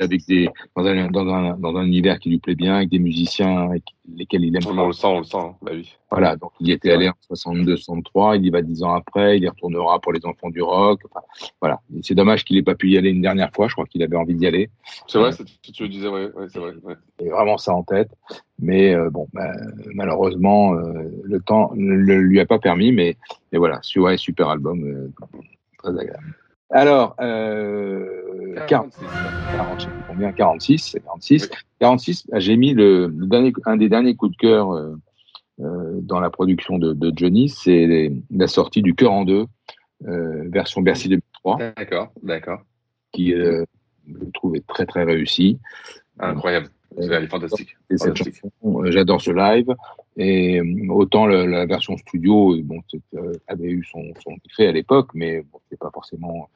avec 0.00 0.26
des 0.26 0.48
dans 0.76 0.84
un, 0.86 1.06
dans 1.10 1.28
un 1.28 1.56
dans 1.56 1.76
un 1.76 1.84
univers 1.86 2.18
qui 2.18 2.30
lui 2.30 2.38
plaît 2.38 2.54
bien 2.54 2.76
avec 2.76 2.88
des 2.88 2.98
musiciens 2.98 3.68
avec 3.70 3.84
lesquels 4.12 4.44
il 4.44 4.56
aime 4.56 4.62
On 4.66 4.86
le 4.86 4.92
sent, 4.92 5.06
on 5.06 5.18
le 5.18 5.24
sent. 5.24 5.36
hein. 5.38 5.54
Bah 5.62 5.70
oui. 5.72 5.90
voilà, 6.10 6.36
donc 6.36 6.50
il 6.60 6.68
y 6.68 6.72
était 6.72 6.90
allé 6.90 7.08
en 7.08 7.14
62, 7.28 7.76
63, 7.76 8.36
il 8.36 8.46
y 8.46 8.50
va 8.50 8.60
dix 8.60 8.82
ans 8.82 8.92
après, 8.94 9.36
il 9.38 9.44
y 9.44 9.48
retournera 9.48 10.00
pour 10.00 10.12
les 10.12 10.24
enfants 10.26 10.50
du 10.50 10.62
rock. 10.62 11.00
Enfin, 11.10 11.24
voilà, 11.60 11.80
Et 11.96 12.00
c'est 12.02 12.14
dommage 12.14 12.44
qu'il 12.44 12.56
n'ait 12.56 12.62
pas 12.62 12.74
pu 12.74 12.90
y 12.90 12.98
aller 12.98 13.10
une 13.10 13.22
dernière 13.22 13.52
fois. 13.52 13.68
Je 13.68 13.74
crois 13.74 13.86
qu'il 13.86 14.02
avait 14.02 14.16
envie 14.16 14.34
d'y 14.34 14.46
aller. 14.46 14.68
C'est 15.06 15.18
vrai, 15.18 15.32
c'est- 15.32 15.44
tu, 15.72 15.84
le 15.84 15.88
disais, 15.88 16.08
ouais, 16.08 16.30
ouais, 16.32 16.46
c'est 16.48 16.58
vrai. 16.58 16.72
ouais. 16.82 16.94
Il 17.20 17.26
avait 17.26 17.30
vraiment 17.30 17.56
ça 17.56 17.72
en 17.72 17.82
tête, 17.82 18.10
mais 18.58 18.94
euh, 18.94 19.10
bon, 19.10 19.28
bah, 19.32 19.52
malheureusement, 19.94 20.74
euh, 20.74 21.04
le 21.22 21.40
temps 21.40 21.70
ne 21.74 22.14
lui 22.14 22.40
a 22.40 22.46
pas 22.46 22.58
permis. 22.58 22.92
Mais, 22.92 23.16
mais 23.52 23.58
voilà, 23.58 23.80
ouais, 23.96 24.16
super 24.16 24.48
album, 24.48 24.84
euh, 24.84 25.12
très 25.78 25.90
agréable. 25.98 26.36
Alors, 26.74 27.14
euh, 27.20 28.56
40, 28.66 28.92
40, 29.56 29.80
je 29.80 29.84
sais 29.84 29.90
plus 29.90 30.02
combien, 30.08 30.32
46, 30.32 30.78
c'est 30.90 31.00
46. 31.00 31.48
46, 31.78 32.26
bah, 32.26 32.40
j'ai 32.40 32.56
mis 32.56 32.74
le, 32.74 33.06
le 33.06 33.26
dernier, 33.26 33.52
un 33.64 33.76
des 33.76 33.88
derniers 33.88 34.16
coups 34.16 34.32
de 34.32 34.36
cœur 34.36 34.72
euh, 34.72 34.96
euh, 35.60 36.00
dans 36.00 36.18
la 36.18 36.30
production 36.30 36.78
de, 36.78 36.92
de 36.92 37.12
Johnny, 37.14 37.48
c'est 37.48 38.12
la 38.30 38.48
sortie 38.48 38.82
du 38.82 38.96
Cœur 38.96 39.12
en 39.12 39.24
deux, 39.24 39.46
euh, 40.06 40.48
version 40.48 40.82
Bercy 40.82 41.08
2003, 41.08 41.58
D'accord, 41.76 42.12
d'accord. 42.24 42.60
qui 43.12 43.32
euh, 43.32 43.64
je 44.08 44.24
trouve 44.34 44.56
est 44.56 44.66
très 44.66 44.84
très 44.84 45.04
réussi. 45.04 45.60
Incroyable. 46.18 46.70
Elle 46.96 47.24
est 47.24 47.28
fantastique. 47.28 47.76
Euh, 47.92 48.90
j'adore 48.90 49.20
ce 49.20 49.30
live. 49.30 49.74
Et 50.16 50.60
euh, 50.60 50.88
autant 50.90 51.26
la 51.26 51.66
version 51.66 51.96
studio, 51.96 52.54
euh, 52.54 52.62
bon, 52.62 52.80
avait 53.48 53.68
eu 53.68 53.84
son, 53.84 54.02
son 54.22 54.36
effet 54.48 54.68
à 54.68 54.72
l'époque, 54.72 55.10
mais 55.14 55.42
bon, 55.42 55.58
c'est 55.70 55.78
pas 55.78 55.90
forcément 55.92 56.48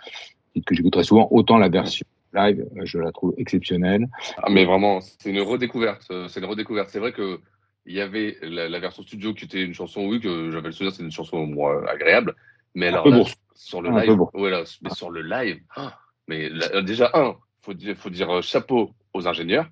titre 0.55 0.67
que 0.67 0.75
j'écoute 0.75 0.93
très 0.93 1.05
souvent. 1.05 1.27
Autant 1.31 1.59
la 1.59 1.69
version 1.69 2.07
live, 2.35 2.64
je 2.85 2.99
la 2.99 3.11
trouve 3.11 3.35
exceptionnelle. 3.37 4.07
Ah, 4.37 4.49
mais 4.51 4.64
vraiment, 4.64 5.01
c'est 5.01 5.31
une 5.31 5.41
redécouverte. 5.41 6.11
C'est 6.29 6.41
une 6.41 6.47
redécouverte. 6.47 6.91
C'est 6.91 7.01
vrai 7.01 7.12
que 7.12 7.41
il 7.87 7.95
y 7.95 8.01
avait 8.03 8.37
la, 8.43 8.69
la 8.69 8.79
version 8.81 9.03
studio 9.03 9.33
qui 9.33 9.47
était 9.47 9.62
une 9.62 9.73
chanson, 9.73 10.07
oui, 10.07 10.21
que 10.21 10.51
j'avais 10.51 10.67
le 10.69 10.73
souvenir, 10.73 10.93
c'est 10.95 11.03
une 11.03 11.11
chanson 11.11 11.47
moi, 11.47 11.91
agréable. 11.91 12.35
Mais 12.75 12.87
Un 12.88 12.93
alors 12.93 13.05
peu 13.05 13.11
là, 13.11 13.17
bourse. 13.17 13.35
sur 13.55 13.81
le 13.81 13.88
Un 13.88 14.01
live, 14.05 14.14
bourse. 14.14 14.31
ouais, 14.35 14.51
là, 14.51 14.62
mais 14.83 14.91
sur 14.91 15.11
le 15.11 15.23
live, 15.23 15.59
ah, 15.75 15.99
mais 16.29 16.51
là, 16.51 16.83
déjà 16.83 17.11
un, 17.14 17.35
faut 17.62 17.73
dire, 17.73 17.97
faut 17.97 18.11
dire 18.11 18.43
chapeau 18.43 18.91
aux 19.14 19.27
ingénieurs 19.27 19.67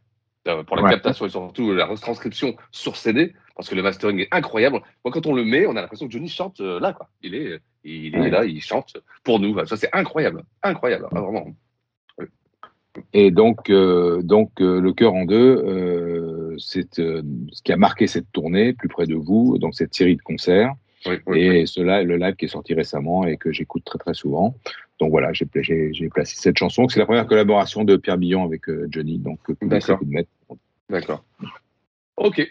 Pour 0.67 0.77
la 0.77 0.83
Ouais. 0.85 0.91
captation 0.91 1.27
et 1.27 1.31
surtout 1.31 1.73
la 1.73 1.87
retranscription 1.87 2.57
sur 2.71 2.97
CD, 2.97 3.35
parce 3.57 3.69
que 3.69 3.75
le 3.75 3.83
mastering 3.83 4.21
est 4.21 4.29
incroyable. 4.31 4.81
Moi, 5.05 5.13
quand 5.13 5.27
on 5.27 5.35
le 5.35 5.45
met, 5.45 5.67
on 5.67 5.75
a 5.77 5.81
l'impression 5.81 6.07
que 6.07 6.13
Johnny 6.13 6.29
chante 6.29 6.61
euh, 6.61 6.79
là, 6.79 6.93
quoi. 6.93 7.09
Il 7.23 7.35
est, 7.35 7.59
il 7.85 8.15
est 8.15 8.21
Ouais. 8.21 8.31
là, 8.31 8.45
il 8.45 8.61
chante 8.63 8.97
pour 9.25 9.41
nous. 9.41 9.65
Ça, 9.67 9.77
c'est 9.77 9.89
incroyable. 9.93 10.45
Incroyable, 10.63 11.09
ah, 11.13 11.21
vraiment. 11.21 11.47
Et 13.13 13.31
donc, 13.31 13.69
euh, 13.69 14.23
donc 14.23 14.53
euh, 14.61 14.81
le 14.81 14.93
cœur 14.95 15.13
en 15.15 15.25
deux, 15.27 15.37
euh, 15.37 16.57
c'est 16.59 16.99
euh, 16.99 17.23
ce 17.53 17.63
qui 17.63 17.73
a 17.73 17.77
marqué 17.77 18.07
cette 18.07 18.31
tournée, 18.33 18.73
plus 18.73 18.89
près 18.89 19.07
de 19.07 19.15
vous, 19.15 19.59
donc 19.59 19.75
cette 19.75 19.95
série 19.95 20.17
de 20.17 20.23
concerts. 20.23 20.73
Oui, 21.05 21.17
oui, 21.27 21.41
et 21.41 21.51
oui. 21.51 21.67
ce 21.69 21.81
live, 21.83 22.07
le 22.09 22.17
live 22.17 22.35
qui 22.37 22.47
est 22.47 22.49
sorti 22.49 22.73
récemment 22.75 23.27
et 23.27 23.37
que 23.37 23.53
j'écoute 23.53 23.85
très 23.85 23.99
très 23.99 24.15
souvent. 24.15 24.55
Donc 24.99 25.11
voilà, 25.11 25.33
j'ai 25.33 25.45
pla- 25.45 25.63
j'ai 25.63 25.93
j'ai 25.93 26.09
placé 26.09 26.37
cette 26.37 26.57
chanson. 26.59 26.89
C'est 26.89 26.99
la 26.99 27.05
première 27.07 27.27
collaboration 27.27 27.85
de 27.85 27.97
Pierre 27.97 28.17
Billon 28.19 28.45
avec 28.45 28.69
euh, 28.69 28.87
Johnny, 28.91 29.19
donc 29.19 29.39
euh, 29.51 29.55
D'accord. 29.63 30.01
D'accord. 30.89 31.25
Ok. 32.17 32.47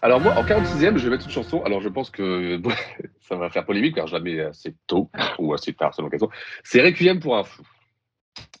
Alors 0.00 0.20
moi, 0.20 0.38
en 0.38 0.44
46e, 0.44 0.96
je 0.98 1.04
vais 1.04 1.10
mettre 1.10 1.24
une 1.26 1.30
chanson. 1.32 1.62
Alors 1.62 1.80
je 1.80 1.88
pense 1.88 2.10
que 2.10 2.60
ça 3.28 3.36
va 3.36 3.50
faire 3.50 3.64
polémique 3.66 3.94
car 3.94 4.06
je 4.06 4.14
la 4.14 4.20
mets 4.20 4.40
assez 4.40 4.74
tôt 4.86 5.10
ou 5.38 5.52
assez 5.54 5.72
tard 5.72 5.94
selon 5.94 6.06
l'occasion. 6.06 6.28
C'est 6.62 6.82
Requiem 6.82 7.20
pour 7.20 7.36
un 7.36 7.44
fou. 7.44 7.62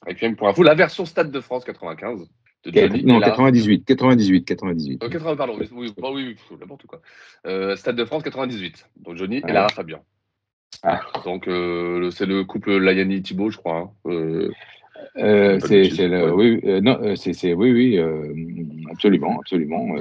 Requiem 0.06 0.36
pour 0.36 0.48
un 0.48 0.54
fou, 0.54 0.62
la 0.62 0.74
version 0.74 1.04
Stade 1.04 1.30
de 1.30 1.40
France 1.40 1.64
95 1.64 2.28
de 2.66 2.72
Johnny. 2.72 3.04
Non, 3.04 3.18
la- 3.18 3.30
98, 3.30 3.84
98, 3.84 4.44
98. 4.44 5.02
Euh, 5.04 5.08
80, 5.08 5.36
pardon, 5.36 5.56
oui, 5.58 5.68
oui, 5.72 5.92
oui, 5.98 6.36
n'importe 6.58 6.86
quoi. 6.86 7.00
Euh, 7.46 7.76
Stade 7.76 7.96
de 7.96 8.04
France 8.04 8.22
98. 8.22 8.88
Donc 8.96 9.16
Johnny 9.16 9.36
Ouais. 9.42 9.50
et 9.50 9.52
Lara 9.52 9.68
Fabian. 9.68 10.02
Ah. 10.82 11.00
Donc 11.24 11.48
euh, 11.48 12.10
c'est 12.10 12.26
le 12.26 12.44
couple 12.44 12.76
Layani 12.78 13.22
Thibault, 13.22 13.50
je 13.50 13.58
crois. 13.58 13.78
hein. 13.78 13.90
Euh, 14.06 14.50
Euh, 15.18 15.60
c'est 15.60 15.82
ouais. 16.08 16.30
oui, 16.30 16.60
non, 16.82 17.14
c'est 17.16 17.54
oui, 17.54 17.70
oui, 17.72 18.00
absolument, 18.90 19.38
absolument. 19.40 19.96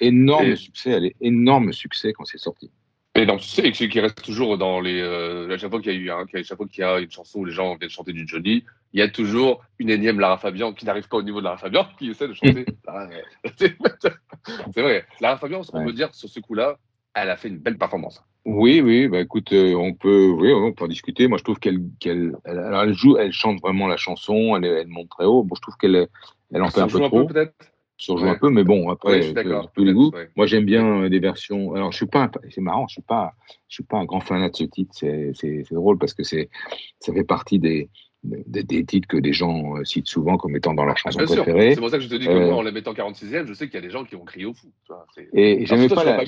énorme 0.00 0.46
Et- 0.46 0.56
succès, 0.56 0.90
elle 0.90 1.06
est 1.06 1.16
énorme 1.20 1.72
succès 1.72 2.12
quand 2.12 2.24
c'est 2.24 2.38
sorti. 2.38 2.70
Et 3.14 3.26
donc, 3.26 3.40
tu 3.40 3.48
sais, 3.48 3.66
et 3.66 3.72
qui 3.72 3.88
qui 3.90 4.00
reste 4.00 4.22
toujours 4.22 4.56
dans 4.56 4.80
les. 4.80 5.02
À 5.02 5.58
chaque 5.58 5.70
fois 5.70 5.80
qu'il 5.82 5.92
y 5.92 5.96
a 5.96 5.98
eu 5.98 6.10
un, 6.10 6.24
à 6.24 6.42
chaque 6.42 6.56
fois 6.56 6.66
qu'il 6.66 6.80
y 6.80 6.84
a 6.84 6.98
une 6.98 7.10
chanson 7.10 7.40
où 7.40 7.44
les 7.44 7.52
gens 7.52 7.74
viennent 7.76 7.90
chanter 7.90 8.12
du 8.14 8.26
Johnny, 8.26 8.64
il 8.94 9.00
y 9.00 9.02
a 9.02 9.08
toujours 9.08 9.62
une 9.78 9.90
énième 9.90 10.18
Lara 10.18 10.38
Fabian 10.38 10.72
qui 10.72 10.86
n'arrive 10.86 11.08
pas 11.08 11.18
au 11.18 11.22
niveau 11.22 11.40
de 11.40 11.44
Lara 11.44 11.58
Fabian, 11.58 11.86
qui 11.98 12.10
essaie 12.10 12.28
de 12.28 12.32
chanter. 12.32 12.64
Lara- 12.86 13.08
c'est 13.58 14.80
vrai. 14.80 15.04
Lara 15.20 15.36
Fabian, 15.36 15.60
on 15.72 15.78
Ouais. 15.78 15.84
peut 15.86 15.92
dire 15.92 16.14
sur 16.14 16.28
ce 16.28 16.40
coup-là, 16.40 16.78
elle 17.14 17.28
a 17.30 17.36
fait 17.36 17.48
une 17.48 17.58
belle 17.58 17.76
performance. 17.76 18.22
Oui, 18.44 18.80
oui, 18.80 19.06
bah 19.08 19.20
écoute, 19.20 19.52
euh, 19.52 19.74
on 19.74 19.94
peut, 19.94 20.30
oui, 20.30 20.52
on 20.52 20.72
peut 20.72 20.84
en 20.84 20.88
discuter. 20.88 21.28
Moi, 21.28 21.38
je 21.38 21.44
trouve 21.44 21.60
qu'elle, 21.60 21.80
qu'elle, 22.00 22.36
elle, 22.44 22.58
alors, 22.58 22.82
elle 22.82 22.92
joue, 22.94 23.16
elle 23.16 23.32
chante 23.32 23.60
vraiment 23.60 23.86
la 23.86 23.96
chanson, 23.96 24.56
elle, 24.56 24.64
elle 24.64 24.88
monte 24.88 25.10
très 25.10 25.24
haut. 25.24 25.44
Bon, 25.44 25.54
je 25.54 25.60
trouve 25.60 25.76
qu'elle, 25.76 26.08
elle 26.52 26.62
en 26.62 26.68
fait 26.68 26.80
un 26.80 26.86
peu 26.86 26.98
joue 26.98 27.04
un 27.04 27.08
trop, 27.08 27.26
peu 27.26 27.32
peut-être? 27.34 27.54
surjoue 27.96 28.24
Ouais. 28.24 28.30
un 28.30 28.34
peu, 28.34 28.50
mais 28.50 28.64
bon, 28.64 28.90
après, 28.90 29.32
Ouais, 29.32 29.46
euh, 29.46 29.62
tous 29.76 29.84
les 29.84 29.92
goûts. 29.92 30.10
ouais. 30.12 30.28
Moi, 30.34 30.46
j'aime 30.46 30.64
bien 30.64 31.02
euh, 31.02 31.08
des 31.08 31.20
versions. 31.20 31.74
Alors, 31.74 31.92
je 31.92 31.98
suis 31.98 32.06
pas, 32.06 32.24
un- 32.24 32.30
c'est 32.50 32.60
marrant, 32.60 32.88
je 32.88 32.94
suis 32.94 33.02
pas, 33.02 33.32
je 33.68 33.74
suis 33.74 33.84
pas 33.84 33.98
un 33.98 34.04
grand 34.06 34.18
fanat 34.18 34.48
de 34.50 34.56
ce 34.56 34.64
titre. 34.64 34.90
C'est, 34.92 35.30
c'est, 35.34 35.62
c'est 35.68 35.74
drôle 35.76 35.98
parce 35.98 36.12
que 36.14 36.24
c'est, 36.24 36.50
ça 36.98 37.12
fait 37.12 37.22
partie 37.22 37.60
des, 37.60 37.90
des, 38.24 38.64
des 38.64 38.84
titres 38.84 39.06
que 39.06 39.18
des 39.18 39.32
gens 39.32 39.76
euh, 39.76 39.84
citent 39.84 40.08
souvent 40.08 40.36
comme 40.36 40.56
étant 40.56 40.74
dans 40.74 40.84
leur 40.84 40.96
Ah, 41.04 41.12
chanson 41.12 41.24
préférée. 41.24 41.74
C'est 41.76 41.80
pour 41.80 41.90
ça 41.90 41.98
que 41.98 42.02
je 42.02 42.08
te 42.08 42.16
dis 42.16 42.26
que 42.26 42.32
Euh, 42.32 42.46
moi, 42.48 42.56
en 42.56 42.62
la 42.62 42.72
mettant 42.72 42.92
46e, 42.92 43.46
je 43.46 43.52
sais 43.52 43.66
qu'il 43.66 43.74
y 43.74 43.78
a 43.78 43.82
des 43.82 43.90
gens 43.90 44.04
qui 44.04 44.16
vont 44.16 44.24
crier 44.24 44.46
au 44.46 44.54
fou. 44.54 44.72
c'est- 45.14 45.28
Et 45.32 45.64
j'aimais 45.64 45.88
pas 45.88 46.02
la, 46.02 46.24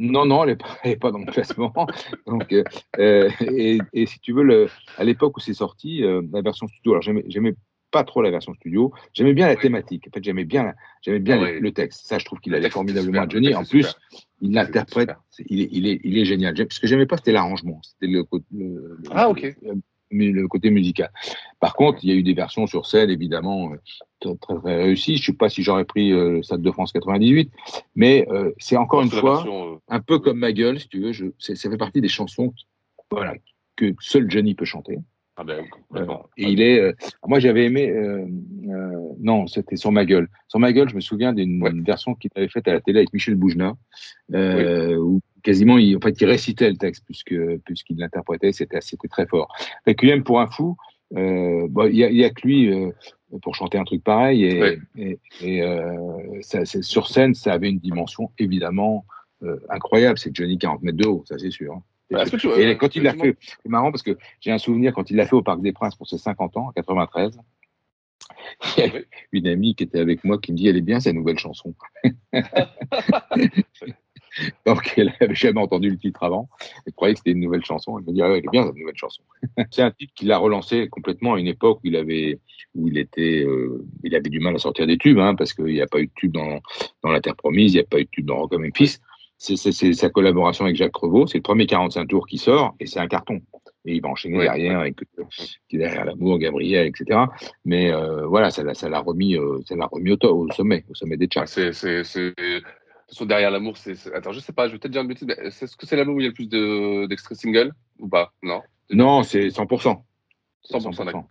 Non, 0.00 0.24
non, 0.24 0.44
elle 0.44 0.56
n'est 0.84 0.96
pas, 0.96 1.12
dans 1.12 1.18
le 1.18 1.26
classement. 1.30 1.72
Donc, 2.26 2.52
euh, 2.52 2.64
euh, 2.98 3.30
et, 3.40 3.78
et 3.92 4.06
si 4.06 4.18
tu 4.20 4.32
veux, 4.32 4.42
le, 4.42 4.68
à 4.96 5.04
l'époque 5.04 5.36
où 5.36 5.40
c'est 5.40 5.54
sorti, 5.54 6.02
euh, 6.02 6.22
la 6.32 6.40
version 6.40 6.66
studio, 6.68 6.92
alors 6.92 7.02
j'aimais, 7.02 7.54
pas 7.90 8.04
trop 8.04 8.22
la 8.22 8.30
version 8.30 8.54
studio, 8.54 8.92
j'aimais 9.12 9.34
bien 9.34 9.48
la 9.48 9.56
thématique. 9.56 10.06
En 10.08 10.10
fait, 10.12 10.24
j'aimais 10.24 10.44
bien, 10.44 10.72
j'aimais 11.02 11.18
bien 11.18 11.42
Ah 11.42 11.50
le, 11.50 11.72
texte. 11.72 12.06
Ça, 12.06 12.18
je 12.18 12.24
trouve 12.24 12.38
qu'il 12.38 12.54
allait 12.54 12.70
formidablement 12.70 13.22
à. 13.22 13.28
Johnny. 13.28 13.54
En 13.54 13.64
plus, 13.64 13.82
super. 13.82 13.98
il 14.40 14.52
l'interprète, 14.52 15.10
il 15.46 15.60
est, 15.60 15.68
il 15.72 15.86
est, 15.86 16.00
il 16.04 16.16
est 16.16 16.24
génial. 16.24 16.54
Ce 16.56 16.80
que 16.80 16.86
j'aimais 16.86 17.06
pas, 17.06 17.16
c'était 17.16 17.32
l'arrangement, 17.32 17.80
c'était 17.82 18.06
le, 18.06 18.24
le- 18.52 18.98
Ah, 19.10 19.28
ok. 19.28 19.54
Le- 20.10 20.48
côté 20.48 20.70
musical. 20.70 21.10
Par 21.60 21.74
contre, 21.74 22.00
il 22.02 22.10
y 22.10 22.12
a 22.12 22.16
eu 22.16 22.22
des 22.22 22.34
versions 22.34 22.66
sur 22.66 22.86
scène, 22.86 23.10
évidemment, 23.10 23.72
euh, 23.72 23.76
très, 24.20 24.34
très, 24.36 24.56
très 24.58 24.76
réussies. 24.82 25.16
Je 25.16 25.26
sais 25.26 25.32
pas 25.32 25.48
si 25.48 25.62
j'aurais 25.62 25.84
pris 25.84 26.12
euh, 26.12 26.30
le 26.32 26.42
Stade 26.42 26.62
de 26.62 26.70
France 26.70 26.92
98, 26.92 27.50
mais 27.94 28.26
euh, 28.30 28.52
c'est 28.58 28.76
encore 28.76 29.02
une 29.02 29.10
fois 29.10 29.34
version, 29.34 29.74
euh, 29.74 29.76
un 29.88 30.00
peu 30.00 30.18
comme 30.18 30.38
ma 30.38 30.52
gueule, 30.52 30.80
si 30.80 30.88
tu 30.88 31.00
veux, 31.00 31.12
je, 31.12 31.26
ça 31.38 31.54
fait 31.70 31.76
partie 31.76 32.00
des 32.00 32.08
chansons 32.08 32.52
voilà, 33.10 33.34
que 33.76 33.92
seul 34.00 34.30
Johnny 34.30 34.54
peut 34.54 34.64
chanter. 34.64 34.98
Ah 35.36 35.44
ben, 35.44 35.64
Euh, 35.96 36.06
et 36.36 36.44
il 36.44 36.60
est. 36.60 36.78
euh, 36.78 36.92
moi, 37.26 37.38
j'avais 37.40 37.64
aimé. 37.64 37.88
euh, 37.88 38.26
non, 39.20 39.46
c'était 39.46 39.76
sur 39.76 39.90
ma 39.90 40.04
gueule. 40.04 40.28
Sur 40.48 40.58
ma 40.58 40.70
gueule, 40.72 40.88
je 40.90 40.94
me 40.94 41.00
souviens 41.00 41.32
d'une 41.32 41.62
Ouais. 41.62 41.70
version 41.74 42.14
qu'il 42.14 42.30
avait 42.36 42.48
faite 42.48 42.68
à 42.68 42.72
la 42.74 42.80
télé 42.80 42.98
avec 42.98 43.12
Michel 43.14 43.36
Boujna, 43.36 43.74
où 44.32 45.20
quasiment, 45.42 45.78
il, 45.78 45.96
en 45.96 46.00
fait, 46.00 46.20
il 46.20 46.26
récitait 46.26 46.70
le 46.70 46.76
texte 46.76 47.04
puisque 47.04 47.34
puisqu'il 47.64 47.98
l'interprétait. 47.98 48.52
C'était 48.52 48.80
c'était 48.80 49.08
très 49.08 49.26
fort. 49.26 49.48
Requiem 49.86 50.22
pour 50.24 50.40
un 50.40 50.50
fou. 50.50 50.76
euh, 51.16 51.66
bon, 51.68 51.86
Il 51.88 51.96
y, 51.96 52.04
a, 52.04 52.10
il 52.10 52.16
y 52.16 52.24
a 52.24 52.30
que 52.30 52.46
lui 52.46 52.72
euh, 52.72 52.90
pour 53.42 53.54
chanter 53.54 53.78
un 53.78 53.84
truc 53.84 54.02
pareil. 54.04 54.44
Et, 54.44 54.60
Ouais. 54.60 54.78
et, 54.96 55.18
et, 55.42 55.62
euh, 55.62 56.40
ça, 56.42 56.64
sur 56.64 57.08
scène, 57.08 57.34
ça 57.34 57.52
avait 57.52 57.70
une 57.70 57.78
dimension 57.80 58.30
évidemment 58.38 59.04
incroyable. 59.70 60.18
C'est 60.18 60.34
Johnny 60.36 60.58
40 60.58 60.82
mètres 60.82 60.98
de 60.98 61.06
haut, 61.06 61.24
ça 61.26 61.38
c'est 61.38 61.50
sûr. 61.50 61.72
hein. 61.74 61.82
Bah, 62.10 62.24
tu- 62.26 62.48
Et 62.60 62.76
quand 62.76 62.96
il 62.96 63.04
l'a 63.04 63.14
fait, 63.14 63.36
c'est 63.40 63.68
marrant 63.68 63.92
parce 63.92 64.02
que 64.02 64.18
j'ai 64.40 64.50
un 64.50 64.58
souvenir 64.58 64.92
quand 64.92 65.10
il 65.12 65.16
l'a 65.16 65.26
fait 65.26 65.36
au 65.36 65.42
Parc 65.42 65.62
des 65.62 65.72
Princes 65.72 65.94
pour 65.94 66.08
ses 66.08 66.18
50 66.18 66.56
ans, 66.56 66.66
en 66.66 66.72
93. 66.72 67.38
Il 68.76 68.84
y 68.84 68.86
a 68.88 69.00
une 69.32 69.46
amie 69.46 69.74
qui 69.76 69.84
était 69.84 70.00
avec 70.00 70.24
moi 70.24 70.38
qui 70.38 70.50
me 70.52 70.56
dit 70.56 70.66
Elle 70.68 70.76
est 70.76 70.80
bien 70.82 70.98
cette 71.00 71.14
nouvelle 71.14 71.38
chanson. 71.38 71.72
Donc 74.66 74.94
elle 74.96 75.12
n'avait 75.20 75.34
jamais 75.34 75.60
entendu 75.60 75.90
le 75.90 75.96
titre 75.98 76.22
avant. 76.22 76.48
Elle 76.86 76.92
croyait 76.92 77.14
que 77.14 77.18
c'était 77.20 77.32
une 77.32 77.40
nouvelle 77.40 77.64
chanson. 77.64 77.98
Elle 77.98 78.04
me 78.04 78.12
dit 78.12 78.22
Ah 78.22 78.30
ouais, 78.30 78.38
Elle 78.38 78.44
est 78.44 78.50
bien 78.52 78.64
cette 78.66 78.76
nouvelle 78.76 78.96
chanson. 78.96 79.22
C'est 79.70 79.82
un 79.82 79.90
titre 79.90 80.12
qu'il 80.14 80.30
a 80.32 80.38
relancé 80.38 80.88
complètement 80.88 81.34
à 81.34 81.40
une 81.40 81.46
époque 81.48 81.78
où 81.82 81.86
il 81.88 81.96
avait, 81.96 82.38
où 82.74 82.88
il 82.88 82.98
était, 82.98 83.42
euh, 83.44 83.84
il 84.04 84.14
avait 84.14 84.30
du 84.30 84.40
mal 84.40 84.54
à 84.54 84.58
sortir 84.58 84.86
des 84.86 84.98
tubes, 84.98 85.18
hein, 85.18 85.34
parce 85.34 85.52
qu'il 85.54 85.64
n'y 85.66 85.80
a 85.82 85.86
pas 85.86 86.00
eu 86.00 86.06
de 86.06 86.12
tube 86.14 86.32
dans, 86.32 86.60
dans 87.02 87.10
La 87.10 87.20
Terre 87.20 87.36
Promise, 87.36 87.72
il 87.72 87.76
n'y 87.76 87.80
a 87.82 87.84
pas 87.84 87.98
eu 88.00 88.04
de 88.04 88.10
tube 88.10 88.26
dans 88.26 88.36
Rock 88.36 88.54
and 88.54 88.60
Memphis. 88.60 88.98
C'est 89.42 89.56
c'est- 89.56 89.72
c'est 89.72 89.94
sa 89.94 90.10
collaboration 90.10 90.64
avec 90.66 90.76
Jacques 90.76 90.92
Crevaux. 90.92 91.26
C'est 91.26 91.38
le 91.38 91.42
premier 91.42 91.66
45 91.66 92.06
tours 92.06 92.26
qui 92.26 92.36
sort 92.36 92.74
et 92.78 92.86
c'est 92.86 93.00
un 93.00 93.08
carton. 93.08 93.40
Et 93.86 93.94
il 93.94 94.02
va 94.02 94.10
enchaîner 94.10 94.36
Ouais, 94.36 94.44
derrière 94.44 94.80
avec 94.80 94.96
euh, 95.18 95.22
derrière 95.72 96.04
l'amour, 96.04 96.38
Gabriel, 96.38 96.86
etc. 96.86 97.20
Mais 97.64 97.90
euh, 97.90 98.26
voilà, 98.26 98.50
ça 98.50 98.62
l'a 98.62 98.74
ça 98.74 98.90
l'a 98.90 99.00
remis, 99.00 99.36
euh, 99.38 99.58
ça 99.66 99.74
l'a 99.76 99.86
remis 99.86 100.10
au, 100.10 100.16
to- 100.16 100.36
au 100.36 100.50
sommet, 100.52 100.84
au 100.90 100.94
sommet 100.94 101.16
des 101.16 101.26
charts. 101.32 101.48
C'est, 101.48 101.72
c'est, 101.72 102.04
c'est... 102.04 102.34
Façon, 103.10 103.26
derrière 103.26 103.50
l'amour, 103.50 103.76
c'est, 103.76 103.96
Attends, 104.14 104.32
je 104.32 104.38
sais 104.38 104.52
pas, 104.52 104.68
je 104.68 104.72
vais 104.72 104.78
peut-être 104.78 104.92
dire 104.92 105.02
une 105.02 105.08
bêtise, 105.08 105.26
mais 105.26 105.34
est-ce 105.34 105.76
que 105.76 105.84
c'est 105.84 105.96
l'album 105.96 106.14
où 106.14 106.20
il 106.20 106.22
y 106.22 106.26
a 106.26 106.28
le 106.28 106.34
plus 106.34 106.48
de, 106.48 107.06
d'extraits 107.06 107.36
singles 107.36 107.72
ou 107.98 108.08
pas? 108.08 108.32
Non? 108.42 108.62
Non, 108.90 109.22
c'est 109.24 109.48
100%. 109.48 110.04
100%, 110.70 111.04
d'accord. 111.04 111.24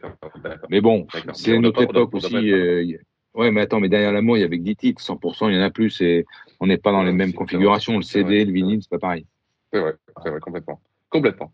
d'accord. 0.43 0.67
Mais 0.69 0.81
bon, 0.81 1.07
D'accord. 1.13 1.35
c'est 1.35 1.53
Mais 1.53 1.59
notre 1.59 1.81
époque 1.83 2.13
aussi. 2.15 2.51
euh, 2.51 2.83
y- 2.83 2.99
ouais, 3.33 3.51
mais 3.51 3.61
attends, 3.61 3.79
mais 3.79 3.87
derrière 3.87 4.11
l'amour, 4.11 4.37
il 4.37 4.41
y 4.41 4.43
avait 4.43 4.57
que 4.57 4.63
10 4.63 4.75
titres, 4.75 5.01
100%, 5.01 5.47
il 5.49 5.55
y 5.55 5.57
en 5.57 5.61
a 5.61 5.69
plus. 5.69 6.01
Et 6.01 6.25
on 6.59 6.67
n'est 6.67 6.77
pas 6.77 6.91
dans 6.91 7.03
les 7.03 7.13
mêmes 7.13 7.29
c'est 7.29 7.35
configurations. 7.35 7.93
Le 7.93 7.99
vrai, 7.99 8.05
CD, 8.11 8.43
le 8.43 8.51
vinyle, 8.51 8.81
c'est 8.81 8.89
pas 8.89 8.99
pareil. 8.99 9.25
C'est 9.71 9.79
vrai, 9.79 9.93
c'est 10.21 10.29
vrai, 10.29 10.39
complètement. 10.41 10.81
Complètement. 11.09 11.53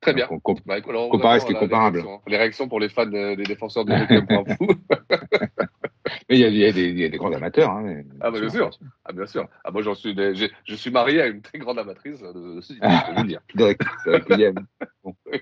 Très 0.00 0.14
bien. 0.14 0.28
Comp- 0.42 0.60
Bah, 0.64 0.76
alors, 0.88 1.14
attend, 1.14 1.40
ce 1.40 1.46
qui 1.46 1.52
est 1.52 1.54
les 1.54 1.60
comparable. 1.60 1.98
réactions. 1.98 2.22
Les 2.26 2.36
réactions 2.36 2.68
pour 2.68 2.80
les 2.80 2.88
fans 2.88 3.06
des 3.06 3.36
défenseurs 3.36 3.84
de 3.84 3.92
Mais 6.28 6.36
il 6.36 6.40
y 6.40 6.44
a, 6.44 6.48
il 6.48 6.56
y 6.56 6.64
a 6.64 6.72
des, 6.72 6.84
il 6.88 6.98
y 6.98 7.04
a 7.04 7.08
des 7.08 7.16
grands 7.18 7.32
amateurs. 7.32 7.70
Hein, 7.70 8.02
Ah, 8.20 8.30
bah, 8.30 8.40
bien 8.40 8.48
sûr. 8.50 8.70
Ah, 9.04 9.12
bien 9.12 9.26
sûr. 9.26 9.48
Ah, 9.64 9.70
moi, 9.70 9.82
j'en 9.82 9.94
suis, 9.94 10.14
des- 10.14 10.34
je 10.34 10.74
suis 10.74 10.90
marié 10.90 11.20
à 11.22 11.26
une 11.26 11.42
très 11.42 11.58
grande 11.58 11.78
amatrice 11.78 12.20
de, 12.20 12.32
de 12.32 12.60
je 12.60 13.14
vous 13.14 13.22
le 13.22 13.28
dire. 13.28 13.40
Direct, 13.54 13.82
avec 14.06 14.28
William. 14.28 14.54
Bon. 15.02 15.14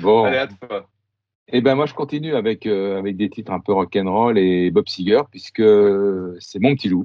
Bon. 0.00 0.24
Allez, 0.24 0.38
à 0.38 0.46
toi. 0.46 0.88
Et 1.48 1.60
ben 1.60 1.74
moi 1.74 1.86
je 1.86 1.92
continue 1.92 2.34
avec 2.34 2.66
euh, 2.66 2.98
avec 2.98 3.16
des 3.16 3.28
titres 3.28 3.52
un 3.52 3.60
peu 3.60 3.72
rock'n'roll 3.72 4.38
et 4.38 4.70
Bob 4.70 4.88
Seger 4.88 5.22
puisque 5.30 5.62
c'est 6.38 6.60
mon 6.60 6.74
petit 6.76 6.88
loup 6.88 7.04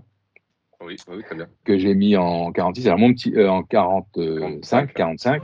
Oui, 0.79 0.95
oui, 1.09 1.23
très 1.23 1.35
bien. 1.35 1.47
que 1.65 1.77
j'ai 1.77 1.95
mis 1.95 2.15
en 2.15 2.51
46 2.51 2.87
alors 2.87 2.99
mon 2.99 3.13
petit 3.13 3.33
euh, 3.35 3.49
en 3.49 3.63
45 3.63 4.93
45 4.93 5.41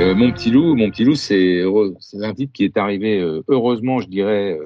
Euh, 0.00 0.14
mon 0.14 0.32
petit 0.32 0.50
loup 0.50 0.74
mon 0.74 0.90
petit 0.90 1.04
loup 1.04 1.14
c'est 1.14 1.62
c'est 2.00 2.22
un 2.24 2.34
titre 2.34 2.52
qui 2.52 2.64
est 2.64 2.76
arrivé 2.76 3.20
euh, 3.20 3.42
heureusement 3.48 4.00
je 4.00 4.08
dirais 4.08 4.58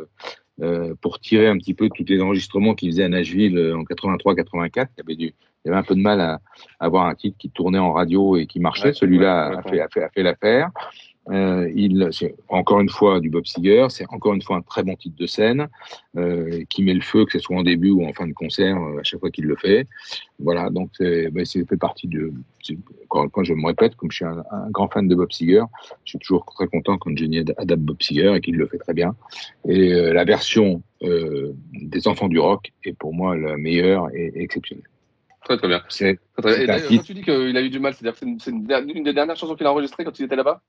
euh, 0.62 0.95
pour 1.01 1.21
tirer 1.21 1.49
un 1.49 1.59
petit 1.59 1.75
peu 1.75 1.88
tous 1.95 2.05
les 2.09 2.21
enregistrements 2.21 2.75
qu'il 2.75 2.90
faisait 2.90 3.05
à 3.05 3.09
Nashville 3.09 3.59
euh, 3.59 3.77
en 3.77 3.85
83 3.85 4.35
84 4.35 4.90
il 4.96 4.98
y 4.98 5.02
avait 5.02 5.17
du 5.17 5.27
il 5.27 5.69
y 5.69 5.69
avait 5.69 5.79
un 5.79 5.83
peu 5.83 5.94
de 5.94 6.00
mal 6.00 6.21
à, 6.21 6.40
à 6.79 6.87
avoir 6.87 7.07
un 7.07 7.15
titre 7.15 7.37
qui 7.38 7.50
tournait 7.50 7.79
en 7.79 7.92
radio 7.92 8.37
et 8.37 8.46
qui 8.46 8.61
marchait. 8.61 8.88
Ouais, 8.88 8.92
celui-là 8.94 9.50
ouais, 9.50 9.57
a 9.57 9.63
fait 9.63 9.81
a 9.81 9.88
fait 9.88 10.02
a 10.04 10.09
fait 10.11 10.23
l'affaire 10.23 10.71
Euh, 11.29 11.68
il, 11.74 12.08
c'est 12.12 12.37
encore 12.48 12.81
une 12.81 12.88
fois 12.88 13.18
du 13.18 13.31
Bob 13.31 13.46
Seger, 13.46 13.87
c'est 13.88 14.06
encore 14.10 14.35
une 14.35 14.42
fois 14.42 14.58
un 14.58 14.62
très 14.62 14.85
bon 14.85 14.94
titre 14.94 15.16
de 15.16 15.27
scène 15.27 15.66
euh, 16.16 16.62
qui 16.70 16.85
met 16.85 16.94
le 16.94 17.00
feu, 17.00 17.24
que 17.24 17.33
ce 17.33 17.40
soit 17.40 17.56
en 17.56 17.64
début 17.64 17.90
ou 17.90 18.06
en 18.06 18.12
fin 18.12 18.29
de 18.29 18.33
concert, 18.33 18.77
euh, 18.77 19.00
à 19.00 19.02
chaque 19.02 19.18
fois 19.18 19.31
qu'il 19.31 19.46
le 19.46 19.56
fait. 19.56 19.88
Voilà, 20.38 20.70
donc 20.70 20.90
c'est, 20.96 21.29
ben, 21.31 21.44
c'est 21.44 21.68
fait 21.68 21.77
partie 21.77 22.06
de. 22.06 22.33
Encore 23.08 23.24
une 23.24 23.31
fois, 23.31 23.42
je 23.42 23.54
me 23.54 23.66
répète, 23.66 23.96
comme 23.96 24.10
je 24.12 24.16
suis 24.16 24.24
un, 24.24 24.44
un 24.52 24.70
grand 24.70 24.88
fan 24.88 25.08
de 25.08 25.14
Bob 25.16 25.33
Seger, 25.33 25.64
je 26.04 26.10
suis 26.10 26.18
toujours 26.20 26.44
très 26.44 26.68
content 26.68 26.96
quand 26.96 27.16
Johnny 27.16 27.40
ad- 27.40 27.54
adapte 27.58 27.83
Bob 27.83 28.00
Seger 28.00 28.35
et 28.37 28.40
qu'il 28.40 28.56
le 28.56 28.66
fait 28.68 28.79
très 28.79 28.94
bien. 28.94 29.16
Et 29.68 29.90
la 29.90 30.24
version 30.24 30.83
des 31.00 32.08
Enfants 32.08 32.29
du 32.29 32.38
Rock 32.38 32.72
est 32.85 32.92
pour 32.92 33.12
moi 33.12 33.37
la 33.37 33.56
meilleure 33.56 34.08
et, 34.14 34.33
et 34.35 34.42
exceptionnelle. 34.42 34.87
Très 35.44 35.56
très 35.56 35.68
bien. 35.68 35.83
C'est, 35.88 36.18
quand 36.37 37.02
tu 37.04 37.14
dis 37.14 37.22
qu'il 37.22 37.56
a 37.56 37.62
eu 37.62 37.70
du 37.70 37.79
mal, 37.79 37.94
c'est-à-dire 37.94 38.18
que 38.18 38.27
c'est 38.40 38.50
une 38.50 39.02
des 39.02 39.12
dernières 39.12 39.37
chansons 39.37 39.54
qu'il 39.54 39.66
a 39.66 39.72
enregistrées 39.72 40.04
quand 40.04 40.18
il 40.18 40.24
était 40.24 40.37
là-bas? 40.37 40.60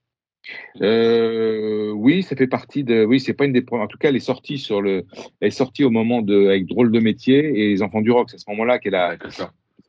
Euh, 0.81 1.91
oui, 1.91 2.23
ça 2.23 2.35
fait 2.35 2.47
partie 2.47 2.83
de. 2.83 3.03
Oui, 3.05 3.19
c'est 3.19 3.33
pas 3.33 3.45
une 3.45 3.53
des 3.53 3.61
premières. 3.61 3.85
En 3.85 3.87
tout 3.87 3.97
cas, 3.97 4.09
elle 4.09 4.15
est 4.15 4.19
sortie 4.19 4.57
sur 4.57 4.81
le. 4.81 5.05
Elle 5.41 5.47
est 5.49 5.51
sortie 5.51 5.83
au 5.83 5.89
moment 5.89 6.21
de 6.21 6.47
avec 6.47 6.65
drôle 6.67 6.91
de 6.91 6.99
métier 6.99 7.37
et 7.59 7.69
les 7.69 7.81
enfants 7.81 8.01
du 8.01 8.11
rock. 8.11 8.29
C'est 8.29 8.35
à 8.35 8.39
ce 8.39 8.49
moment-là 8.51 8.79
qu'elle 8.79 8.95
a. 8.95 9.15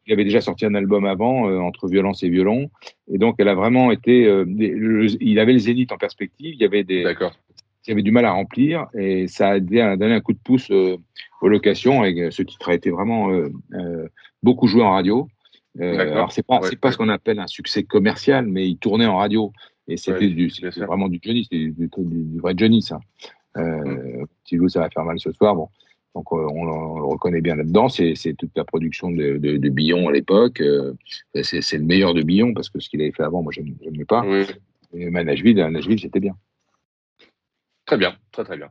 Il 0.07 0.13
avait 0.15 0.25
déjà 0.25 0.41
sorti 0.41 0.65
un 0.65 0.75
album 0.75 1.05
avant 1.05 1.49
euh, 1.51 1.59
entre 1.59 1.87
violence 1.87 2.23
et 2.23 2.31
violon, 2.31 2.71
et 3.13 3.19
donc 3.19 3.35
elle 3.39 3.49
a 3.49 3.55
vraiment 3.55 3.91
été. 3.91 4.27
euh, 4.27 4.45
des- 4.47 4.71
le- 4.71 5.23
il 5.23 5.39
avait 5.39 5.53
le 5.53 5.59
zénith 5.59 5.93
en 5.93 5.99
perspective. 5.99 6.55
Il 6.55 6.61
y 6.61 6.65
avait 6.65 6.83
des. 6.85 7.03
Il 7.87 7.91
y 7.91 7.93
avait 7.93 8.03
du 8.03 8.11
mal 8.11 8.25
à 8.27 8.33
remplir 8.33 8.87
et 8.95 9.29
ça 9.29 9.49
a 9.51 9.61
donner 9.61 10.13
un 10.13 10.21
coup 10.21 10.35
de 10.35 10.39
pouce 10.45 10.71
aux 10.71 11.49
locations. 11.49 12.05
Et 12.05 12.31
ce 12.31 12.43
titre 12.43 12.69
a 12.71 12.75
été 12.75 12.91
vraiment 12.91 13.31
beaucoup 14.43 14.67
joué 14.67 14.83
en 14.83 14.91
radio. 14.93 15.27
D'accord. 15.97 16.17
alors 16.17 16.33
c'est 16.33 16.45
pas 16.47 16.57
Ouais, 16.61 16.69
c'est 16.69 16.81
pas 16.81 16.91
ce 16.93 16.99
qu'on 16.99 17.09
appelle 17.09 17.39
un 17.39 17.47
succès 17.47 17.85
commercial, 17.85 18.47
mais 18.47 18.67
il 18.69 18.77
tournait 18.79 19.07
en 19.07 19.17
radio 19.19 19.53
et 19.89 19.97
c'était 19.97 20.19
Ouais, 20.63 20.87
vraiment 20.87 21.09
du 21.09 21.19
Johnny, 21.23 21.45
c'était 21.45 21.57
du, 21.71 21.73
du- 21.73 22.25
du 22.25 22.39
vrai 22.41 22.55
Johnny 22.57 22.83
ça. 22.83 23.01
Euh, 23.57 24.25
loup, 24.53 24.69
ça 24.69 24.81
va 24.81 24.91
faire 24.91 25.05
mal 25.05 25.19
ce 25.19 25.33
soir. 25.33 25.55
Bon, 25.57 25.69
donc 26.15 26.27
euh, 26.33 26.37
on, 26.37 26.69
on 26.69 26.99
le 26.99 27.05
reconnaît 27.07 27.41
bien 27.41 27.57
là-dedans. 27.57 27.89
C'est 27.89 28.15
toute 28.39 28.57
la 28.57 28.65
production 28.65 29.11
de, 29.11 29.39
de, 29.39 29.57
de 29.57 29.69
Billon 29.69 30.09
à 30.09 30.13
l'époque. 30.13 30.61
Euh, 30.61 30.93
c'est 31.43 31.73
le 31.79 31.85
meilleur 31.85 32.15
de 32.15 32.23
Billon 32.23 32.55
parce 32.55 32.69
que 32.71 32.79
ce 32.81 32.89
qu'il 32.89 33.01
avait 33.01 33.13
fait 33.13 33.25
avant, 33.25 33.43
moi 33.43 33.53
j'aime- 33.53 33.75
j'aimais 33.83 34.05
pas. 34.05 34.25
Mais 34.93 35.25
Nashville, 35.25 35.57
Nashville, 35.57 36.01
c'était 36.01 36.21
bien. 36.21 36.35
Très 37.87 37.97
bien, 37.97 38.17
très 38.33 38.45
très 38.45 38.57
bien. 38.57 38.71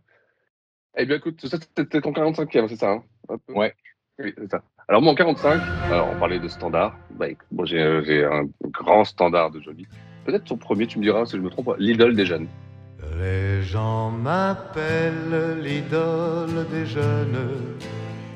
Eh 0.97 1.05
bien, 1.05 1.17
écoute, 1.17 1.45
ça 1.45 1.57
c'était 1.77 2.01
ton 2.01 2.11
45e, 2.11 2.67
c'est 2.69 2.75
ça 2.75 2.91
hein 2.91 3.03
Un 3.29 3.37
peu? 3.37 3.53
Ouais. 3.53 3.73
Oui, 4.19 4.33
c'est 4.37 4.49
ça. 4.49 4.63
Alors, 4.87 5.01
moi, 5.01 5.11
en 5.11 5.15
45, 5.15 5.61
alors, 5.91 6.09
on 6.11 6.17
parlait 6.17 6.39
de 6.39 6.47
standard. 6.47 6.97
Bah, 7.11 7.27
euh, 7.27 8.03
j'ai 8.03 8.23
un 8.23 8.45
grand 8.71 9.03
standard 9.03 9.51
de 9.51 9.59
Johnny. 9.61 9.85
Peut-être 10.27 10.43
ton 10.43 10.57
premier, 10.57 10.85
tu 10.87 10.99
me 10.99 11.05
diras 11.05 11.25
si 11.25 11.37
je 11.37 11.41
me 11.41 11.49
trompe, 11.49 11.73
l'idole 11.79 12.13
des 12.13 12.25
jeunes. 12.25 12.47
Les 13.17 13.63
gens 13.63 14.11
m'appellent 14.11 15.61
l'idole 15.63 16.67
des 16.69 16.85
jeunes. 16.85 17.47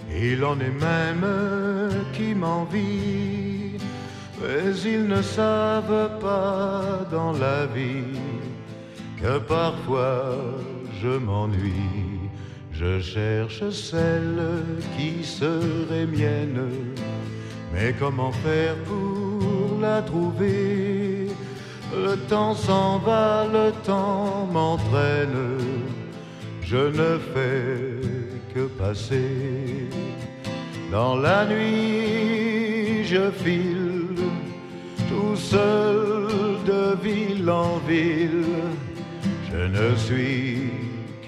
Il 0.10 0.46
en 0.46 0.58
est 0.62 0.78
même 0.90 1.28
qui 2.14 2.34
m'envient. 2.34 3.76
Mais 4.42 4.74
ils 4.86 5.06
ne 5.06 5.22
savent 5.22 6.18
pas 6.22 7.06
dans 7.12 7.34
la 7.34 7.66
vie 7.66 8.18
que 9.22 9.40
parfois 9.40 10.38
je 11.02 11.10
m'ennuie. 11.10 12.32
Je 12.72 13.02
cherche 13.02 13.70
celle 13.70 14.42
qui 14.98 15.26
serait 15.26 16.06
mienne. 16.06 16.70
Mais 17.74 17.94
comment 18.00 18.32
faire 18.32 18.76
pour 18.86 19.82
la 19.82 20.02
trouver? 20.02 20.91
Le 21.94 22.16
temps 22.30 22.56
s'en 22.56 23.00
va, 23.00 23.46
le 23.52 23.72
temps 23.84 24.48
m'entraîne. 24.52 25.58
Je 26.62 26.78
ne 26.78 27.18
fais 27.34 28.00
que 28.54 28.68
passer. 28.68 29.90
Dans 30.92 31.16
la 31.16 31.46
nuit, 31.46 33.04
je 33.06 33.30
file 33.32 34.16
tout 35.10 35.36
seul 35.36 36.28
de 36.66 36.96
ville 37.04 37.50
en 37.50 37.78
ville. 37.88 38.46
Je 39.52 39.62
ne 39.78 39.96
suis 39.96 40.70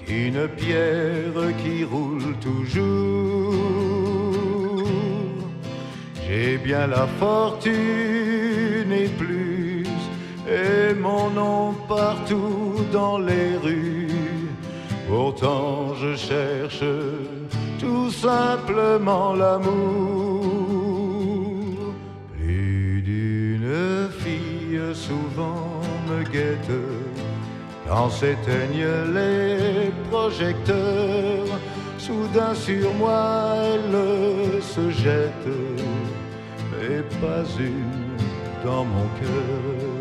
qu'une 0.06 0.48
pierre 0.56 1.56
qui 1.62 1.84
roule 1.84 2.36
toujours. 2.40 3.54
J'ai 6.26 6.56
bien 6.58 6.86
la 6.86 7.06
fortune 7.20 8.92
et 8.92 9.08
plus, 9.20 9.43
et 10.48 10.94
mon 10.94 11.30
nom 11.30 11.74
partout 11.88 12.84
dans 12.92 13.18
les 13.18 13.56
rues. 13.56 14.08
Pourtant 15.08 15.94
je 15.94 16.16
cherche 16.16 16.84
tout 17.78 18.10
simplement 18.10 19.34
l'amour. 19.34 20.42
Plus 22.36 23.02
d'une 23.02 24.08
fille 24.22 24.80
souvent 24.94 25.80
me 26.08 26.22
guette 26.24 26.80
quand 27.86 28.10
s'éteignent 28.10 29.12
les 29.12 29.92
projecteurs. 30.10 31.58
Soudain 31.98 32.54
sur 32.54 32.92
moi 32.94 33.54
elle 33.72 34.62
se 34.62 34.90
jette, 34.90 35.48
mais 36.70 37.02
pas 37.20 37.44
une 37.58 38.14
dans 38.64 38.84
mon 38.84 39.06
cœur. 39.20 39.93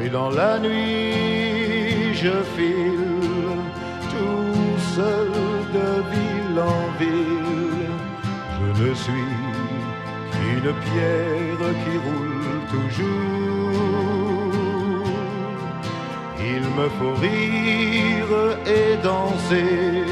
Et 0.00 0.08
dans 0.08 0.30
la 0.30 0.60
nuit, 0.60 2.14
je 2.14 2.36
file 2.54 3.58
tout 4.12 4.78
seul 4.94 5.30
de 5.76 5.88
ville 6.12 6.60
en 6.60 6.82
ville. 7.00 7.90
Je 8.60 8.84
ne 8.84 8.94
suis 8.94 9.30
qu'une 10.32 10.72
pierre 10.86 11.70
qui 11.82 11.94
roule 12.06 12.58
toujours. 12.74 13.08
Il 16.38 16.64
me 16.78 16.88
faut 16.98 17.16
rire 17.20 18.34
et 18.66 18.96
danser, 19.02 20.04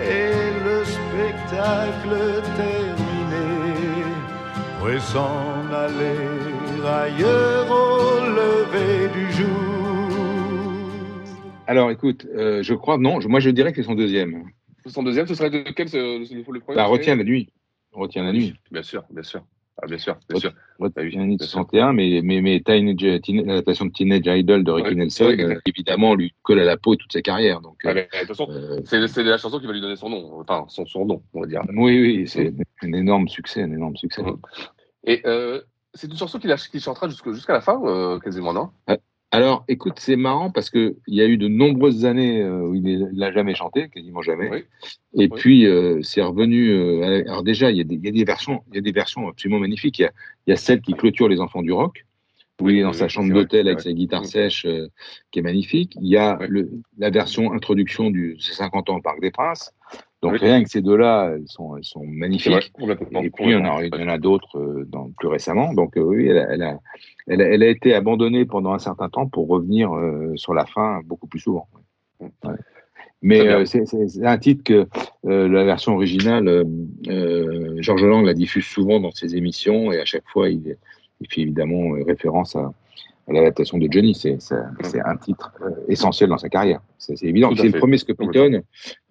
et 0.00 0.34
le 0.66 0.78
spectacle 0.96 2.16
terminé, 2.56 3.46
pourrait 4.78 5.00
s'en 5.00 5.54
aller 5.84 6.44
ailleurs 6.86 8.03
lever 8.34 9.08
du 9.12 9.32
jour. 9.32 9.48
Alors 11.66 11.90
écoute, 11.90 12.26
euh, 12.34 12.62
je 12.62 12.74
crois, 12.74 12.98
non, 12.98 13.20
je- 13.20 13.28
moi 13.28 13.40
je 13.40 13.50
dirais 13.50 13.72
que 13.72 13.76
c'est 13.82 13.86
son 13.88 13.94
deuxième. 13.94 14.44
Son 14.86 15.02
deuxième, 15.02 15.26
ce 15.26 15.34
serait 15.34 15.50
de 15.50 15.62
quel 15.74 15.88
ce- 15.88 15.96
le, 15.96 16.52
le 16.52 16.60
premier 16.60 16.76
Bah, 16.76 16.84
retiens 16.84 17.16
la 17.16 17.24
nuit. 17.24 17.48
Retiens 17.92 18.24
la 18.24 18.32
nuit. 18.32 18.54
Bien 18.70 18.82
sûr, 18.82 19.02
bien 19.10 19.22
sûr. 19.22 19.42
Ah, 19.82 19.86
bien 19.86 19.98
sûr, 19.98 20.16
bien 20.28 20.38
sûr. 20.38 20.52
Retiens 20.78 21.20
la 21.20 21.24
nuit 21.26 21.36
de 21.36 21.42
61, 21.42 21.92
mais, 21.94 22.20
mais, 22.22 22.40
mais 22.42 22.60
Teenage, 22.60 23.20
Teen- 23.22 23.44
l'adaptation 23.46 23.86
de 23.86 23.90
Teenage 23.92 24.22
Idol 24.26 24.62
de 24.62 24.70
Ricky 24.70 24.90
Ouais, 24.90 24.94
Nelson, 24.94 25.24
ouais, 25.26 25.42
euh, 25.42 25.58
évidemment, 25.66 26.14
lui 26.14 26.32
colle 26.42 26.60
à 26.60 26.64
la 26.64 26.76
peau 26.76 26.94
toute 26.96 27.12
sa 27.12 27.22
carrière. 27.22 27.60
Donc, 27.60 27.78
Ah, 27.84 27.88
euh, 27.88 27.94
mais, 27.94 28.02
de 28.12 28.18
toute 28.18 28.28
façon, 28.28 28.48
c'est 28.84 29.04
c'est 29.08 29.24
la 29.24 29.36
chanson 29.38 29.58
qui 29.58 29.66
va 29.66 29.72
lui 29.72 29.80
donner 29.80 29.96
son 29.96 30.10
nom, 30.10 30.38
enfin 30.40 30.64
son 30.68 30.84
surnom, 30.86 31.22
on 31.32 31.40
va 31.40 31.46
dire. 31.46 31.62
oui, 31.74 32.00
oui, 32.00 32.28
c'est 32.28 32.52
un 32.82 32.92
énorme 32.92 33.26
succès, 33.28 33.62
un 33.62 33.72
énorme 33.72 33.96
succès. 33.96 34.22
Et 35.06 35.22
euh, 35.26 35.60
c'est 35.94 36.10
une 36.10 36.16
chanson 36.16 36.38
qu'il 36.38 36.54
qu'il 36.70 36.80
chantera 36.80 37.08
jusqu'à 37.08 37.52
la 37.52 37.60
fin, 37.60 37.80
euh, 37.84 38.18
quasiment, 38.18 38.52
non? 38.52 38.70
Euh, 38.90 38.96
Alors, 39.30 39.64
écoute, 39.68 39.94
c'est 39.98 40.16
marrant 40.16 40.50
parce 40.50 40.70
que 40.70 40.96
il 41.06 41.14
y 41.14 41.20
a 41.20 41.26
eu 41.26 41.36
de 41.36 41.48
nombreuses 41.48 42.04
années 42.04 42.40
euh, 42.42 42.68
où 42.68 42.74
il 42.74 42.82
ne 42.82 43.06
l'a 43.18 43.32
jamais 43.32 43.54
chanté, 43.54 43.88
quasiment 43.88 44.22
jamais. 44.22 44.64
Et 45.14 45.28
puis, 45.28 45.66
euh, 45.66 46.00
c'est 46.02 46.22
revenu. 46.22 46.70
euh, 46.70 47.24
alors 47.26 47.42
déjà, 47.42 47.70
il 47.70 47.76
y, 47.76 47.80
a 47.80 47.84
des, 47.84 47.94
il 47.96 48.04
y 48.04 48.08
a 48.08 48.12
des 48.12 48.24
versions, 48.24 48.62
il 48.70 48.76
y 48.76 48.78
a 48.78 48.82
des 48.82 48.92
versions 48.92 49.28
absolument 49.28 49.60
magnifiques. 49.60 49.98
Il 49.98 50.02
y 50.02 50.06
a, 50.06 50.12
il 50.46 50.50
y 50.50 50.52
a 50.52 50.56
celle 50.56 50.80
qui 50.80 50.94
clôture 50.94 51.28
les 51.28 51.40
enfants 51.40 51.62
du 51.62 51.72
rock, 51.72 52.04
où 52.60 52.70
il 52.70 52.78
est 52.78 52.82
dans 52.82 52.90
oui, 52.90 52.94
sa 52.96 53.08
chambre 53.08 53.32
d'hôtel 53.32 53.66
avec 53.66 53.80
sa 53.80 53.92
guitare 53.92 54.24
sèche, 54.24 54.66
euh, 54.66 54.88
qui 55.30 55.40
est 55.40 55.42
magnifique. 55.42 55.96
Il 56.00 56.08
y 56.08 56.16
a 56.16 56.38
le, 56.48 56.70
la 56.98 57.10
version 57.10 57.52
introduction 57.52 58.10
du 58.10 58.36
ses 58.38 58.54
50 58.54 58.90
ans 58.90 58.96
au 58.96 59.02
Parc 59.02 59.20
des 59.20 59.30
Princes. 59.30 59.72
Donc 60.24 60.32
Oui. 60.32 60.38
rien 60.40 60.62
que 60.64 60.70
ces 60.70 60.80
deux-là, 60.80 61.32
elles 61.34 61.46
sont, 61.48 61.76
elles 61.76 61.84
sont 61.84 62.00
vrai, 62.00 62.08
magnifiques. 62.08 62.72
complètement. 62.72 63.20
Et 63.20 63.28
puis, 63.28 63.44
il 63.44 63.50
y 63.50 63.56
en 63.56 64.08
a, 64.08 64.16
d'autres 64.18 64.58
euh, 64.58 64.88
plus 65.18 65.28
récemment. 65.28 65.74
Donc, 65.74 65.98
euh, 65.98 66.00
oui, 66.00 66.28
elle 66.28 66.38
a, 66.38 66.50
elle, 66.50 66.62
a, 66.62 66.78
elle, 67.26 67.42
a, 67.42 67.44
elle 67.44 67.62
a 67.62 67.68
été 67.68 67.94
abandonnée 67.94 68.46
pendant 68.46 68.72
un 68.72 68.78
certain 68.78 69.10
temps 69.10 69.26
pour 69.28 69.48
revenir 69.48 69.94
euh, 69.94 70.32
sur 70.36 70.54
la 70.54 70.64
fin 70.64 71.02
beaucoup 71.04 71.26
plus 71.26 71.40
souvent. 71.40 71.68
Ouais. 72.20 72.28
Mais 73.20 73.46
euh, 73.46 73.66
c'est- 73.66 74.24
un 74.24 74.38
titre 74.38 74.64
que 74.64 74.86
euh, 75.26 75.46
la 75.46 75.64
version 75.64 75.94
originale, 75.94 76.48
euh, 76.48 77.76
Georges 77.80 78.04
Lang 78.04 78.24
la 78.24 78.32
diffuse 78.32 78.64
souvent 78.64 79.00
dans 79.00 79.10
ses 79.10 79.36
émissions 79.36 79.92
et 79.92 80.00
à 80.00 80.06
chaque 80.06 80.26
fois, 80.26 80.48
il, 80.48 80.78
il 81.20 81.26
fait 81.30 81.42
évidemment 81.42 81.90
référence 82.06 82.56
à, 82.56 82.72
à 83.28 83.32
l'adaptation 83.32 83.78
de 83.78 83.88
Johnny. 83.90 84.14
C'est 84.14 84.38
c'est 84.40 85.00
un 85.00 85.16
titre 85.16 85.52
euh, 85.62 85.70
essentiel 85.88 86.30
dans 86.30 86.38
sa 86.38 86.48
carrière. 86.48 86.80
C'est 86.98 87.22
évident. 87.22 87.50
C'est 87.56 87.68
le 87.68 87.78
premier 87.78 87.98
Scopitone, 87.98 88.62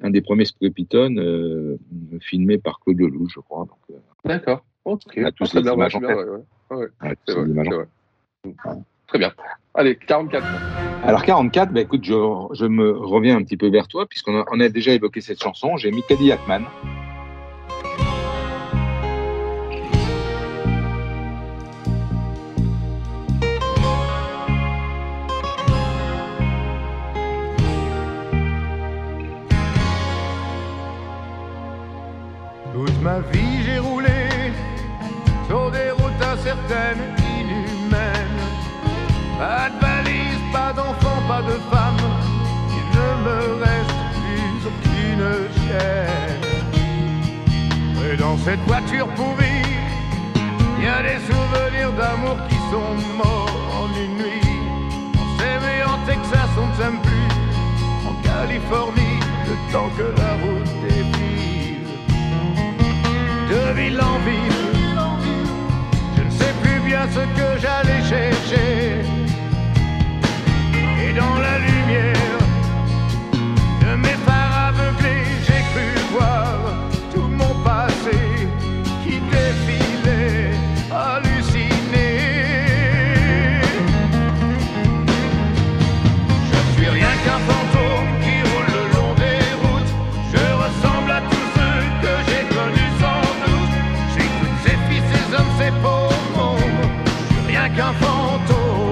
un 0.02 0.10
des 0.10 0.22
premiers 0.22 0.46
Scopitone 0.46 1.20
euh, 1.20 1.78
filmé 2.22 2.58
par 2.58 2.80
Claude 2.80 3.00
Lelouch, 3.00 3.34
je 3.36 3.40
crois. 3.40 3.68
Euh, 3.92 3.96
D'accord. 4.26 4.64
Ok. 4.86 5.02
On 5.18 5.26
a 5.26 5.32
tous 5.32 5.50
Très 5.50 5.62
les 5.62 5.72
images 5.72 5.96
en 5.96 6.00
très 6.00 6.08
bien, 6.08 6.26
tête. 6.26 7.88
Très. 9.08 9.20
Allez, 9.76 9.96
44. 9.96 10.46
Alors 11.04 11.24
44, 11.24 11.74
bah, 11.74 11.82
écoute, 11.82 12.04
je, 12.04 12.14
je 12.54 12.66
me 12.66 12.92
reviens 12.92 13.38
un 13.38 13.44
petit 13.44 13.58
peu 13.58 13.70
vers 13.70 13.88
toi, 13.88 14.06
puisqu'on 14.08 14.40
a, 14.40 14.46
on 14.52 14.60
a 14.60 14.70
déjà 14.70 14.94
évoqué 14.94 15.22
cette 15.22 15.42
chanson. 15.42 15.78
J'ai 15.78 15.92
mis 15.92 16.02
Cadillac 16.08 16.48
Man. 16.48 16.64
Ma 33.04 33.20
vie 33.32 33.64
j'ai 33.66 33.80
roulé 33.80 34.54
sur 35.48 35.70
des 35.72 35.92
routes 35.92 36.24
incertaines, 36.34 37.06
inhumaines. 37.38 38.42
Pas 39.38 39.70
de 39.70 39.78
valise, 39.86 40.44
pas 40.54 40.72
d'enfants, 40.72 41.24
pas 41.28 41.42
de 41.42 41.58
femmes. 41.72 42.08
Il 42.78 42.86
ne 42.98 43.10
me 43.26 43.40
reste 43.64 44.00
plus 44.16 44.56
aucune 44.70 45.28
chaîne. 45.64 46.44
Et 48.06 48.16
dans 48.16 48.38
cette 48.38 48.64
voiture 48.72 49.08
pourrie, 49.18 49.68
il 50.78 50.84
y 50.86 50.88
a 50.88 51.02
des 51.04 51.20
souvenirs 51.30 51.92
d'amour 52.00 52.38
qui 52.48 52.56
sont 52.72 52.96
morts 53.18 53.60
en 53.82 53.88
une 54.04 54.16
nuit. 54.24 54.50
On 55.22 55.28
s'aimait 55.38 55.84
en 55.84 55.98
Texas, 56.06 56.50
on 56.58 56.68
ne 56.68 56.76
s'aime 56.80 57.00
plus. 57.02 57.30
En 58.10 58.14
Californie, 58.30 59.20
le 59.50 59.74
temps 59.74 59.90
que 59.98 60.08
la 60.22 60.34
route 60.44 60.83
de 63.54 63.74
ville 63.80 64.02
en 64.02 64.18
ville. 64.28 64.64
Je 66.18 66.24
ne 66.24 66.34
sais 66.40 66.54
plus 66.64 66.80
bien 66.90 67.04
ce 67.18 67.24
que 67.38 67.50
j'allais 67.62 68.02
chercher. 68.14 68.72
Et 71.04 71.12
dans 71.22 71.38
la 71.48 71.56
lumière 71.68 72.43
qu'un 97.76 97.94
fantôme. 97.94 98.92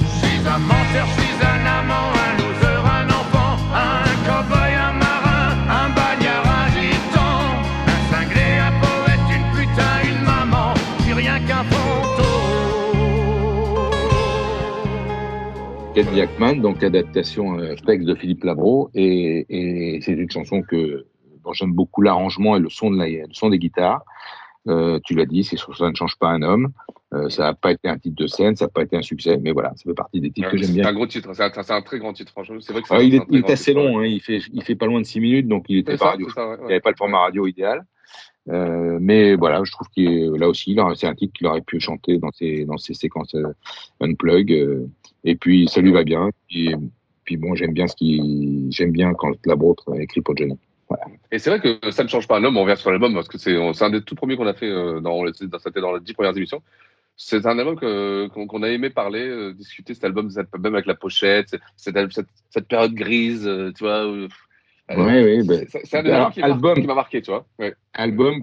Je 0.00 0.06
suis 0.18 0.40
un 0.46 0.58
menteur, 0.58 1.06
je 1.06 1.20
suis 1.20 1.36
un 1.52 1.62
amant, 1.78 2.08
un 2.24 2.32
loser, 2.38 2.80
un 2.98 3.06
enfant, 3.20 3.52
un 3.74 4.10
cowboy, 4.26 4.72
un 4.88 4.94
marin, 5.04 5.48
un 5.80 5.88
bagnard, 5.96 6.46
un 6.60 6.68
gitan, 6.74 7.42
un 7.86 8.00
cinglé, 8.10 8.48
un 8.68 8.74
poète, 8.84 9.26
une 9.36 9.46
putain, 9.54 9.94
une 10.10 10.22
maman. 10.24 10.74
Je 10.98 11.02
suis 11.04 11.12
rien 11.12 11.38
qu'un 11.46 11.64
fantôme. 11.64 12.30
Cadillac 15.94 16.38
Man, 16.38 16.60
donc 16.60 16.82
adaptation 16.82 17.58
euh, 17.58 17.74
texte 17.86 18.06
de 18.06 18.14
Philippe 18.14 18.44
Labro, 18.44 18.90
et, 18.94 19.98
c'est 20.02 20.12
une 20.12 20.30
chanson 20.30 20.62
que 20.62 21.06
dont 21.44 21.52
j'aime 21.52 21.72
beaucoup 21.72 22.02
l'arrangement 22.02 22.56
et 22.56 22.60
le 22.60 22.68
son 22.68 22.90
des 22.90 23.58
guitares. 23.58 24.04
Euh, 24.68 24.98
tu 25.04 25.14
l'as 25.14 25.24
dit, 25.26 25.42
c'est 25.42 25.56
sur 25.56 25.74
ça 25.76 25.88
ne 25.90 25.94
change 25.94 26.16
pas 26.18 26.28
un 26.28 26.42
homme. 26.42 26.68
Euh, 27.14 27.28
ça 27.30 27.44
n'a 27.44 27.54
pas 27.54 27.72
été 27.72 27.88
un 27.88 27.98
titre 27.98 28.14
de 28.16 28.26
scène, 28.26 28.54
ça 28.56 28.66
n'a 28.66 28.68
pas 28.70 28.82
été 28.82 28.96
un 28.96 29.02
succès, 29.02 29.38
mais 29.38 29.52
voilà, 29.52 29.70
ça 29.74 29.82
fait 29.84 29.94
partie 29.94 30.20
des 30.20 30.30
titres 30.30 30.50
que 30.50 30.58
j'aime 30.58 30.66
C'est 30.68 30.74
bien. 30.74 30.86
un 30.86 30.92
gros 30.92 31.06
titre, 31.06 31.32
c'est 31.34 31.42
un, 31.42 31.62
c'est 31.62 31.72
un 31.72 31.82
très 31.82 31.98
grand 31.98 32.12
titre, 32.12 32.30
franchement. 32.30 32.56
C'est 32.60 32.72
vrai 32.72 32.82
que 32.82 32.88
c'est 32.88 32.94
Ah, 32.94 33.02
il 33.02 33.10
c'est 33.12 33.16
est, 33.18 33.26
il 33.30 33.44
assez 33.46 33.72
titre, 33.72 33.76
long, 33.82 33.96
ouais. 33.96 34.04
hein, 34.06 34.10
il, 34.10 34.20
fait, 34.20 34.40
il 34.52 34.62
fait 34.62 34.74
pas 34.76 34.86
loin 34.86 35.00
de 35.00 35.06
6 35.06 35.18
minutes, 35.20 35.48
donc 35.48 35.64
il 35.68 35.78
était 35.78 35.92
C'est 35.92 35.98
pas 35.98 36.04
ça, 36.04 36.10
radio. 36.12 36.28
c'est 36.28 36.34
ça, 36.34 36.48
ouais, 36.48 36.56
Il 36.60 36.66
n'y 36.66 36.72
avait 36.72 36.80
pas 36.80 36.90
le 36.90 36.96
format 36.96 37.18
radio 37.20 37.46
idéal. 37.46 37.84
Euh, 38.48 38.98
mais 39.00 39.34
voilà, 39.34 39.62
je 39.64 39.70
trouve 39.72 39.88
est- 39.96 40.38
là 40.38 40.48
aussi, 40.48 40.76
c'est 40.94 41.06
un 41.06 41.14
titre 41.14 41.32
qu'il 41.32 41.46
aurait 41.46 41.60
pu 41.62 41.80
chanter 41.80 42.18
dans 42.18 42.30
ses, 42.32 42.64
dans 42.64 42.76
ses 42.78 42.94
séquences 42.94 43.34
unplug. 44.00 44.50
et 45.24 45.34
puis, 45.36 45.68
ça 45.68 45.80
lui 45.80 45.92
va 45.92 46.04
bien. 46.04 46.30
Et 46.50 46.74
puis 47.24 47.36
bon, 47.36 47.54
j'aime 47.54 47.72
bien 47.72 47.86
ce 47.86 47.96
qui, 47.96 48.66
j'aime 48.70 48.92
bien 48.92 49.14
quand 49.14 49.32
la 49.46 49.56
brotre 49.56 49.90
écrit 49.98 50.20
pour 50.20 50.36
Johnny. 50.36 50.58
Voilà. 50.90 51.04
Et 51.30 51.38
c'est 51.38 51.50
vrai 51.50 51.60
que 51.60 51.90
ça 51.92 52.02
ne 52.02 52.08
change 52.08 52.26
pas 52.26 52.36
un 52.38 52.44
homme, 52.44 52.56
on 52.56 52.64
revient 52.64 52.76
sur 52.76 52.90
l'album, 52.90 53.14
parce 53.14 53.28
que 53.28 53.38
c'est 53.38 53.56
un 53.56 53.90
des 53.90 54.02
tout 54.02 54.16
premiers 54.16 54.36
qu'on 54.36 54.46
a 54.48 54.54
fait 54.54 54.68
euh, 54.68 55.00
dans, 55.00 55.22
c'était 55.32 55.80
dans 55.80 55.94
les 55.94 56.00
dix 56.00 56.12
premières 56.12 56.36
émissions. 56.36 56.62
C'est 57.16 57.46
un 57.46 57.58
album 57.58 57.76
qu'on 58.30 58.62
a 58.62 58.68
aimé 58.68 58.90
parler, 58.90 59.28
euh, 59.28 59.52
discuter 59.52 59.94
cet 59.94 60.04
album, 60.04 60.30
cet 60.30 60.48
album 60.52 60.74
avec 60.74 60.86
la 60.86 60.94
pochette, 60.94 61.54
cette, 61.76 61.96
cette, 62.12 62.26
cette 62.50 62.66
période 62.66 62.94
grise, 62.94 63.46
euh, 63.46 63.72
tu 63.76 63.84
vois. 63.84 64.10
Ouais, 64.10 64.26
ouais, 64.98 65.42
ben, 65.44 65.64
c'est 65.84 65.94
un 65.98 66.04
alors, 66.06 66.32
qui 66.32 66.42
album- 66.42 66.80
qui 66.80 66.86
m'a 66.86 66.94
marqué, 66.94 67.22
tu 67.22 67.30
vois. 67.30 67.46
Ouais. 67.58 67.74
Album 67.92 68.42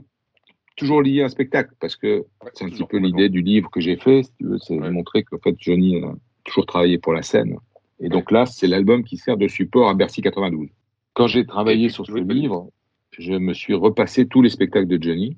toujours 0.78 1.02
lié 1.02 1.24
à 1.24 1.26
un 1.26 1.30
spectacle, 1.30 1.74
parce 1.82 1.96
que 1.96 2.24
c'est 2.54 2.64
un 2.66 2.70
petit 2.70 2.86
peu 2.86 2.98
l'idée 2.98 3.30
du 3.30 3.42
livre 3.42 3.70
que 3.72 3.82
j'ai 3.82 3.98
fait, 3.98 4.24
si 4.24 4.32
c'est 4.64 4.78
de 4.78 4.90
montrer 4.90 5.24
qu'en 5.24 5.40
fait 5.40 5.56
Johnny 5.58 6.02
a 6.04 6.14
toujours 6.46 6.68
travaillé 6.68 7.00
pour 7.00 7.14
la 7.14 7.24
scène. 7.24 7.58
Et 8.00 8.10
donc 8.10 8.30
là, 8.32 8.46
c'est 8.46 8.68
l'album 8.68 9.04
qui 9.04 9.18
sert 9.18 9.38
de 9.38 9.48
support 9.48 9.90
à 9.90 9.96
Bercy 9.96 10.22
92. 10.22 10.70
Quand 11.18 11.26
j'ai 11.26 11.48
travaillé 11.48 11.90
sur 11.90 12.06
ce 12.06 12.12
livre, 12.12 12.70
je 13.10 13.34
me 13.34 13.56
suis 13.56 13.74
repassé 13.74 14.28
tous 14.28 14.44
les 14.44 14.50
spectacles 14.50 14.86
de 14.86 15.02
Johnny. 15.02 15.36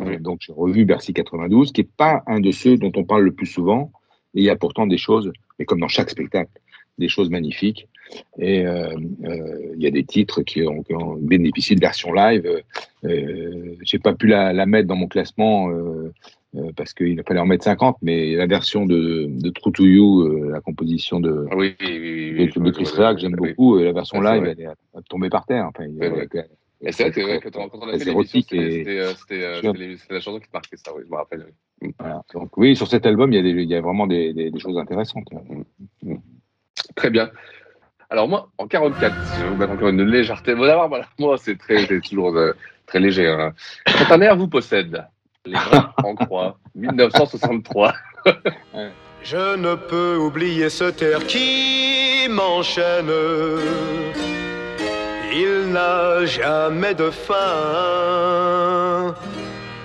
Euh, 0.00 0.18
donc 0.18 0.40
j'ai 0.40 0.52
revu 0.52 0.84
Bercy 0.84 1.14
92, 1.14 1.70
qui 1.70 1.82
est 1.82 1.88
pas 1.88 2.24
un 2.26 2.40
de 2.40 2.50
ceux 2.50 2.76
dont 2.76 2.90
on 2.96 3.04
parle 3.04 3.22
le 3.22 3.30
plus 3.30 3.46
souvent. 3.46 3.92
Et 4.34 4.40
il 4.40 4.42
y 4.42 4.50
a 4.50 4.56
pourtant 4.56 4.88
des 4.88 4.98
choses, 4.98 5.30
mais 5.56 5.66
comme 5.66 5.78
dans 5.78 5.86
chaque 5.86 6.10
spectacle, 6.10 6.50
des 6.98 7.08
choses 7.08 7.30
magnifiques. 7.30 7.86
Et 8.40 8.66
euh, 8.66 8.92
euh, 9.24 9.72
il 9.76 9.80
y 9.80 9.86
a 9.86 9.92
des 9.92 10.02
titres 10.02 10.42
qui 10.42 10.66
ont, 10.66 10.82
qui 10.82 10.94
ont 10.94 11.14
bénéficié 11.14 11.76
de 11.76 11.80
version 11.80 12.12
live. 12.12 12.44
Euh, 12.44 12.60
euh, 13.04 13.76
j'ai 13.82 14.00
pas 14.00 14.14
pu 14.14 14.26
la, 14.26 14.52
la 14.52 14.66
mettre 14.66 14.88
dans 14.88 14.96
mon 14.96 15.06
classement 15.06 15.68
euh, 16.56 16.70
parce 16.76 16.94
qu'il 16.94 17.22
fallait 17.26 17.40
en 17.40 17.46
mettre 17.46 17.64
50, 17.64 17.98
mais 18.02 18.34
la 18.34 18.46
version 18.46 18.86
de, 18.86 19.26
de 19.28 19.50
True 19.50 19.72
to 19.72 19.84
You, 19.84 20.22
euh, 20.22 20.50
la 20.50 20.60
composition 20.60 21.20
de, 21.20 21.46
Ah 21.50 21.56
oui, 21.56 21.76
oui, 21.80 21.98
oui, 22.00 22.34
oui, 22.38 22.62
de, 22.64 22.70
Chris 22.70 22.86
Rea, 22.96 23.14
que 23.14 23.20
j'aime 23.20 23.32
beaucoup, 23.36 23.78
et 23.78 23.84
la 23.84 23.92
version 23.92 24.22
c'est 24.22 24.32
live, 24.32 24.42
vrai. 24.42 24.54
elle 24.58 24.64
est, 24.64 25.02
tombée 25.10 25.28
par 25.28 25.44
terre. 25.46 25.66
Enfin, 25.68 25.84
C'est 26.00 26.08
vrai. 26.08 26.26
que 27.12 27.20
ouais, 27.20 27.40
quand, 27.42 27.56
on, 27.56 27.68
quand 27.68 27.78
on 27.82 27.88
a 27.88 27.90
très 27.90 27.98
fait 27.98 28.04
l'émission, 28.06 28.12
érotique 28.12 28.46
c'était 28.50 28.62
et- 28.62 28.84
c'était, 28.84 28.98
euh, 29.44 29.60
c'était, 29.62 30.14
la 30.14 30.20
chanson 30.20 30.38
qui 30.40 30.48
marquait 30.52 30.76
ça, 30.76 30.92
oui, 30.96 31.02
je 31.04 31.10
me 31.10 31.16
rappelle. 31.16 31.46
oui. 31.82 31.92
Voilà. 31.98 32.22
Donc 32.32 32.56
oui, 32.56 32.74
sur 32.76 32.86
cet 32.88 33.04
album, 33.04 33.30
il 33.32 33.36
y 33.36 33.38
a, 33.38 33.42
des, 33.42 33.50
il 33.62 33.68
y 33.68 33.74
a 33.74 33.80
vraiment 33.80 34.06
des, 34.06 34.32
des, 34.32 34.50
des 34.50 34.58
choses 34.58 34.78
intéressantes. 34.78 35.28
Très 36.96 37.10
bien. 37.10 37.30
Alors 38.10 38.26
moi, 38.26 38.50
en 38.56 38.66
44, 38.66 39.14
je 39.36 39.42
vais 39.42 39.48
vous 39.50 39.56
mettre 39.56 39.72
encore 39.72 39.88
une 39.88 40.02
légèreté. 40.02 40.54
Bon, 40.54 40.62
d'abord, 40.62 40.88
voilà, 40.88 41.06
moi, 41.18 41.36
c'est 41.36 41.58
très, 41.58 41.86
toujours 42.00 42.34
euh, 42.36 42.52
très 42.86 43.00
léger. 43.00 43.26
Hein. 43.28 43.52
Quand 43.86 44.14
un 44.14 44.20
air 44.22 44.36
vous 44.36 44.48
possède, 44.48 45.04
les 45.48 45.58
en 46.04 46.14
croix, 46.14 46.58
1963. 46.74 47.94
Je 49.22 49.56
ne 49.56 49.74
peux 49.74 50.16
oublier 50.16 50.70
ce 50.70 50.84
terre 50.84 51.26
qui 51.26 52.28
m'enchaîne. 52.30 53.10
Il 55.32 55.72
n'a 55.72 56.24
jamais 56.24 56.94
de 56.94 57.10
fin. 57.10 58.48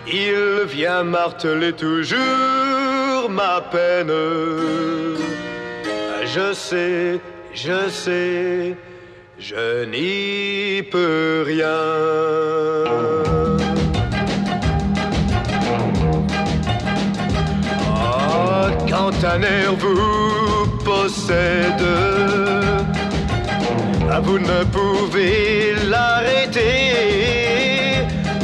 Il 0.08 0.66
vient 0.68 1.04
marteler 1.04 1.74
toujours 1.74 3.30
ma 3.30 3.62
peine. 3.62 4.12
Je 6.26 6.54
sais, 6.54 7.20
je 7.54 7.90
sais, 7.90 8.76
je 9.40 9.86
n'y 9.86 10.84
peux 10.84 11.44
rien. 11.46 13.43
Air 19.24 19.74
vous 19.78 20.68
possède, 20.84 21.86
vous 24.22 24.40
ne 24.40 24.64
pouvez 24.66 25.76
l'arrêter. 25.90 26.72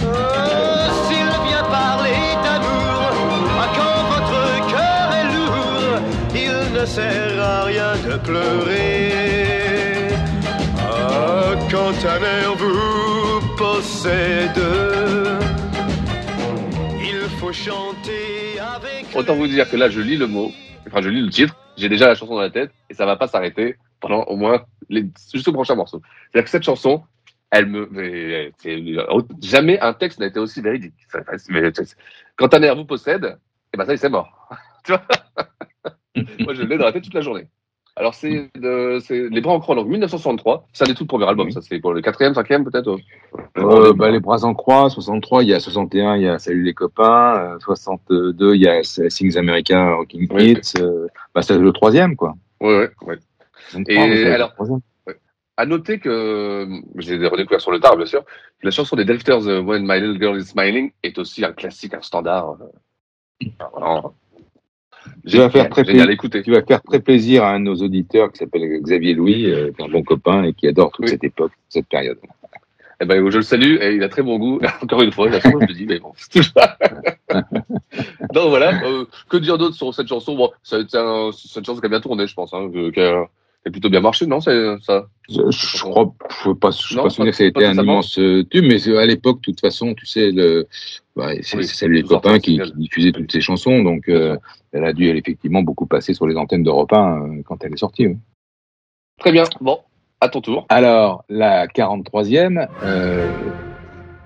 Ah, 0.03 0.89
S'il 1.05 1.31
vient 1.47 1.63
parler 1.63 2.21
d'amour, 2.43 3.11
ah, 3.59 3.67
quand 3.77 4.01
votre 4.13 4.43
cœur 4.73 5.07
est 5.19 5.29
lourd, 5.35 5.95
il 6.33 6.73
ne 6.73 6.85
sert 6.85 7.43
à 7.43 7.63
rien 7.65 7.93
de 8.07 8.15
pleurer. 8.17 9.11
Ah, 10.79 11.55
quand 11.69 11.97
un 12.15 12.21
air 12.37 12.55
vous 12.57 13.41
possède, 13.57 14.63
il 17.01 17.21
faut 17.37 17.53
chanter 17.53 18.59
avec. 18.75 18.88
Autant 19.15 19.35
vous 19.35 19.47
dire 19.47 19.69
que 19.69 19.75
là, 19.75 19.89
je 19.89 20.01
lis 20.01 20.17
le 20.17 20.27
mot, 20.27 20.51
enfin, 20.87 21.01
je 21.01 21.09
lis 21.09 21.21
le 21.21 21.29
titre, 21.29 21.55
j'ai 21.77 21.89
déjà 21.89 22.07
la 22.07 22.15
chanson 22.15 22.35
dans 22.35 22.41
la 22.41 22.51
tête, 22.51 22.71
et 22.89 22.93
ça 22.93 23.05
va 23.05 23.15
pas 23.15 23.27
s'arrêter 23.27 23.75
pendant 23.99 24.23
au 24.23 24.35
moins 24.35 24.63
les, 24.89 25.05
jusqu'au 25.33 25.51
prochain 25.51 25.75
morceau. 25.75 26.01
C'est-à-dire 26.31 26.45
que 26.45 26.49
cette 26.51 26.63
chanson, 26.63 27.03
elle 27.51 27.65
me, 27.65 27.89
jamais 29.41 29.79
un 29.79 29.93
texte 29.93 30.19
n'a 30.19 30.27
été 30.27 30.39
aussi 30.39 30.61
véridique. 30.61 30.93
Quand 32.35 32.53
un 32.53 32.61
air 32.61 32.75
vous 32.75 32.85
possède, 32.85 33.37
et 33.73 33.77
ben 33.77 33.85
ça, 33.85 33.97
c'est 33.97 34.09
mort. 34.09 34.47
tu 34.85 34.91
vois? 34.91 35.03
Moi, 36.39 36.53
je 36.53 36.63
l'ai 36.63 36.77
dans 36.77 36.85
la 36.85 36.91
tête 36.91 37.03
toute 37.03 37.13
la 37.13 37.21
journée. 37.21 37.47
Alors, 37.99 38.15
c'est 38.15 38.49
Les 38.55 39.41
Bras 39.41 39.53
en 39.53 39.59
Croix, 39.59 39.75
donc 39.75 39.87
1963. 39.87 40.67
C'est 40.71 40.85
un 40.85 40.87
des 40.87 40.93
tout 40.93 41.05
premiers 41.05 41.27
albums, 41.27 41.51
ça, 41.51 41.59
c'est 41.61 41.79
pour 41.79 41.93
le 41.93 41.99
quatrième, 41.99 42.33
cinquième, 42.33 42.63
peut-être 42.63 42.97
Euh, 43.57 43.91
bah, 43.93 44.09
les 44.09 44.21
bras 44.21 44.45
en 44.45 44.53
croix, 44.53 44.89
63, 44.89 45.43
il 45.43 45.49
y 45.49 45.53
a 45.53 45.59
61, 45.59 46.15
il 46.15 46.23
y 46.23 46.27
a 46.29 46.39
Salut 46.39 46.63
les 46.63 46.73
copains, 46.73 47.55
euh, 47.55 47.59
62, 47.59 48.55
il 48.55 48.61
y 48.61 48.69
a 48.69 48.81
Things 48.81 49.37
America 49.37 49.95
Rocking 49.95 50.29
Oui. 50.31 50.57
Euh, 50.79 51.07
bah, 51.35 51.41
c'est 51.41 51.57
le 51.57 51.71
troisième, 51.73 52.15
quoi. 52.15 52.35
Ouais, 52.61 52.89
ouais. 53.05 53.19
23, 53.73 53.93
Et 53.93 54.25
alors. 54.27 54.53
À 55.57 55.65
noter 55.65 55.99
que, 55.99 56.69
j'ai 56.99 57.17
redécouvert 57.27 57.59
sur 57.59 57.71
le 57.71 57.81
tard, 57.81 57.97
bien 57.97 58.05
sûr, 58.05 58.23
la 58.63 58.71
chanson 58.71 58.95
des 58.95 59.03
Delfters, 59.03 59.45
euh, 59.45 59.61
When 59.61 59.85
My 59.85 59.99
Little 59.99 60.17
Girl 60.17 60.39
Is 60.39 60.45
Smiling, 60.45 60.93
est 61.03 61.17
aussi 61.17 61.43
un 61.43 61.51
classique, 61.51 61.93
un 61.93 62.01
standard. 62.01 62.55
euh, 62.61 63.45
vraiment, 63.73 64.13
Tu 65.27 65.37
vas, 65.37 65.49
faire 65.49 65.69
très 65.69 65.83
génial 65.85 66.01
à 66.01 66.05
pla- 66.05 66.13
écouter. 66.13 66.41
tu 66.43 66.51
vas 66.51 66.61
faire 66.63 66.81
très 66.81 66.99
plaisir 66.99 67.43
à 67.43 67.51
un 67.53 67.59
de 67.59 67.65
nos 67.65 67.75
auditeurs 67.75 68.31
qui 68.31 68.39
s'appelle 68.39 68.81
Xavier 68.81 69.13
Louis, 69.13 69.45
euh, 69.51 69.71
qui 69.71 69.81
est 69.81 69.85
un 69.85 69.89
bon 69.89 70.03
copain 70.03 70.43
et 70.43 70.53
qui 70.53 70.67
adore 70.67 70.91
toute 70.91 71.07
cette 71.07 71.23
époque, 71.23 71.51
cette 71.69 71.87
période. 71.87 72.17
Eh 73.01 73.05
ben, 73.05 73.29
je 73.29 73.37
le 73.37 73.43
salue 73.43 73.77
et 73.81 73.95
il 73.95 74.03
a 74.03 74.09
très 74.09 74.23
bon 74.23 74.37
goût. 74.37 74.59
Encore 74.81 75.01
une 75.01 75.11
fois, 75.13 75.29
je 75.31 75.47
me 75.47 75.73
dis, 75.73 75.85
mais 75.85 75.99
bon. 75.99 76.11
Donc 78.33 78.49
voilà, 78.49 78.83
euh, 78.83 79.05
que 79.29 79.37
dire 79.37 79.57
d'autre 79.57 79.75
sur 79.75 79.93
cette 79.93 80.07
chanson? 80.07 80.35
Bon, 80.35 80.51
été 80.73 80.97
un- 80.97 81.31
c'est 81.31 81.59
une 81.59 81.65
chanson 81.65 81.79
qui 81.79 81.85
a 81.85 81.89
bien 81.89 82.01
tourné, 82.01 82.27
je 82.27 82.33
pense, 82.33 82.53
hein, 82.53 82.69
que- 82.73 82.89
qui 82.89 82.99
a, 82.99 83.25
a 83.65 83.71
plutôt 83.71 83.89
bien 83.89 83.99
marché, 83.99 84.25
non 84.25 84.39
c'est 84.39 84.75
ça? 84.81 85.07
Je, 85.29 85.41
je 85.51 85.81
crois, 85.81 86.13
je 86.43 86.49
ne 86.49 86.53
pas, 86.53 86.71
je 86.71 86.95
Non, 86.95 87.03
pas 87.03 87.09
souvenir 87.09 87.31
que 87.31 87.37
ça 87.37 87.43
a 87.43 87.47
été 87.47 87.65
un 87.65 87.73
immense 87.77 88.17
euh, 88.17 88.43
tube, 88.49 88.65
mais 88.65 88.79
c'est- 88.79 88.97
à 88.97 89.05
l'époque, 89.05 89.37
de 89.37 89.41
toute 89.51 89.59
façon, 89.59 89.93
tu 89.93 90.05
sais, 90.05 90.31
le, 90.31 90.67
bah, 91.15 91.31
c'est 91.41 91.57
Oui, 91.57 91.65
c'est 91.65 91.87
tout 91.87 92.07
sortait 92.07 92.29
copains 92.29 92.39
qui, 92.39 92.59
qui 92.59 92.71
diffusait 92.73 93.11
toutes 93.11 93.31
ces 93.31 93.41
chansons, 93.41 93.83
donc 93.83 94.07
euh, 94.09 94.37
elle 94.71 94.85
a 94.85 94.93
dû 94.93 95.07
elle, 95.09 95.17
effectivement 95.17 95.61
beaucoup 95.61 95.85
passer 95.85 96.13
sur 96.13 96.25
les 96.25 96.35
antennes 96.37 96.63
d'Europe 96.63 96.93
1 96.93 97.21
euh, 97.21 97.41
quand 97.45 97.63
elle 97.63 97.73
est 97.73 97.77
sortie. 97.77 98.07
oui. 98.07 98.17
Très 99.19 99.33
bien. 99.33 99.43
Bon, 99.59 99.79
à 100.21 100.29
ton 100.29 100.39
tour. 100.39 100.65
Alors, 100.69 101.25
la 101.27 101.67
43e, 101.67 102.67
euh, 102.83 103.27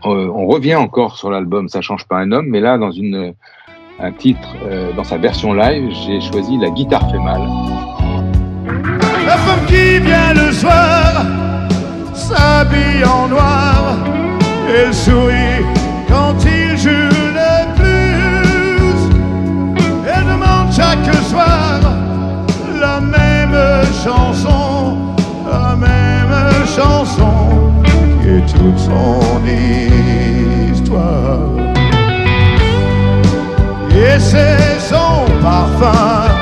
euh, 0.05 0.27
on 0.27 0.45
revient 0.45 0.75
encore 0.75 1.17
sur 1.17 1.31
l'album 1.31 1.67
Ça 1.69 1.81
change 1.81 2.07
pas 2.07 2.17
un 2.17 2.31
homme, 2.31 2.47
mais 2.47 2.59
là, 2.59 2.77
dans 2.77 2.91
une, 2.91 3.33
un 3.99 4.11
titre, 4.11 4.55
euh, 4.63 4.93
dans 4.93 5.03
sa 5.03 5.17
version 5.17 5.53
live, 5.53 5.89
j'ai 6.05 6.21
choisi 6.21 6.57
La 6.59 6.69
guitare 6.69 7.09
fait 7.09 7.17
mal. 7.19 7.41
Femme 9.45 9.65
qui 9.67 9.99
vient 9.99 10.33
le 10.33 10.51
soir 10.51 11.25
s'habille 12.13 13.03
en 13.05 13.27
noir. 13.27 13.97
Elle 14.69 14.93
sourit 14.93 15.63
quand 16.07 16.35
il 16.45 16.77
joue 16.77 17.11
le 17.39 17.53
blues. 17.77 19.05
Elle 20.07 20.25
demande 20.33 20.71
chaque 20.71 21.13
soir 21.31 21.79
la 22.79 22.99
même 23.01 23.57
chanson, 24.03 24.97
la 25.51 25.75
même 25.75 26.65
chanson 26.75 27.33
qui 28.21 28.29
est 28.29 28.47
toute 28.57 28.79
son 28.79 29.19
histoire. 30.71 31.39
Et 33.91 34.19
c'est 34.19 34.79
son 34.79 35.25
parfum 35.41 36.32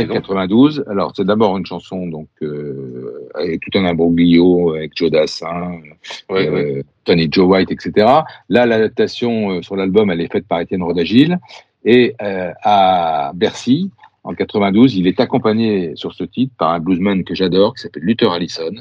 Live 0.00 0.12
92. 0.12 0.84
Alors, 0.88 1.12
c'est 1.14 1.24
d'abord 1.24 1.56
une 1.56 1.66
chanson 1.66 2.06
donc 2.06 2.28
euh, 2.42 3.28
avec 3.34 3.60
tout 3.60 3.78
un 3.78 3.84
imbroglio 3.84 4.74
avec 4.74 4.92
Joe 4.96 5.10
Dassin, 5.10 5.80
Ouais, 6.28 6.48
euh, 6.48 6.52
ouais. 6.52 6.84
Tony 7.04 7.28
Joe 7.30 7.48
White, 7.48 7.70
etc. 7.70 8.06
Là, 8.48 8.66
l'adaptation 8.66 9.50
euh, 9.50 9.62
sur 9.62 9.76
l'album, 9.76 10.10
elle 10.10 10.20
est 10.20 10.32
faite 10.32 10.46
par 10.46 10.60
Étienne 10.60 10.82
Rodagil. 10.82 11.38
Et 11.84 12.14
à 12.20 13.32
Bercy, 13.34 13.90
en 14.22 14.34
92, 14.34 14.96
il 14.96 15.06
est 15.06 15.18
accompagné 15.18 15.92
sur 15.96 16.12
ce 16.12 16.24
titre 16.24 16.52
par 16.58 16.72
un 16.72 16.78
bluesman 16.78 17.24
que 17.24 17.34
j'adore, 17.34 17.74
qui 17.74 17.80
s'appelle 17.80 18.02
Luther 18.02 18.30
Allison, 18.30 18.74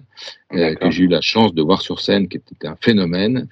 que 0.52 0.92
j'ai 0.92 1.04
eu 1.04 1.08
la 1.08 1.22
chance 1.22 1.54
de 1.54 1.62
voir 1.62 1.82
sur 1.82 2.02
scène, 2.02 2.28
qui 2.28 2.36
était 2.36 2.68
un 2.68 2.76
phénomène. 2.82 3.48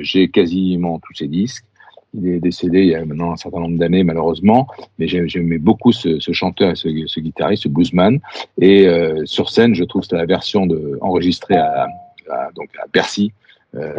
J'ai 0.00 0.28
quasiment 0.28 0.98
tous 0.98 1.14
ses 1.14 1.28
disques. 1.28 1.64
Il 2.12 2.26
est 2.28 2.40
décédé 2.40 2.80
il 2.80 2.88
y 2.88 2.94
a 2.96 3.04
maintenant 3.04 3.32
un 3.32 3.36
certain 3.36 3.60
nombre 3.60 3.78
d'années, 3.78 4.02
malheureusement, 4.02 4.66
mais 4.98 5.06
j'ai- 5.06 5.28
j'aimais 5.28 5.58
beaucoup 5.58 5.92
ce, 5.92 6.18
ce 6.18 6.32
chanteur, 6.32 6.72
et 6.72 6.74
ce, 6.74 6.88
ce 7.06 7.20
guitariste, 7.20 7.62
ce 7.64 7.68
bluesman. 7.68 8.18
Et 8.60 8.88
euh, 8.88 9.22
sur 9.26 9.48
scène, 9.50 9.74
je 9.76 9.84
trouve 9.84 10.06
que 10.06 10.16
la 10.16 10.26
version 10.26 10.66
de, 10.66 10.98
enregistrée 11.02 11.56
à, 11.56 11.86
à- 12.28 12.50
donc 12.56 12.68
à 12.82 12.86
Bercy, 12.92 13.32
euh, 13.76 13.94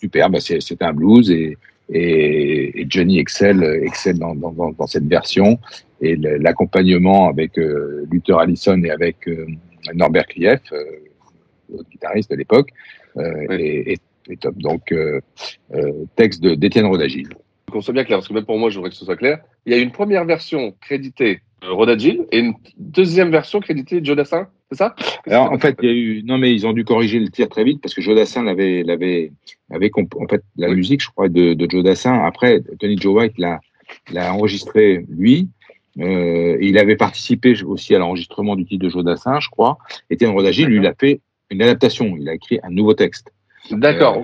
super. 0.00 0.28
Bah, 0.30 0.40
c'est 0.40 0.60
c'est 0.60 0.82
un 0.82 0.92
blues 0.92 1.30
et, 1.30 1.56
et, 1.88 2.80
et 2.80 2.86
Johnny 2.88 3.18
excelle, 3.20 3.62
excelle 3.84 4.18
dans, 4.18 4.34
dans, 4.34 4.50
dans, 4.50 4.72
dans 4.72 4.86
cette 4.88 5.06
version. 5.06 5.58
Et 6.00 6.16
l'accompagnement 6.16 7.28
avec 7.28 7.56
euh, 7.58 8.04
Luther 8.10 8.38
Allison 8.40 8.82
et 8.82 8.90
avec 8.90 9.28
euh, 9.28 9.46
Norbert 9.94 10.26
Krief, 10.26 10.60
euh, 10.72 10.82
guitariste 11.92 12.30
de 12.32 12.36
l'époque, 12.36 12.70
euh, 13.18 13.46
est, 13.50 13.92
est- 13.92 14.02
top. 14.34 14.56
Donc, 14.58 14.92
euh, 14.92 15.20
euh, 15.74 16.04
texte 16.16 16.42
d'Étienne 16.44 16.86
Rodagil. 16.86 17.28
Qu'on 17.70 17.80
soit 17.80 17.94
bien 17.94 18.04
clair, 18.04 18.18
parce 18.18 18.28
que 18.28 18.34
même 18.34 18.44
pour 18.44 18.58
moi, 18.58 18.70
je 18.70 18.76
voudrais 18.76 18.90
que 18.90 18.96
ce 18.96 19.04
soit 19.04 19.16
clair. 19.16 19.38
Il 19.64 19.72
y 19.72 19.76
a 19.76 19.78
une 19.78 19.92
première 19.92 20.24
version 20.24 20.74
créditée 20.80 21.40
euh, 21.64 21.72
Rodagil 21.72 22.26
et 22.32 22.38
une 22.38 22.54
deuxième 22.76 23.30
version 23.30 23.60
créditée 23.60 24.00
Joe 24.02 24.16
Dassin, 24.16 24.48
c'est 24.70 24.78
ça? 24.78 24.94
Alors, 25.26 25.52
en 25.52 25.58
fait, 25.58 25.76
il 25.82 25.88
y 25.88 25.92
a 25.92 25.94
eu, 25.94 26.22
non, 26.24 26.38
mais 26.38 26.52
ils 26.52 26.66
ont 26.66 26.72
dû 26.72 26.84
corriger 26.84 27.18
le 27.18 27.28
tir 27.28 27.48
très 27.48 27.64
vite 27.64 27.80
parce 27.80 27.94
que 27.94 28.02
Joe 28.02 28.16
Dassin 28.16 28.42
l'avait, 28.42 28.82
l'avait, 28.82 29.32
avait, 29.70 29.90
en 29.96 30.26
fait, 30.28 30.42
la 30.56 30.68
musique, 30.68 31.02
je 31.02 31.10
crois, 31.10 31.28
de, 31.28 31.54
de 31.54 31.70
Joe 31.70 31.82
Dassin. 31.82 32.14
Après, 32.24 32.60
Tony 32.78 32.98
Joe 32.98 33.14
White 33.14 33.38
l'a, 33.38 33.60
l'a 34.12 34.34
enregistré 34.34 35.04
lui. 35.08 35.48
Euh, 35.98 36.58
et 36.60 36.66
il 36.66 36.78
avait 36.78 36.96
participé 36.96 37.62
aussi 37.62 37.94
à 37.94 37.98
l'enregistrement 37.98 38.54
du 38.54 38.66
titre 38.66 38.84
de 38.84 38.90
Joe 38.90 39.04
Dassin, 39.04 39.40
je 39.40 39.48
crois. 39.48 39.78
Étienne 40.10 40.32
Rodagil, 40.32 40.66
lui, 40.66 40.76
il 40.76 40.86
a 40.86 40.94
fait 40.94 41.20
une 41.50 41.62
adaptation. 41.62 42.16
Il 42.18 42.28
a 42.28 42.34
écrit 42.34 42.58
un 42.62 42.70
nouveau 42.70 42.94
texte. 42.94 43.32
D'accord, 43.72 44.16
Euh, 44.18 44.20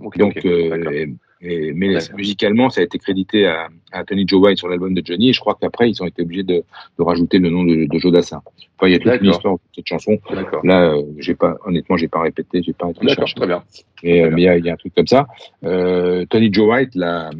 ok. 0.00 0.16
Donc, 0.16 0.44
euh, 0.46 1.06
et- 1.42 1.72
mais 1.72 1.96
musicalement, 2.16 2.68
ça 2.70 2.80
a 2.80 2.84
été 2.84 2.98
crédité 2.98 3.46
à, 3.46 3.68
à 3.92 4.04
Tony 4.04 4.26
Joe 4.28 4.42
White 4.42 4.58
sur 4.58 4.68
l'album 4.68 4.92
de 4.94 5.02
Johnny, 5.04 5.30
et 5.30 5.32
je 5.32 5.40
crois 5.40 5.56
qu'après, 5.58 5.88
ils 5.90 6.02
ont 6.02 6.06
été 6.06 6.22
obligés 6.22 6.42
de, 6.42 6.62
de 6.98 7.02
rajouter 7.02 7.38
le 7.38 7.48
nom 7.50 7.64
de, 7.64 7.86
de 7.86 7.98
Joe 7.98 8.12
Dassin. 8.12 8.42
Enfin, 8.76 8.88
il 8.88 8.92
y 8.92 8.94
a 8.94 8.98
toute 8.98 9.22
une 9.22 9.30
histoire 9.30 9.54
de 9.54 9.60
cette 9.74 9.86
chanson. 9.86 10.18
Là, 10.64 10.92
euh, 10.94 11.02
j'ai 11.18 11.34
pas, 11.34 11.56
honnêtement, 11.64 11.96
j'ai 11.96 12.08
pas 12.08 12.20
répété, 12.20 12.62
j'ai 12.62 12.72
pas 12.74 12.88
été 12.90 13.00
D'accord, 13.00 13.14
chercher. 13.26 13.34
très 13.36 13.46
bien. 13.46 13.62
Mais 14.02 14.22
euh, 14.22 14.30
mais 14.32 14.42
il 14.42 14.44
y, 14.44 14.48
a- 14.48 14.56
il 14.58 14.64
y 14.64 14.70
a 14.70 14.72
un 14.74 14.76
truc 14.76 14.94
comme 14.94 15.06
ça. 15.06 15.26
Euh, 15.64 16.24
Tony 16.28 16.52
Joe 16.52 16.68
White 16.70 16.94
l'a 16.94 17.30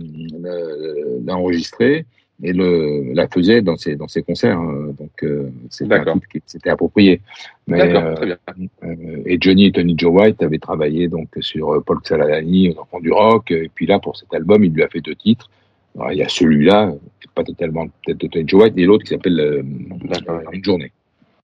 enregistré 1.28 2.07
et 2.43 2.53
le, 2.53 3.12
la 3.12 3.28
faisait 3.28 3.61
dans 3.62 3.76
ses, 3.76 3.97
dans 3.97 4.09
ses 4.09 4.22
concerts. 4.22 4.59
hein. 4.59 4.93
Donc, 4.99 5.22
euh, 5.22 5.51
c'était 5.68 5.95
un 5.95 6.05
titre 6.14 6.28
qui 6.28 6.43
s'était 6.47 6.70
approprié. 6.70 7.20
Mais, 7.66 7.78
D'accord, 7.78 8.05
euh, 8.05 8.14
très 8.14 8.26
bien. 8.26 8.38
euh, 8.84 9.22
et 9.26 9.38
Johnny 9.41 9.66
et 9.66 9.72
Tony 9.72 9.95
Joe 9.97 10.12
White 10.12 10.43
avaient 10.43 10.59
travaillé 10.59 11.09
donc 11.09 11.28
sur 11.41 11.82
Paul 11.84 11.99
Saladani, 12.05 12.70
aux 12.70 12.80
enfants 12.80 13.01
du 13.01 13.12
rock. 13.12 13.51
Et 13.51 13.70
puis 13.74 13.86
là, 13.86 13.99
pour 13.99 14.16
cet 14.16 14.32
album, 14.34 14.64
il 14.64 14.72
lui 14.72 14.82
a 14.82 14.88
fait 14.88 15.01
deux 15.01 15.14
titres. 15.14 15.51
Alors, 15.97 16.12
il 16.12 16.18
y 16.18 16.22
a 16.22 16.28
celui-là, 16.28 16.93
pas 17.34 17.45
totalement 17.45 17.86
peut-être 18.05 18.18
de 18.18 18.26
Tony 18.28 18.49
Joe 18.49 18.62
White, 18.62 18.74
et 18.78 18.84
l'autre 18.84 19.05
qui 19.05 19.11
s'appelle 19.11 19.38
euh, 19.41 19.62
Une 20.53 20.64
journée. 20.64 20.93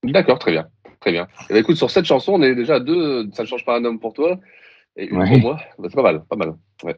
D'accord, 0.02 0.38
très 0.38 0.52
bien. 0.52 0.66
Très 1.00 1.12
bien. 1.12 1.26
Eh 1.50 1.52
ben, 1.52 1.58
écoute, 1.60 1.76
sur 1.76 1.90
cette 1.90 2.04
chanson, 2.06 2.34
on 2.34 2.42
est 2.42 2.54
déjà 2.54 2.76
à 2.76 2.80
deux. 2.80 3.28
Ça 3.32 3.42
ne 3.42 3.48
change 3.48 3.64
pas 3.64 3.76
un 3.78 3.84
homme 3.84 3.98
pour 4.00 4.12
toi. 4.14 4.38
Et 4.96 5.06
une 5.08 5.18
Ouais. 5.18 5.28
pour 5.28 5.38
moi. 5.40 5.58
Bah, 5.78 5.88
c'est 5.90 5.94
pas 5.96 6.02
mal, 6.02 6.22
pas 6.28 6.36
mal. 6.36 6.54
Ouais. 6.84 6.96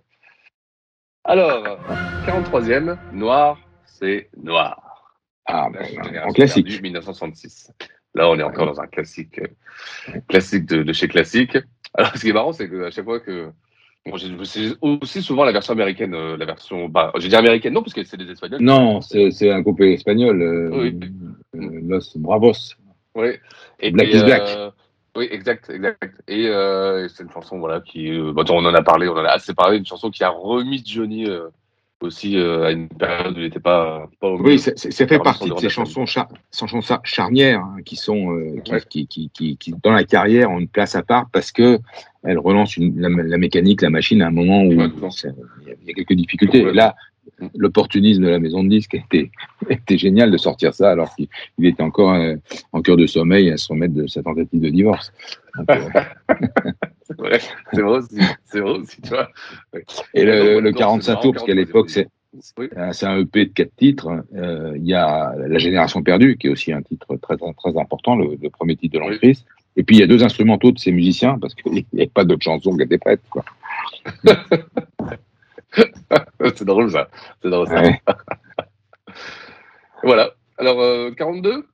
Alors, 1.25 1.79
43e, 2.27 2.97
Noir, 3.13 3.59
c'est 3.99 4.29
Noir. 4.37 4.81
Ah, 5.47 5.69
La 5.73 5.83
génération 5.85 6.29
en 6.29 6.33
classique. 6.33 6.67
perdue, 6.67 6.83
1966. 6.83 7.73
Là, 8.15 8.29
on 8.31 8.39
est 8.39 8.43
encore 8.43 8.67
dans 8.67 8.81
un 8.81 8.87
classique, 8.87 9.39
euh, 9.41 10.21
classique 10.29 10.67
de, 10.67 10.83
de 10.83 10.93
chez 10.93 11.09
classique. 11.09 11.57
Alors, 11.95 12.15
ce 12.17 12.21
qui 12.21 12.31
est 12.31 12.33
marrant, 12.33 12.53
c'est 12.53 12.69
qu'à 12.69 12.91
chaque 12.91 13.05
fois 13.05 13.21
que. 13.21 13.51
Bon, 14.07 14.17
j'ai- 14.17 14.33
c'est 14.45 14.75
aussi 14.81 15.23
souvent 15.23 15.45
la 15.45 15.53
version 15.53 15.73
américaine, 15.73 16.15
euh, 16.15 16.37
la 16.37 16.47
version. 16.47 16.89
Bah, 16.89 17.13
j'ai 17.19 17.29
dit 17.29 17.37
américaine, 17.37 17.75
non, 17.75 17.83
parce 17.83 17.93
que 17.95 18.03
c'est 18.05 18.17
des 18.17 18.31
Espagnols. 18.31 18.61
Non, 18.63 19.01
c'est 19.01 19.51
un 19.51 19.61
groupe 19.61 19.81
espagnol, 19.83 20.41
euh, 20.41 20.71
Oui. 20.73 20.99
euh, 21.57 21.81
Los 21.89 22.17
Bravos. 22.17 22.75
Oui. 23.15 23.31
Et 23.81 23.91
Black 23.91 24.09
puis, 24.09 24.19
is 24.19 24.23
Black. 24.25 24.73
oui, 25.17 25.29
exact, 25.31 25.69
exact. 25.71 26.23
Et 26.29 26.45
c'est 27.09 27.23
une 27.25 27.31
chanson 27.33 27.59
voilà 27.59 27.81
qui, 27.81 28.11
bah, 28.35 28.45
on 28.51 28.65
en 28.65 28.75
a 28.75 28.83
parlé, 28.83 29.09
on 29.09 29.13
en 29.17 29.25
a 29.25 29.31
assez 29.31 29.55
parlé, 29.55 29.79
une 29.79 29.87
chanson 29.87 30.11
qui 30.11 30.25
a 30.25 30.31
remis 30.31 30.83
Johnny 30.87 31.27
aussi 32.01 32.37
euh, 32.37 32.65
à 32.67 32.71
une 32.71 32.89
période 32.89 33.35
où 33.37 33.41
il 33.41 33.45
n'était 33.45 33.59
pas, 33.61 34.09
pas 34.21 34.29
au. 34.29 34.41
Oui, 34.41 34.59
ça 34.59 34.73
fait 35.07 35.19
partie 35.19 35.51
de 35.51 35.57
ces 35.59 35.69
chansons, 35.69 36.07
char- 36.07 36.29
chansons 36.55 36.81
char- 36.81 37.01
charnières 37.05 37.61
hein, 37.61 37.77
qui 37.85 37.97
sont 37.97 38.33
euh, 38.33 38.61
qui, 38.65 38.73
Ouais. 38.73 38.83
qui, 38.89 39.07
qui, 39.07 39.31
qui, 39.31 39.57
qui, 39.57 39.75
dans 39.83 39.93
la 39.93 40.05
carrière 40.05 40.51
ont 40.51 40.59
une 40.59 40.69
place 40.69 40.95
à 40.95 41.03
part 41.03 41.27
parce 41.33 41.51
que 41.51 41.79
elles 42.25 42.39
relancent 42.39 42.77
une, 42.77 43.01
la, 43.01 43.09
la 43.09 43.39
mécanique, 43.39 43.83
la 43.83 43.91
machine 43.91 44.23
à 44.23 44.29
un 44.29 44.31
moment 44.31 44.63
où 44.63 44.69
Ouais, 44.75 44.89
il 44.95 45.87
y, 45.87 45.91
a- 45.91 45.95
quelques 45.95 46.13
difficultés. 46.15 46.65
Ouais. 46.65 46.73
Là, 46.73 46.95
l'opportunisme 47.57 48.23
de 48.23 48.29
la 48.29 48.39
maison 48.39 48.65
de 48.65 48.69
disques 48.69 48.95
était, 48.95 49.31
était 49.71 49.99
génial 49.99 50.31
de 50.31 50.37
sortir 50.37 50.75
ça 50.75 50.91
alors 50.91 51.15
qu'il 51.15 51.29
il 51.59 51.67
était 51.67 51.83
encore 51.83 52.13
euh, 52.13 52.37
en 52.73 52.83
cœur 52.83 52.97
de 52.97 53.07
sommeil 53.07 53.51
à 53.51 53.57
se 53.57 53.69
remettre 53.69 53.95
de 53.95 54.07
sa 54.07 54.23
tentative 54.23 54.61
de 54.61 54.69
divorce. 54.69 55.13
Euh, 55.59 55.65
C'est 57.09 57.17
vrai, 57.17 57.41
c'est 57.73 57.81
vrai 57.81 57.99
aussi, 57.99 58.19
c'est 58.45 58.61
vrai 58.61 58.71
aussi, 58.73 59.01
tu 59.01 59.09
vois. 59.09 59.29
Ouais. 59.73 59.83
et 60.13 60.25
le, 60.27 60.61
le 60.61 60.73
donc, 60.73 60.79
45 60.79 61.15
c'est 61.15 61.23
tours, 61.23 61.33
parce 61.33 61.47
qu'à 61.47 61.55
l'époque, 61.55 61.89
c'est 61.89 62.07
Oui. 62.59 62.69
C'est 62.93 63.07
un 63.07 63.21
EP 63.21 63.47
de 63.47 63.53
quatre 63.53 63.75
titres. 63.77 64.25
Euh, 64.37 64.75
Il 64.77 64.87
y 64.87 64.93
a 64.93 65.35
La 65.35 65.59
Génération 65.59 66.03
perdue, 66.03 66.37
qui 66.37 66.49
est 66.49 66.51
aussi 66.51 66.71
un 66.71 66.83
titre 66.83 67.17
très, 67.17 67.39
très, 67.39 67.79
important, 67.81 68.15
le, 68.15 68.37
le 68.41 68.51
premier 68.51 68.77
titre 68.77 68.93
de 68.95 68.99
l'entreprise. 68.99 69.47
Et 69.77 69.85
puis 69.85 69.97
il 69.97 70.01
y 70.01 70.03
a 70.03 70.07
deux 70.07 70.23
instrumentaux 70.23 70.71
de 70.71 70.79
ces 70.79 70.93
musiciens, 70.93 71.39
parce 71.39 71.55
qu'il 71.55 71.85
n'y 71.95 72.03
a 72.03 72.07
pas 72.13 72.27
d'autres 72.27 72.45
chansons 72.45 72.77
qui 72.77 72.83
étaient 72.83 72.99
prêtes. 72.99 73.23
Quoi. 73.31 73.45
c'est 76.55 76.65
drôle 76.65 76.91
ça. 76.91 77.09
C'est 77.43 77.51
drôle 77.51 77.69
ça. 77.69 77.83
Ouais. 77.83 78.01
voilà. 80.03 80.31
Alors, 80.59 80.81
euh, 80.81 81.11
42 81.13 81.65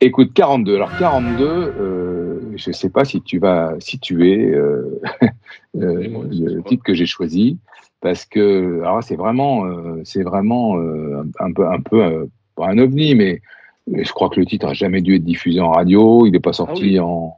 Écoute, 0.00 0.34
42. 0.34 0.74
Alors 0.74 0.90
42, 0.98 1.44
euh, 1.44 2.40
je 2.56 2.68
ne 2.68 2.74
sais 2.74 2.90
pas 2.90 3.06
si 3.06 3.22
tu 3.22 3.38
vas 3.38 3.74
situer 3.78 4.50
euh, 4.50 5.00
euh, 5.76 6.28
le 6.30 6.62
titre 6.62 6.82
que 6.82 6.92
j'ai 6.92 7.06
choisi, 7.06 7.58
parce 8.02 8.26
que 8.26 8.80
alors 8.82 9.02
c'est 9.02 9.16
vraiment, 9.16 9.64
euh, 9.64 10.02
c'est 10.04 10.22
vraiment 10.22 10.76
euh, 10.76 11.24
un 11.40 11.50
peu, 11.50 11.66
un 11.66 11.80
peu 11.80 12.04
euh, 12.04 12.26
pas 12.56 12.68
un 12.68 12.76
ovni, 12.76 13.14
mais, 13.14 13.40
mais 13.86 14.04
je 14.04 14.12
crois 14.12 14.28
que 14.28 14.38
le 14.38 14.44
titre 14.44 14.66
a 14.66 14.74
jamais 14.74 15.00
dû 15.00 15.16
être 15.16 15.24
diffusé 15.24 15.60
en 15.60 15.70
radio. 15.70 16.26
Il 16.26 16.32
n'est 16.32 16.40
pas 16.40 16.52
sorti 16.52 16.82
Ah 16.82 16.86
oui. 16.86 17.00
en 17.00 17.36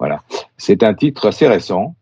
voilà. 0.00 0.22
C'est 0.56 0.82
un 0.82 0.94
titre 0.94 1.28
assez 1.28 1.46
récent. 1.46 1.94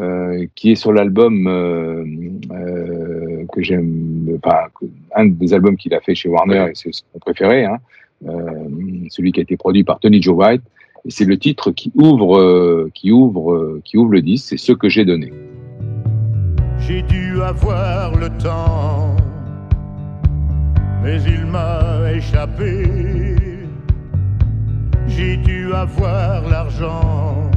Euh, 0.00 0.46
qui 0.54 0.72
est 0.72 0.74
sur 0.74 0.92
l'album 0.92 1.46
euh, 1.46 2.04
euh, 2.52 3.44
que 3.52 3.62
j'aime, 3.62 4.38
enfin, 4.44 4.66
un 5.14 5.26
des 5.26 5.54
albums 5.54 5.76
qu'il 5.76 5.94
a 5.94 6.00
fait 6.00 6.14
chez 6.14 6.28
Warner, 6.28 6.68
et 6.70 6.74
c'est 6.74 6.90
mon 7.14 7.20
préféré, 7.20 7.64
hein, 7.64 7.78
euh, 8.28 8.68
celui 9.10 9.32
qui 9.32 9.40
a 9.40 9.42
été 9.42 9.56
produit 9.56 9.84
par 9.84 9.98
Tony 10.00 10.20
Joe 10.20 10.36
White. 10.36 10.62
Et 11.04 11.10
c'est 11.10 11.24
le 11.24 11.38
titre 11.38 11.70
qui 11.70 11.92
ouvre, 11.94 12.38
euh, 12.38 12.90
qui 12.92 13.12
ouvre, 13.12 13.52
euh, 13.52 13.80
qui 13.84 13.96
ouvre 13.96 14.10
le 14.10 14.22
disque. 14.22 14.48
C'est 14.48 14.56
ce 14.56 14.72
que 14.72 14.88
j'ai 14.88 15.04
donné. 15.04 15.32
J'ai 16.80 17.02
dû 17.02 17.40
avoir 17.42 18.16
le 18.16 18.28
temps, 18.38 19.16
mais 21.02 21.22
il 21.22 21.46
m'a 21.46 22.12
échappé. 22.12 22.84
J'ai 25.06 25.36
dû 25.38 25.72
avoir 25.72 26.48
l'argent, 26.48 27.50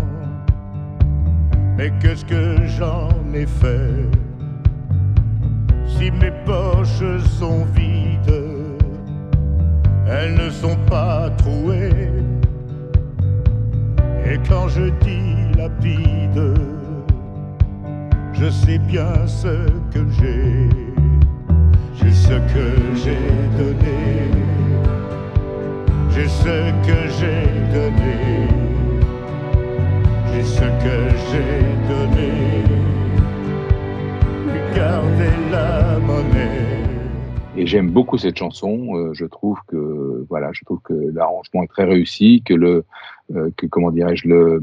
mais 1.79 1.93
qu'est-ce 2.01 2.25
que 2.25 2.57
j'en 2.77 3.07
ai 3.33 3.45
fait 3.45 4.05
Si 5.87 6.11
mes 6.11 6.33
poches 6.45 7.05
sont 7.39 7.63
vides, 7.73 8.43
elles 10.05 10.35
ne 10.35 10.49
sont 10.49 10.75
pas 10.89 11.29
trouées. 11.37 12.11
Et 14.25 14.37
quand 14.49 14.67
je 14.67 14.89
dis 15.05 15.57
lapide, 15.57 16.53
je 18.33 18.49
sais 18.49 18.79
bien 18.79 19.13
ce 19.25 19.55
que 19.93 20.01
j'ai, 20.19 20.67
j'ai 21.95 22.11
ce 22.11 22.35
que 22.53 22.67
j'ai 23.01 23.25
donné, 23.57 23.99
j'ai 26.09 26.27
ce 26.27 26.57
que 26.87 26.99
j'ai 27.17 27.47
donné, 27.73 28.19
j'ai 30.33 30.43
ce 30.43 30.59
que 30.59 30.97
j'ai 31.29 31.63
donné. 31.87 32.31
Regardez 34.71 35.51
la 35.51 35.99
monnaie. 35.99 36.79
Et 37.57 37.65
j'aime 37.65 37.89
beaucoup 37.89 38.17
cette 38.17 38.37
chanson. 38.37 38.95
Euh, 38.95 39.13
je 39.13 39.25
trouve 39.25 39.57
que 39.67 40.25
voilà, 40.29 40.51
je 40.53 40.63
trouve 40.65 40.79
que 40.83 40.93
l'arrangement 40.93 41.63
est 41.63 41.67
très 41.67 41.85
réussi, 41.85 42.41
que 42.45 42.53
le, 42.53 42.85
euh, 43.35 43.49
que 43.57 43.65
comment 43.65 43.91
dirais-je, 43.91 44.27
le, 44.27 44.61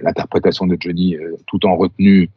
l'interprétation 0.00 0.66
de 0.66 0.76
Johnny, 0.78 1.16
euh, 1.16 1.36
tout 1.46 1.64
en 1.66 1.76
retenue, 1.76 2.30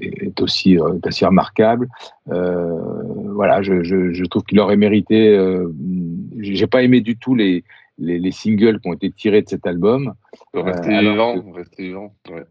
est 0.00 0.40
aussi, 0.40 0.74
est 0.74 1.06
aussi 1.06 1.24
remarquable. 1.24 1.88
Voilà, 2.26 3.62
je, 3.62 4.24
trouve 4.26 4.44
qu'il 4.44 4.60
aurait 4.60 4.76
mérité. 4.76 5.36
Euh, 5.36 5.68
j'ai 6.38 6.66
pas 6.66 6.82
aimé 6.82 7.00
du 7.00 7.16
tout 7.16 7.34
les, 7.34 7.64
les, 8.02 8.18
les 8.18 8.32
singles 8.32 8.80
qui 8.80 8.88
ont 8.88 8.92
été 8.92 9.10
tirés 9.10 9.42
de 9.42 9.48
cet 9.48 9.66
album. 9.66 10.14
Euh, 10.56 10.62
alors 10.62 11.36
vivant, 11.36 11.54
vivant. 11.78 12.14
Ouais. 12.30 12.42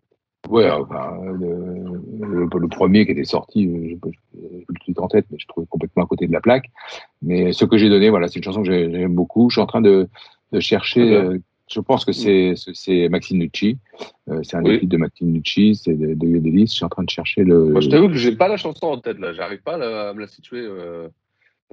Ouais, 0.50 0.70
enfin, 0.72 1.20
le, 1.24 2.02
le, 2.20 2.50
le 2.60 2.68
premier 2.68 3.06
qui 3.06 3.12
était 3.12 3.26
sorti, 3.26 3.68
euh, 3.68 3.96
pas 4.02 4.10
j'ai 4.34 4.66
plus 4.66 4.94
le 4.96 5.02
en 5.04 5.08
tête, 5.08 5.28
mais 5.30 5.38
je 5.40 5.46
trouvais 5.48 5.68
complètement 5.68 6.04
à 6.04 6.08
côté 6.08 6.26
de 6.26 6.32
la 6.34 6.42
plaque. 6.42 6.66
Mais 7.22 7.54
ce 7.54 7.64
que 7.66 7.78
j'ai 7.78 7.90
donné, 7.90 8.10
voilà, 8.10 8.28
c'est 8.28 8.38
une 8.38 8.44
chanson 8.44 8.64
que 8.64 8.68
j'ai- 8.72 8.90
j'aime 8.92 9.14
beaucoup. 9.14 9.50
Je 9.52 9.56
suis 9.56 9.62
en 9.62 9.68
train 9.68 9.82
de, 9.82 10.08
de 10.52 10.60
chercher. 10.60 11.14
Euh, 11.16 11.38
je 11.70 11.80
pense 11.80 12.04
que 12.06 12.12
c'est 12.12 12.54
c'est- 12.58 12.74
c'est 12.74 13.08
Maxime 13.08 13.38
Nucci. 13.38 13.78
Euh, 14.30 14.42
c'est 14.44 14.58
un 14.58 14.64
Oui. 14.64 14.86
de 14.86 14.98
Maxime 14.98 15.32
Nucci, 15.32 15.76
c'est 15.76 15.94
de, 15.94 16.16
de 16.16 16.28
Yodelis. 16.28 16.68
Je 16.68 16.74
suis 16.74 16.86
en 16.86 16.90
train 16.90 17.04
de 17.04 17.10
chercher 17.12 17.44
le. 17.44 17.66
Moi, 17.66 17.82
je 17.82 17.90
t'avoue 17.90 18.08
que 18.08 18.16
j'ai 18.16 18.36
pas 18.36 18.48
la 18.48 18.58
chanson 18.58 18.88
en 18.88 18.98
tête 19.00 19.20
là. 19.20 19.34
J'arrive 19.34 19.62
pas 19.62 19.76
à, 19.76 20.14
me 20.14 20.20
la 20.22 20.28
situer. 20.28 20.62
Euh, 20.62 21.08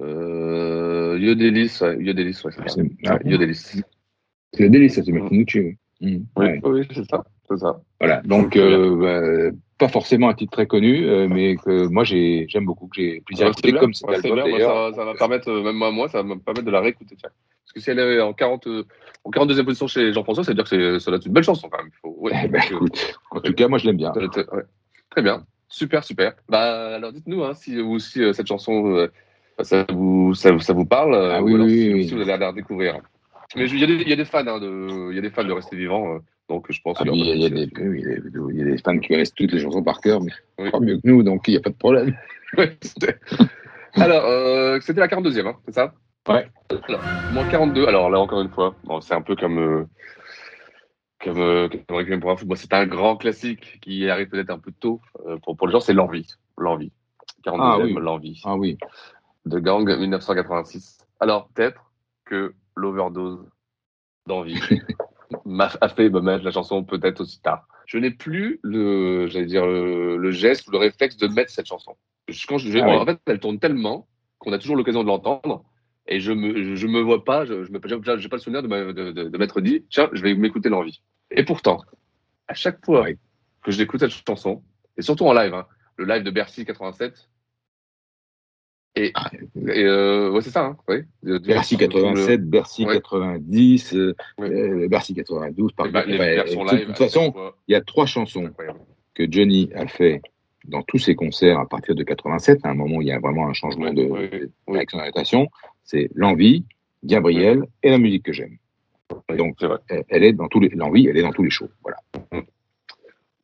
euh, 0.01 1.17
Yodelis, 1.19 1.77
ouais. 1.81 1.97
Yodelis, 2.01 2.41
ouais, 2.43 2.51
c'est 2.51 2.69
ça. 2.69 2.81
Ah, 3.07 3.19
Yodelis. 3.25 3.81
C'est 4.53 4.63
Yodelis, 4.63 4.89
ça, 4.89 5.03
c'est 5.03 5.11
oui. 5.11 5.21
Mm, 5.21 5.43
Oui, 6.01 6.21
ouais. 6.37 6.59
oui, 6.63 6.87
c'est 6.93 7.05
ça. 7.05 7.23
Voilà. 7.99 8.21
Donc, 8.21 8.55
euh, 8.55 8.95
bah, 9.51 9.57
pas 9.79 9.87
forcément 9.87 10.29
un 10.29 10.33
titre 10.33 10.51
très 10.51 10.67
connu, 10.67 11.05
euh, 11.07 11.27
mais 11.27 11.55
que 11.55 11.87
moi 11.87 12.03
j'ai 12.03 12.45
j'aime 12.47 12.65
beaucoup, 12.65 12.87
que 12.87 12.95
j'ai 13.01 13.21
plaisir 13.21 13.47
à 13.47 13.49
écouter 13.49 13.73
comme 13.73 13.93
cet 13.93 14.09
album 14.09 14.35
d'ailleurs. 14.43 14.91
ça, 14.91 14.97
ça 14.97 15.05
va 15.05 15.13
permettre, 15.15 15.49
euh, 15.49 15.63
même 15.63 15.75
moi, 15.75 15.91
moi, 15.91 16.07
ça 16.09 16.21
va 16.21 16.35
me 16.35 16.39
permettre 16.39 16.65
de 16.65 16.71
la 16.71 16.81
réécouter. 16.81 17.15
Tiens. 17.15 17.29
Parce 17.65 17.73
que 17.73 17.79
si 17.79 17.89
elle 17.89 17.99
est 17.99 18.21
en 18.21 18.33
40, 18.33 18.67
euh, 18.67 18.83
en 19.23 19.31
42e 19.31 19.63
position 19.65 19.87
chez 19.87 20.13
Jean-François, 20.13 20.43
ça 20.43 20.51
veut 20.51 20.55
dire 20.55 20.63
que 20.69 20.99
c'est- 20.99 21.25
une 21.25 21.33
belle 21.33 21.43
chanson 21.43 21.69
quand 21.69 21.81
même. 21.81 21.91
Faut, 22.01 22.15
ouais, 22.19 22.31
Eh 22.45 22.47
ben, 22.47 22.59
donc, 22.59 22.71
écoute, 22.71 23.17
en 23.31 23.41
tout 23.41 23.53
cas, 23.53 23.67
moi 23.67 23.77
je 23.79 23.85
l'aime 23.87 23.97
bien. 23.97 24.11
Très 25.09 25.21
bien. 25.21 25.43
Super, 25.69 26.03
super. 26.03 26.33
Bah, 26.49 26.95
alors 26.95 27.11
dites-nous 27.11 27.43
hein, 27.43 27.53
si 27.53 27.79
vous 27.79 27.91
aussi 27.91 28.21
cette 28.33 28.47
chanson, 28.47 29.07
ça, 29.63 29.85
vous, 29.91 30.33
ça, 30.33 30.57
ça 30.59 30.73
vous 30.73 30.85
parle, 30.85 31.13
euh, 31.13 31.33
Ah 31.35 31.41
ou 31.41 31.45
oui, 31.45 31.53
alors 31.55 31.65
oui, 31.67 31.77
si, 31.79 31.93
oui. 31.93 32.07
si 32.07 32.15
vous 32.15 32.21
allez 32.21 32.37
la 32.37 32.49
redécouvrir. 32.49 32.99
Mais 33.55 33.67
je- 33.67 33.73
il 33.75 33.81
y, 33.81 33.83
a 33.83 33.87
des- 33.87 33.93
il 34.01 34.07
y 34.07 34.13
a 34.13 34.15
des 34.15 34.25
fans, 34.25 34.45
hein, 34.45 34.59
de, 34.59 35.09
il 35.11 35.15
y 35.15 35.19
a 35.19 35.21
des 35.21 35.29
fans 35.31 35.43
de 35.43 35.51
Rester 35.51 35.75
Vivant, 35.75 36.15
euh, 36.15 36.19
donc 36.49 36.71
je 36.71 36.79
pense 36.81 36.97
Ah, 36.99 37.03
Il 37.05 37.15
y, 37.15 37.31
a 37.31 37.49
de 37.49 37.55
des, 37.55 37.63
y 38.55 38.57
y 38.69 38.73
a 38.73 38.77
fans 38.83 38.97
qui 38.99 39.07
connaissent 39.07 39.33
toutes 39.33 39.51
les 39.51 39.59
chansons 39.59 39.83
par 39.83 40.01
cœur, 40.01 40.21
mais 40.21 40.69
pas 40.69 40.79
mieux 40.79 40.97
que 40.97 41.01
nous, 41.07 41.23
donc 41.23 41.47
il 41.47 41.51
n'y 41.51 41.57
a 41.57 41.61
pas 41.61 41.71
de 41.71 41.75
problème. 41.75 42.15
Alors, 43.93 44.25
euh, 44.25 44.79
c'était 44.81 44.99
la 44.99 45.07
42e, 45.07 45.47
hein, 45.47 45.55
c'est 45.65 45.73
ça? 45.73 45.93
Ouais. 46.27 46.47
Alors, 46.87 47.01
moins 47.31 47.45
42. 47.45 47.87
Alors 47.87 48.09
là, 48.09 48.19
encore 48.19 48.41
une 48.41 48.49
fois, 48.49 48.75
bon, 48.83 49.01
c'est 49.01 49.13
un 49.15 49.21
peu 49.21 49.35
comme. 49.35 49.57
euh, 49.57 49.85
comme, 51.23 51.39
euh, 51.39 51.67
comme 51.67 52.19
pour 52.19 52.31
un 52.31 52.55
c'est 52.55 52.73
un 52.73 52.85
grand 52.85 53.17
classique 53.17 53.79
qui 53.81 54.07
arrive 54.09 54.29
peut-être 54.29 54.51
un 54.51 54.59
peu 54.59 54.71
tôt 54.71 55.01
pour, 55.43 55.57
pour 55.57 55.67
les 55.67 55.73
gens, 55.73 55.79
c'est 55.81 55.93
L'Envie. 55.93 56.27
L'Envie. 56.57 56.91
42e, 57.43 57.59
Ah 57.61 57.77
oui. 57.79 57.93
L'Envie. 57.99 58.41
Ah 58.45 58.55
oui. 58.55 58.77
De 59.49 59.59
Gang 59.59 59.83
1986. 59.87 60.99
Alors, 61.19 61.49
peut-être 61.49 61.91
que 62.25 62.53
l'overdose 62.75 63.45
d'envie 64.27 64.59
m'a 65.45 65.69
fait 65.69 66.09
me 66.09 66.21
mettre 66.21 66.43
la 66.43 66.51
chanson 66.51 66.83
peut-être 66.83 67.21
aussi 67.21 67.41
tard. 67.41 67.67
Je 67.87 67.97
n'ai 67.97 68.11
plus 68.11 68.59
le, 68.63 69.27
j'allais 69.27 69.47
dire, 69.47 69.65
le, 69.65 70.17
le 70.17 70.31
geste 70.31 70.67
ou 70.67 70.71
le 70.71 70.77
réflexe 70.77 71.17
de 71.17 71.27
mettre 71.27 71.51
cette 71.51 71.65
chanson. 71.65 71.97
Je- 72.27 72.45
Quand 72.45 72.59
je, 72.59 72.77
Ah 72.79 72.87
en 72.99 73.05
fait, 73.05 73.19
elle 73.25 73.39
tourne 73.39 73.57
tellement 73.59 74.07
qu'on 74.37 74.53
a 74.53 74.59
toujours 74.59 74.75
l'occasion 74.75 75.01
de 75.03 75.07
l'entendre. 75.07 75.65
Et 76.07 76.19
je 76.19 76.31
me, 76.31 76.75
je, 76.75 76.87
me 76.87 77.01
vois 77.01 77.23
pas, 77.23 77.45
je, 77.45 77.63
je 77.63 77.71
me, 77.71 77.79
j'ai 77.85 77.97
j'ai 78.17 78.29
pas 78.29 78.35
le 78.37 78.41
souvenir 78.41 78.61
de, 78.63 78.67
ma- 78.67 78.93
de, 78.93 79.11
de, 79.11 79.23
de 79.29 79.37
m'être 79.37 79.61
dit, 79.61 79.85
tiens, 79.89 80.09
je 80.13 80.21
vais 80.21 80.33
m'écouter 80.35 80.69
l'envie. 80.69 81.01
Et 81.31 81.43
pourtant, 81.43 81.81
à 82.47 82.53
chaque 82.53 82.83
fois 82.85 83.03
Oui. 83.03 83.17
que 83.63 83.71
j'écoute 83.71 83.99
cette 83.99 84.11
chanson, 84.27 84.63
et 84.97 85.01
surtout 85.01 85.25
en 85.25 85.33
live, 85.33 85.53
hein, 85.53 85.65
le 85.97 86.05
live 86.05 86.23
de 86.23 86.31
Bercy 86.31 86.65
87, 86.65 87.29
et, 88.95 89.13
et 89.55 89.83
euh, 89.83 90.31
ouais, 90.31 90.41
c'est 90.41 90.49
ça, 90.49 90.65
hein, 90.65 90.77
Bercy 91.23 91.75
le- 91.75 91.79
87, 91.79 92.49
Bercy 92.49 92.85
Ouais. 92.85 92.95
90, 92.95 93.93
euh, 93.93 94.15
euh, 94.41 94.87
Bercy 94.87 95.13
92. 95.13 95.71
Par 95.73 95.87
versions 95.87 96.65
de 96.65 96.85
toute 96.85 96.97
façon, 96.97 97.33
il 97.67 97.73
y 97.73 97.75
a 97.75 97.81
trois 97.81 98.05
chansons 98.05 98.49
que 99.13 99.25
Johnny 99.29 99.69
a 99.75 99.87
fait 99.87 100.21
dans 100.65 100.81
tous 100.81 100.97
ses 100.97 101.15
concerts 101.15 101.59
à 101.59 101.67
partir 101.67 101.95
de 101.95 102.03
87, 102.03 102.59
à 102.65 102.69
un 102.69 102.73
moment 102.73 102.97
où 102.97 103.01
il 103.01 103.07
y 103.07 103.11
a 103.11 103.19
vraiment 103.19 103.47
un 103.47 103.53
changement 103.53 103.93
de 103.93 104.49
avec 104.67 104.91
son 104.91 104.97
orientation, 104.99 105.47
c'est 105.83 106.09
l'envie, 106.15 106.65
Gabriel 107.03 107.63
et 107.83 107.89
la 107.89 107.97
musique 107.97 108.23
que 108.23 108.33
j'aime. 108.33 108.57
Donc, 109.35 109.57
elle 109.89 110.03
elle 110.09 110.23
est 110.23 110.33
dans 110.33 110.47
tous 110.47 110.59
les 110.59 110.69
l'envie, 110.69 111.07
elle 111.07 111.17
est 111.17 111.21
dans 111.23 111.31
tous 111.31 111.43
les 111.43 111.49
shows. 111.49 111.69
Voilà. 111.83 111.97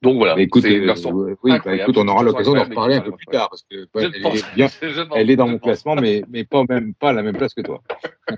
Donc 0.01 0.17
voilà, 0.17 0.39
écoute, 0.39 0.63
une 0.65 0.89
euh, 0.89 1.35
oui, 1.43 1.53
bah, 1.63 1.75
écoute, 1.75 1.97
on 1.97 2.07
aura 2.07 2.21
l'occasion 2.21 2.53
d'en 2.53 2.63
reparler 2.63 2.95
un 2.95 3.01
peu 3.01 3.11
plus 3.11 3.25
tard 3.27 3.49
parce 3.49 3.65
que 3.69 3.87
ouais, 3.95 4.03
elle, 4.13 4.21
pense, 4.21 4.39
est 4.39 4.55
bien, 4.55 4.67
je 4.81 5.01
pense, 5.01 5.17
elle 5.17 5.29
est 5.29 5.35
dans 5.35 5.47
mon 5.47 5.57
pense. 5.57 5.63
classement, 5.63 5.95
mais, 5.95 6.23
mais 6.29 6.43
pas 6.43 6.63
même 6.69 6.93
pas 6.93 7.09
à 7.09 7.13
la 7.13 7.23
même 7.23 7.35
place 7.35 7.53
que 7.53 7.61
toi. 7.61 7.81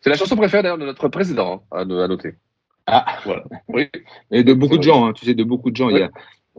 C'est 0.00 0.10
la 0.10 0.16
chanson 0.16 0.36
préférée 0.36 0.62
d'ailleurs 0.62 0.76
de 0.76 0.84
notre 0.84 1.08
président, 1.08 1.64
hein, 1.72 1.78
à, 1.78 1.84
noter. 1.86 2.34
Ah, 2.86 3.16
Voilà. 3.24 3.44
Oui. 3.68 3.88
et 4.30 4.44
de 4.44 4.52
beaucoup 4.52 4.76
de 4.76 4.82
gens, 4.82 5.06
hein, 5.06 5.14
tu 5.14 5.24
sais, 5.24 5.32
de 5.32 5.44
beaucoup 5.44 5.70
de 5.70 5.76
gens. 5.76 5.88
Il 5.88 5.96
y 5.96 6.02
a, 6.02 6.10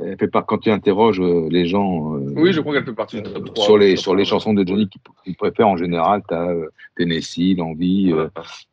elle 0.03 0.17
fait 0.17 0.27
part 0.27 0.45
quand 0.45 0.57
tu 0.57 0.69
interroges 0.71 1.19
euh, 1.21 1.47
les 1.49 1.65
gens. 1.67 2.15
euh, 2.15 2.33
Oui, 2.35 2.51
je 2.53 2.61
crois 2.61 2.73
qu'elle 2.73 2.85
fait 2.85 2.93
partie 2.93 3.21
du 3.21 3.31
top 3.31 3.45
3. 3.53 3.63
sur 3.65 3.77
les 3.77 3.95
sur 3.95 4.15
les 4.15 4.25
chansons 4.25 4.53
de 4.53 4.65
Johnny 4.67 4.89
qu'ils 5.23 5.35
préfèrent 5.35 5.67
en 5.69 5.77
général, 5.77 6.21
tu 6.27 6.33
as 6.35 6.53
Tennessee, 6.97 7.55
l'envie, 7.57 8.11
euh, 8.13 8.27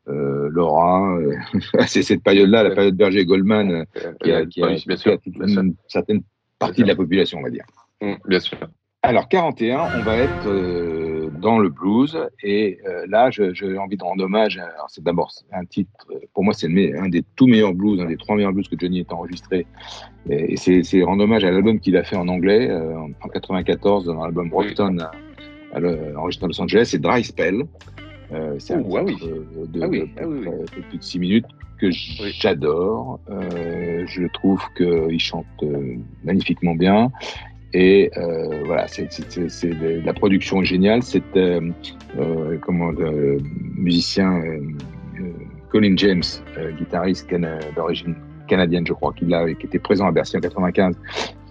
euh, 0.08 0.48
Laura. 0.50 1.16
euh, 1.16 1.34
c'est 1.86 2.02
cette 2.02 2.22
période-là, 2.22 2.62
la 2.64 2.70
période 2.74 2.96
Berger 2.96 3.24
Goldman, 3.24 3.70
euh, 3.72 3.84
qui 4.22 4.32
a, 4.32 4.46
qui 4.46 4.62
a, 4.62 4.66
Oui, 4.68 4.84
bien 4.86 4.96
qui 4.96 5.08
a 5.08 5.16
une 5.60 5.74
certaine 5.88 6.22
partie 6.58 6.82
de 6.82 6.88
la 6.88 6.96
population, 6.96 7.38
on 7.38 7.42
va 7.42 7.50
dire. 7.50 7.64
Mm, 8.00 8.14
Bien 8.26 8.40
sûr. 8.40 8.58
Alors 9.04 9.28
41, 9.28 9.80
on 9.98 10.02
va 10.02 10.16
être 10.16 10.46
euh, 10.46 11.01
dans 11.42 11.58
le 11.58 11.68
blues 11.68 12.16
et 12.42 12.78
euh, 12.86 13.04
là 13.08 13.30
j'ai 13.30 13.76
envie 13.76 13.96
de 13.96 14.04
rendre 14.04 14.24
hommage. 14.24 14.60
c'est 14.88 15.02
d'abord 15.04 15.30
un 15.52 15.64
titre, 15.64 15.90
euh, 16.10 16.18
pour 16.32 16.44
moi 16.44 16.54
c'est 16.54 16.68
un 17.04 17.08
des 17.08 17.22
tout 17.36 17.46
meilleurs 17.46 17.74
blues, 17.74 18.00
un 18.00 18.06
des 18.06 18.16
trois 18.16 18.36
meilleurs 18.36 18.52
blues 18.52 18.68
que 18.68 18.76
Johnny 18.78 19.00
ait 19.00 19.12
enregistré. 19.12 19.66
Et, 20.30 20.54
et 20.54 20.56
c'est 20.56 21.02
rendre 21.02 21.24
hommage 21.24 21.44
à 21.44 21.50
l'album 21.50 21.80
qu'il 21.80 21.96
a 21.96 22.04
fait 22.04 22.16
en 22.16 22.28
anglais 22.28 22.70
euh, 22.70 22.96
en, 22.98 23.10
en 23.22 23.28
94 23.28 24.06
dans 24.06 24.22
l'album 24.24 24.48
Brockton 24.48 24.96
enregistré 26.16 26.44
à 26.44 26.48
Los 26.48 26.60
Angeles, 26.60 26.86
c'est 26.90 27.00
Dry 27.00 27.24
Spell. 27.24 27.64
Euh, 28.32 28.56
c'est 28.58 28.74
un 28.74 28.82
ah 28.94 29.02
oui. 29.04 29.14
titre 29.16 29.26
de, 29.68 29.82
Ah 29.82 29.88
oui, 29.88 30.10
ah 30.18 30.26
oui, 30.26 30.46
de- 30.46 30.80
plus 30.88 30.98
de 30.98 31.02
six 31.02 31.18
minutes 31.18 31.46
que 31.78 31.90
j'adore. 31.90 33.20
Euh, 33.30 34.04
je 34.06 34.26
trouve 34.32 34.62
qu'il 34.76 35.18
chante 35.20 35.46
magnifiquement 36.24 36.74
bien. 36.74 37.10
Et 37.74 38.10
euh, 38.18 38.62
voilà, 38.66 38.86
c'est 38.88 39.08
la 40.04 40.12
production 40.12 40.62
géniale. 40.62 41.02
C'est 41.02 41.22
euh, 41.36 41.70
euh, 42.18 43.38
musicien 43.76 44.32
euh, 44.42 44.60
euh, 45.20 45.22
Colin 45.70 45.94
James, 45.96 46.22
guitariste 46.78 47.28
d'origine 47.74 48.14
canadienne, 48.46 48.86
je 48.86 48.92
crois, 48.92 49.12
qui, 49.14 49.24
l'a- 49.24 49.52
qui 49.54 49.66
était 49.66 49.78
présent 49.78 50.06
à 50.06 50.12
Bercy 50.12 50.36
en 50.36 50.40
95, 50.40 50.94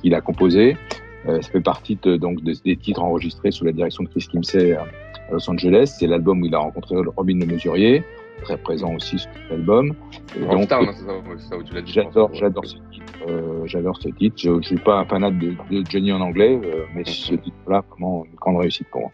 qui 0.01 0.09
l'a 0.09 0.21
composé. 0.21 0.77
Ça 1.25 1.39
fait 1.51 1.61
partie 1.61 1.95
donc 1.95 2.43
de- 2.43 2.53
des 2.65 2.75
titres 2.75 3.01
enregistrés 3.01 3.51
sous 3.51 3.65
la 3.65 3.71
direction 3.71 4.03
de 4.03 4.09
Chris 4.09 4.27
Kimsey 4.31 4.73
à 4.73 4.85
Los 5.31 5.49
Angeles. 5.49 5.95
C'est 5.99 6.07
l'album 6.07 6.41
où 6.41 6.45
il 6.45 6.53
a 6.55 6.59
rencontré 6.59 6.95
Robin 7.15 7.39
Le 7.39 7.45
Mesurier, 7.47 8.03
très 8.41 8.57
présent 8.57 8.93
aussi 8.95 9.19
sur 9.19 9.31
cet 9.33 9.51
album. 9.51 9.95
Donc, 10.39 10.71
hein, 10.71 10.93
ça, 11.39 11.57
où 11.57 11.63
tu 11.63 11.73
l'as 11.73 11.81
dit. 11.81 11.91
J'adore, 11.91 12.33
j'adore 12.33 12.65
ce 12.65 12.75
titre. 12.91 13.13
Euh, 13.27 13.65
j'adore 13.65 13.97
ce 14.01 14.09
titre. 14.09 14.35
Je, 14.37 14.61
je 14.61 14.67
suis 14.67 14.77
pas 14.77 14.99
un 14.99 15.05
fanat 15.05 15.31
de, 15.31 15.55
de 15.69 15.83
Johnny 15.89 16.11
en 16.11 16.21
anglais, 16.21 16.59
euh, 16.63 16.85
mais 16.93 17.03
ce 17.05 17.35
titre-là, 17.35 17.83
vraiment 17.89 18.25
une 18.25 18.35
grande 18.35 18.57
réussite 18.57 18.87
pour 18.89 19.01
moi. 19.01 19.11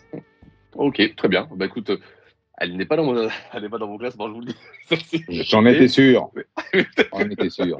Ok, 0.75 1.01
très 1.15 1.28
bien. 1.28 1.47
Bah 1.55 1.65
écoute, 1.65 1.89
euh, 1.89 1.97
elle 2.59 2.75
n'est 2.78 2.86
pas 2.86 2.95
dans 2.95 3.03
mon, 3.05 3.28
elle 3.53 3.61
n'est 3.63 3.69
pas 3.69 3.78
dans 3.78 3.88
mon 3.88 3.97
classement, 3.97 4.28
je 4.28 4.34
vous 4.34 4.41
le 4.41 4.45
dis. 4.47 5.25
J'en 5.49 5.65
étais 5.65 5.88
sûr. 5.88 6.30
J'en 7.13 7.30
étais 7.30 7.49
sûr. 7.49 7.78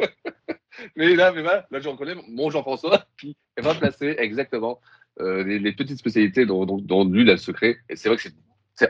Mais 0.96 1.16
là, 1.16 1.32
mais 1.32 1.42
là, 1.44 1.66
là, 1.72 1.80
je 1.80 1.90
reconnais 1.90 2.14
mon 2.30 2.50
Jean-François 2.50 3.04
qui 3.20 3.36
va 3.60 3.74
placer 3.74 4.16
exactement 4.20 4.80
euh, 5.20 5.44
les, 5.44 5.58
les 5.60 5.72
petites 5.74 5.98
spécialités 5.98 6.46
dont, 6.46 6.66
dont, 6.66 6.78
dont 6.78 7.04
lui 7.06 7.22
a 7.30 7.34
le 7.34 7.38
secret. 7.38 7.78
Et 7.90 7.96
c'est 7.96 8.10
vrai 8.10 8.18
que 8.18 8.24
c'est- 8.24 8.36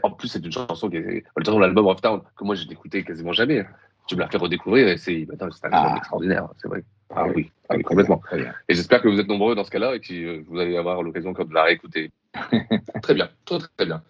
en 0.03 0.11
plus, 0.11 0.27
c'est 0.27 0.43
une 0.45 0.51
chanson 0.51 0.89
qui 0.89 0.97
est, 0.97 1.23
de 1.37 1.59
l'album 1.59 1.87
of 1.87 2.01
Town, 2.01 2.21
que 2.37 2.43
moi, 2.43 2.55
j'ai 2.55 2.69
écouté 2.71 3.03
quasiment 3.03 3.33
jamais. 3.33 3.65
Tu 4.07 4.15
me 4.15 4.21
l'as 4.21 4.27
fait 4.29 4.37
redécouvrir 4.37 4.87
et 4.87 4.97
c'est, 4.97 5.27
c'est 5.29 5.41
un 5.41 5.47
album 5.71 5.91
Ah. 5.93 5.95
extraordinaire, 5.97 6.47
c'est 6.61 6.67
vrai. 6.67 6.83
Ah 7.09 7.23
Ah 7.25 7.27
oui, 7.33 7.51
ah 7.69 7.75
oui, 7.75 7.83
complètement. 7.83 8.21
Et 8.69 8.73
j'espère 8.73 9.01
que 9.01 9.07
vous 9.07 9.19
êtes 9.19 9.27
nombreux 9.27 9.55
dans 9.55 9.63
ce 9.63 9.71
cas-là 9.71 9.95
et 9.95 9.99
que 9.99 10.13
euh, 10.13 10.43
vous 10.47 10.59
allez 10.59 10.77
avoir 10.77 11.01
l'occasion 11.03 11.31
de 11.31 11.53
la 11.53 11.63
réécouter. 11.63 12.11
très 13.01 13.13
bien, 13.13 13.29
très 13.45 13.59
très 13.59 13.85
bien. 13.85 14.01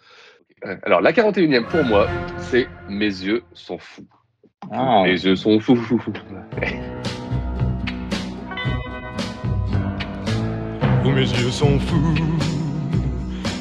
Euh, 0.65 0.75
Alors, 0.83 1.01
la 1.01 1.11
41e 1.13 1.65
pour 1.67 1.83
moi, 1.83 2.07
c'est 2.39 2.67
Mes 2.89 3.05
yeux 3.05 3.43
sont 3.53 3.77
fous. 3.77 4.07
Ah. 4.71 5.03
Mes 5.03 5.11
yeux 5.11 5.35
sont 5.35 5.59
fous, 5.59 5.75
fous, 5.75 5.99
fous. 5.99 6.13
où 11.05 11.09
mes 11.11 11.21
yeux 11.21 11.51
sont 11.51 11.79
fous, 11.79 12.15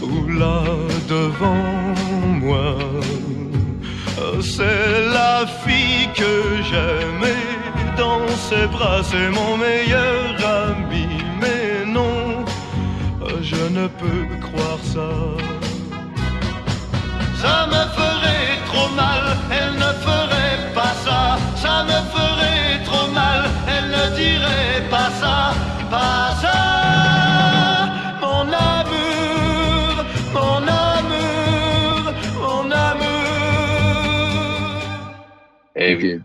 où 0.03 0.29
là 0.39 0.63
devant 1.09 1.86
c'est 4.41 5.09
la 5.19 5.47
fille 5.63 6.09
que 6.15 6.33
j'aimais. 6.69 7.45
Dans 7.97 8.29
ses 8.49 8.67
bras, 8.67 9.01
c'est 9.03 9.31
mon 9.31 9.57
meilleur 9.57 10.35
ami, 10.69 11.07
mais 11.41 11.85
non, 11.87 12.45
je 13.41 13.63
ne 13.79 13.87
peux 14.01 14.25
croire 14.47 14.81
ça. 14.95 15.11
Ça 17.43 17.67
me 17.73 17.83
ferait 17.99 18.53
trop 18.71 18.91
mal, 18.95 19.25
elle 19.51 19.75
ne 19.85 19.86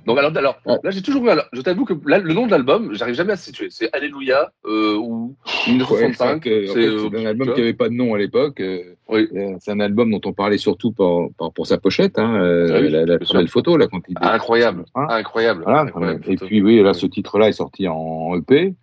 Donc 0.06 0.18
alors, 0.18 0.32
alors 0.36 0.56
là 0.84 0.92
j'ai 0.92 1.02
toujours 1.02 1.28
alors, 1.30 1.46
je 1.54 1.62
t'avoue 1.62 1.86
que 1.86 1.94
là, 2.06 2.20
le 2.20 2.34
nom 2.34 2.46
de 2.46 2.52
l'album, 2.52 2.94
j'arrive 2.94 3.16
jamais 3.16 3.34
à 3.34 3.36
se 3.36 3.46
situer. 3.46 3.68
C'est 3.70 3.90
Alléluia 3.94 4.52
euh, 4.66 4.96
ou 4.96 5.36
Ouais, 5.68 5.72
1965. 5.74 6.42
c'est 6.44 6.50
euh, 6.78 7.10
un 7.18 7.26
album 7.26 7.54
qui 7.54 7.60
n'avait 7.60 7.74
pas 7.74 7.90
de 7.90 7.94
nom 7.94 8.14
à 8.14 8.18
l'époque. 8.18 8.60
euh, 8.62 8.96
euh, 9.12 9.56
c'est 9.60 9.72
un 9.72 9.80
album 9.80 10.10
dont 10.12 10.22
on 10.26 10.34
parlait 10.34 10.58
surtout 10.58 10.92
par- 10.92 11.28
pour 11.54 11.68
sa 11.68 11.78
pochette, 11.78 12.18
hein, 12.18 12.34
Ah 12.40 12.80
oui, 12.82 12.90
la, 12.90 13.00
la 13.06 13.18
bien 13.18 13.26
très 13.26 13.38
belle 13.40 13.48
photo 13.50 13.78
là 13.78 13.88
quand 13.88 14.00
il 14.08 14.16
Incroyable, 14.22 14.86
Hein 14.96 15.08
incroyable. 15.10 15.64
Voilà, 15.64 15.82
incroyable 15.82 16.22
et 16.28 16.38
photo. 16.38 16.46
puis 16.46 16.62
oui, 16.62 16.82
là, 16.82 16.94
ce 16.94 17.06
titre-là 17.08 17.50
est 17.50 17.54
sorti 17.54 17.88
en 17.88 18.36
EP, 18.38 18.74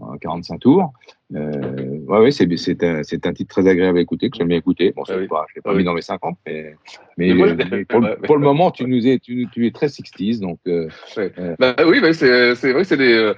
en 0.00 0.16
45 0.18 0.58
tours. 0.58 0.92
Euh, 1.34 1.98
ouais, 2.06 2.18
ouais, 2.20 2.30
c'est 2.30 2.44
un, 2.84 3.02
titre 3.32 3.48
très 3.48 3.68
agréable 3.68 3.98
à 3.98 4.00
écouter, 4.00 4.30
que 4.30 4.36
j'aime 4.36 4.48
bien 4.48 4.58
écouter. 4.58 4.92
Bon, 4.94 5.04
pas, 5.26 5.46
je 5.50 5.54
l'ai 5.56 5.62
pas 5.62 5.70
Ah 5.70 5.72
mis 5.72 5.78
oui. 5.78 5.84
dans 5.84 5.94
mes 5.94 6.02
50, 6.02 6.38
mais, 6.46 6.76
mais, 7.16 7.28
Mais 7.28 7.34
moi, 7.34 7.46
euh, 7.48 7.56
je- 7.58 7.74
mais 7.76 7.84
pour, 7.84 8.00
le- 8.00 8.16
pour 8.16 8.36
moment, 8.44 8.70
tu 8.70 8.84
nous 8.86 9.06
es, 9.06 9.18
tu, 9.18 9.46
tu 9.52 9.66
es 9.66 9.70
très 9.70 9.88
60s, 9.88 10.40
donc. 10.40 10.58
euh, 10.66 10.88
Ouais. 11.16 11.32
euh, 11.38 11.56
Bah 11.58 11.74
oui, 11.86 12.00
bah, 12.00 12.12
c'est 12.12 12.54
vrai 12.54 12.82
que 12.82 12.84
c'est 12.84 12.96
des. 12.96 13.32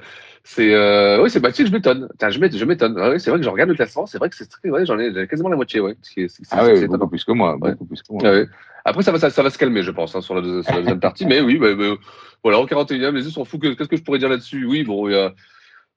C'est 0.48 0.72
euh, 0.72 1.20
oui, 1.24 1.28
c'est 1.28 1.40
bah, 1.40 1.50
tu 1.50 1.64
sais, 1.64 1.68
je 1.68 1.72
m'étonne. 1.72 2.08
Je 2.20 2.64
m'étonne. 2.64 2.96
Ah 3.00 3.10
oui, 3.10 3.18
c'est 3.18 3.30
vrai 3.30 3.40
que 3.40 3.44
je 3.44 3.50
regarde 3.50 3.68
le 3.68 3.74
classement. 3.74 4.06
C'est 4.06 4.18
vrai 4.18 4.30
que 4.30 4.36
c'est 4.36 4.46
très. 4.48 4.70
Ouais, 4.70 4.86
j'en 4.86 4.96
ai 4.96 5.26
quasiment 5.26 5.48
la 5.48 5.56
moitié. 5.56 5.80
Ouais. 5.80 5.96
Ah 6.06 6.06
c'est 6.16 6.28
beaucoup 6.28 6.84
étonnant. 6.84 7.08
plus 7.08 7.24
que 7.24 7.32
moi, 7.32 7.56
Ouais. 7.60 7.72
beaucoup 7.72 7.84
plus 7.86 8.00
que 8.00 8.12
moi. 8.12 8.22
Ah 8.24 8.30
ouais. 8.30 8.46
Après, 8.84 9.02
ça 9.02 9.10
va, 9.10 9.18
ça, 9.18 9.30
ça 9.30 9.42
va 9.42 9.50
se 9.50 9.58
calmer, 9.58 9.82
je 9.82 9.90
pense, 9.90 10.14
hein, 10.14 10.20
sur, 10.20 10.36
la, 10.36 10.42
deux- 10.42 10.62
sur 10.62 10.72
la 10.72 10.78
deuxième 10.82 11.00
partie. 11.00 11.26
Mais 11.26 11.40
oui, 11.40 11.58
bah, 11.58 11.74
bah, 11.74 11.96
voilà, 12.44 12.60
en 12.60 12.66
41e, 12.66 13.16
les 13.16 13.24
yeux 13.24 13.30
s'en 13.30 13.44
foutent. 13.44 13.60
Que- 13.62 13.74
Qu'est-ce 13.74 13.88
que 13.88 13.96
je 13.96 14.02
pourrais 14.04 14.20
dire 14.20 14.28
là-dessus? 14.28 14.64
Oui, 14.66 14.84
bon, 14.84 15.08
il 15.08 15.14
y 15.14 15.16
a, 15.16 15.34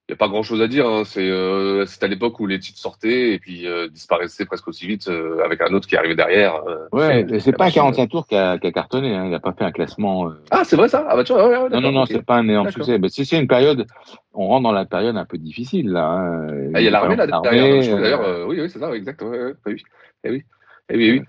il 0.10 0.14
y 0.14 0.14
a 0.14 0.18
pas 0.18 0.28
grand-chose 0.28 0.60
à 0.60 0.68
dire. 0.68 0.88
Hein. 0.88 1.04
C'est 1.06 1.30
euh, 1.30 1.86
à 2.02 2.08
l'époque 2.08 2.40
où 2.40 2.48
les 2.48 2.58
titres 2.58 2.80
sortaient 2.80 3.34
et 3.34 3.40
puis 3.40 3.68
euh, 3.68 3.88
disparaissaient 3.90 4.46
presque 4.46 4.68
aussi 4.68 4.88
vite 4.88 5.08
euh, 5.08 5.44
avec 5.46 5.62
un 5.62 5.72
autre 5.72 5.88
qui 5.88 5.96
arrivait 5.96 6.16
derrière. 6.16 6.64
Ouais, 6.92 7.28
C'est- 7.30 7.50
et 7.50 7.52
pas 7.52 7.66
un 7.66 7.68
machine. 7.68 7.82
45 7.82 8.10
tours 8.10 8.26
qui 8.26 8.36
a, 8.36 8.58
cartonné, 8.58 9.14
hein. 9.16 9.26
il 9.26 9.30
n'a 9.32 9.40
pas 9.40 9.54
fait 9.54 9.66
un 9.66 9.72
classement. 9.72 10.32
Ah, 10.50 10.64
c'est 10.64 10.76
vrai 10.76 10.88
ça? 10.90 11.06
Ah 11.08 11.16
bah 11.16 11.24
tu 11.24 11.34
vois, 11.34 11.48
ouais, 11.48 11.58
ouais, 11.58 11.70
Non, 11.70 11.80
non, 11.80 11.92
non, 11.92 12.06
c'est 12.08 12.26
pas 12.26 12.38
un 12.38 12.48
énorme 12.50 12.72
succès. 12.72 12.98
Mais 12.98 13.10
c'est 13.10 13.24
c'est 13.24 13.40
une 13.40 13.48
période, 13.48 13.86
on 14.34 14.48
rentre 14.48 14.64
dans 14.64 14.72
la 14.72 14.86
période 14.86 15.16
un 15.16 15.26
peu 15.26 15.38
difficile, 15.38 15.92
là. 15.92 16.08
hein. 16.08 16.72
Ah, 16.74 16.82
il 16.82 16.86
y 16.86 16.88
a 16.88 16.92
l'armée 16.92 17.16
là 17.16 17.28
derrière. 17.28 18.00
D'ailleurs, 18.00 18.48
oui, 18.48 18.60
oui, 18.62 18.70
c'est 18.70 18.80
ça, 18.80 18.92
exactement. 18.96 19.30
ouais, 19.30 19.54
oui, 19.68 19.84
eh 20.24 20.30
oui, 20.32 20.44
eh 20.90 20.98
oui, 20.98 21.06
eh 21.08 21.20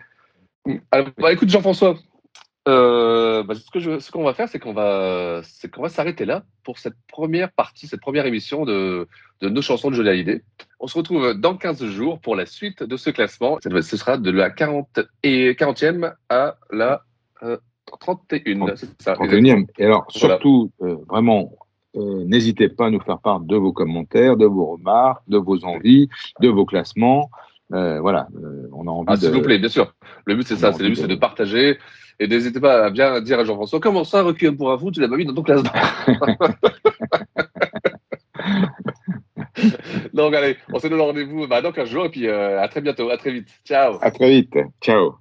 oui. 0.67 0.81
Alors, 0.91 1.09
bah, 1.19 1.33
écoute, 1.33 1.51
Jean-François, 1.51 1.97
euh, 2.69 3.43
bah, 3.43 3.55
ce 3.55 3.71
que 3.71 3.81
je, 3.81 3.99
ce 3.99 4.11
qu'on 4.11 4.23
va 4.25 4.35
faire, 4.35 4.49
c'est 4.49 4.59
qu'on 4.59 4.73
va, 4.75 5.41
c'est 5.45 5.71
qu'on 5.71 5.83
va 5.83 5.89
s'arrêter 5.89 6.25
là 6.25 6.45
pour 6.65 6.79
cette 6.79 6.95
première 7.11 7.51
partie, 7.53 7.87
cette 7.87 8.01
première 8.01 8.27
émission 8.27 8.65
de, 8.65 9.09
de 9.41 9.49
nos 9.49 9.63
chansons 9.63 9.91
de 9.91 9.95
Jolie 9.97 10.11
Hallyday. 10.11 10.43
On 10.79 10.87
se 10.87 10.97
retrouve 10.99 11.35
dans 11.35 11.57
15 11.57 11.85
jours 11.87 12.21
pour 12.21 12.37
la 12.37 12.47
suite 12.47 12.83
de 12.83 12.97
ce 12.97 13.11
classement. 13.11 13.59
Ce 13.63 13.97
sera 13.97 14.19
de 14.19 14.31
la 14.31 14.51
40 14.51 15.01
et 15.23 15.53
40e 15.55 16.13
à 16.29 16.57
la 16.71 17.03
euh, 17.43 17.57
31. 18.01 18.77
C'est 18.77 19.03
ça. 19.03 19.15
31e. 19.15 19.67
Et 19.79 19.85
alors, 19.87 20.07
Voilà. 20.15 20.35
surtout, 20.37 20.71
euh, 20.83 20.97
vraiment, 21.09 21.53
euh, 21.97 22.25
n'hésitez 22.27 22.69
pas 22.69 22.87
à 22.87 22.91
nous 22.91 23.01
faire 23.01 23.19
part 23.21 23.41
de 23.41 23.57
vos 23.57 23.73
commentaires, 23.73 24.37
de 24.37 24.47
vos 24.47 24.67
remarques, 24.77 25.23
de 25.29 25.39
vos 25.39 25.65
envies, 25.65 26.09
de 26.41 26.49
vos 26.49 26.65
classements. 26.67 27.31
Euh, 27.73 28.01
voilà, 28.01 28.29
euh, 28.37 28.69
on 28.73 28.87
a 28.87 28.91
envie 28.91 29.07
Ah, 29.09 29.17
de. 29.17 29.21
s'il 29.21 29.31
vous 29.31 29.43
plaît, 29.43 29.59
bien 29.59 29.69
sûr. 29.69 29.95
Le 30.27 30.35
but, 30.35 30.47
c'est 30.47 30.57
ça. 30.57 30.73
C'est 30.73 30.83
le 30.83 30.91
but, 30.91 30.97
c'est 30.97 31.07
de 31.09 31.15
partager. 31.15 31.79
Et 32.21 32.29
n'hésitez 32.29 32.61
pas 32.61 32.85
à 32.85 32.91
bien 32.91 33.21
dire 33.23 33.41
à 33.41 33.45
Jean-François 33.45 33.81
comment 33.81 34.05
ça, 34.05 34.23
Requiem 34.23 34.57
pour 34.57 34.71
un 34.71 34.79
fou, 34.79 34.91
tu 34.91 35.01
l'as 35.01 35.09
pas 35.09 35.17
mis 35.17 35.25
dans 35.25 35.35
ton 35.35 35.43
classement. 35.43 35.71
Donc, 40.13 40.35
allez, 40.35 40.57
on 40.73 40.79
se 40.79 40.87
donne 40.87 41.01
rendez-vous 41.01 41.49
bah, 41.49 41.63
dans 41.63 41.73
15 41.73 41.89
jours 41.89 42.05
et 42.05 42.11
puis 42.11 42.29
euh, 42.29 42.61
à 42.61 42.69
très 42.69 42.83
bientôt. 42.83 43.09
À 43.09 43.17
très 43.17 43.33
vite. 43.33 43.49
Ciao. 43.65 43.97
À 44.03 44.11
très 44.11 44.29
vite. 44.29 44.59
Ciao. 44.83 45.15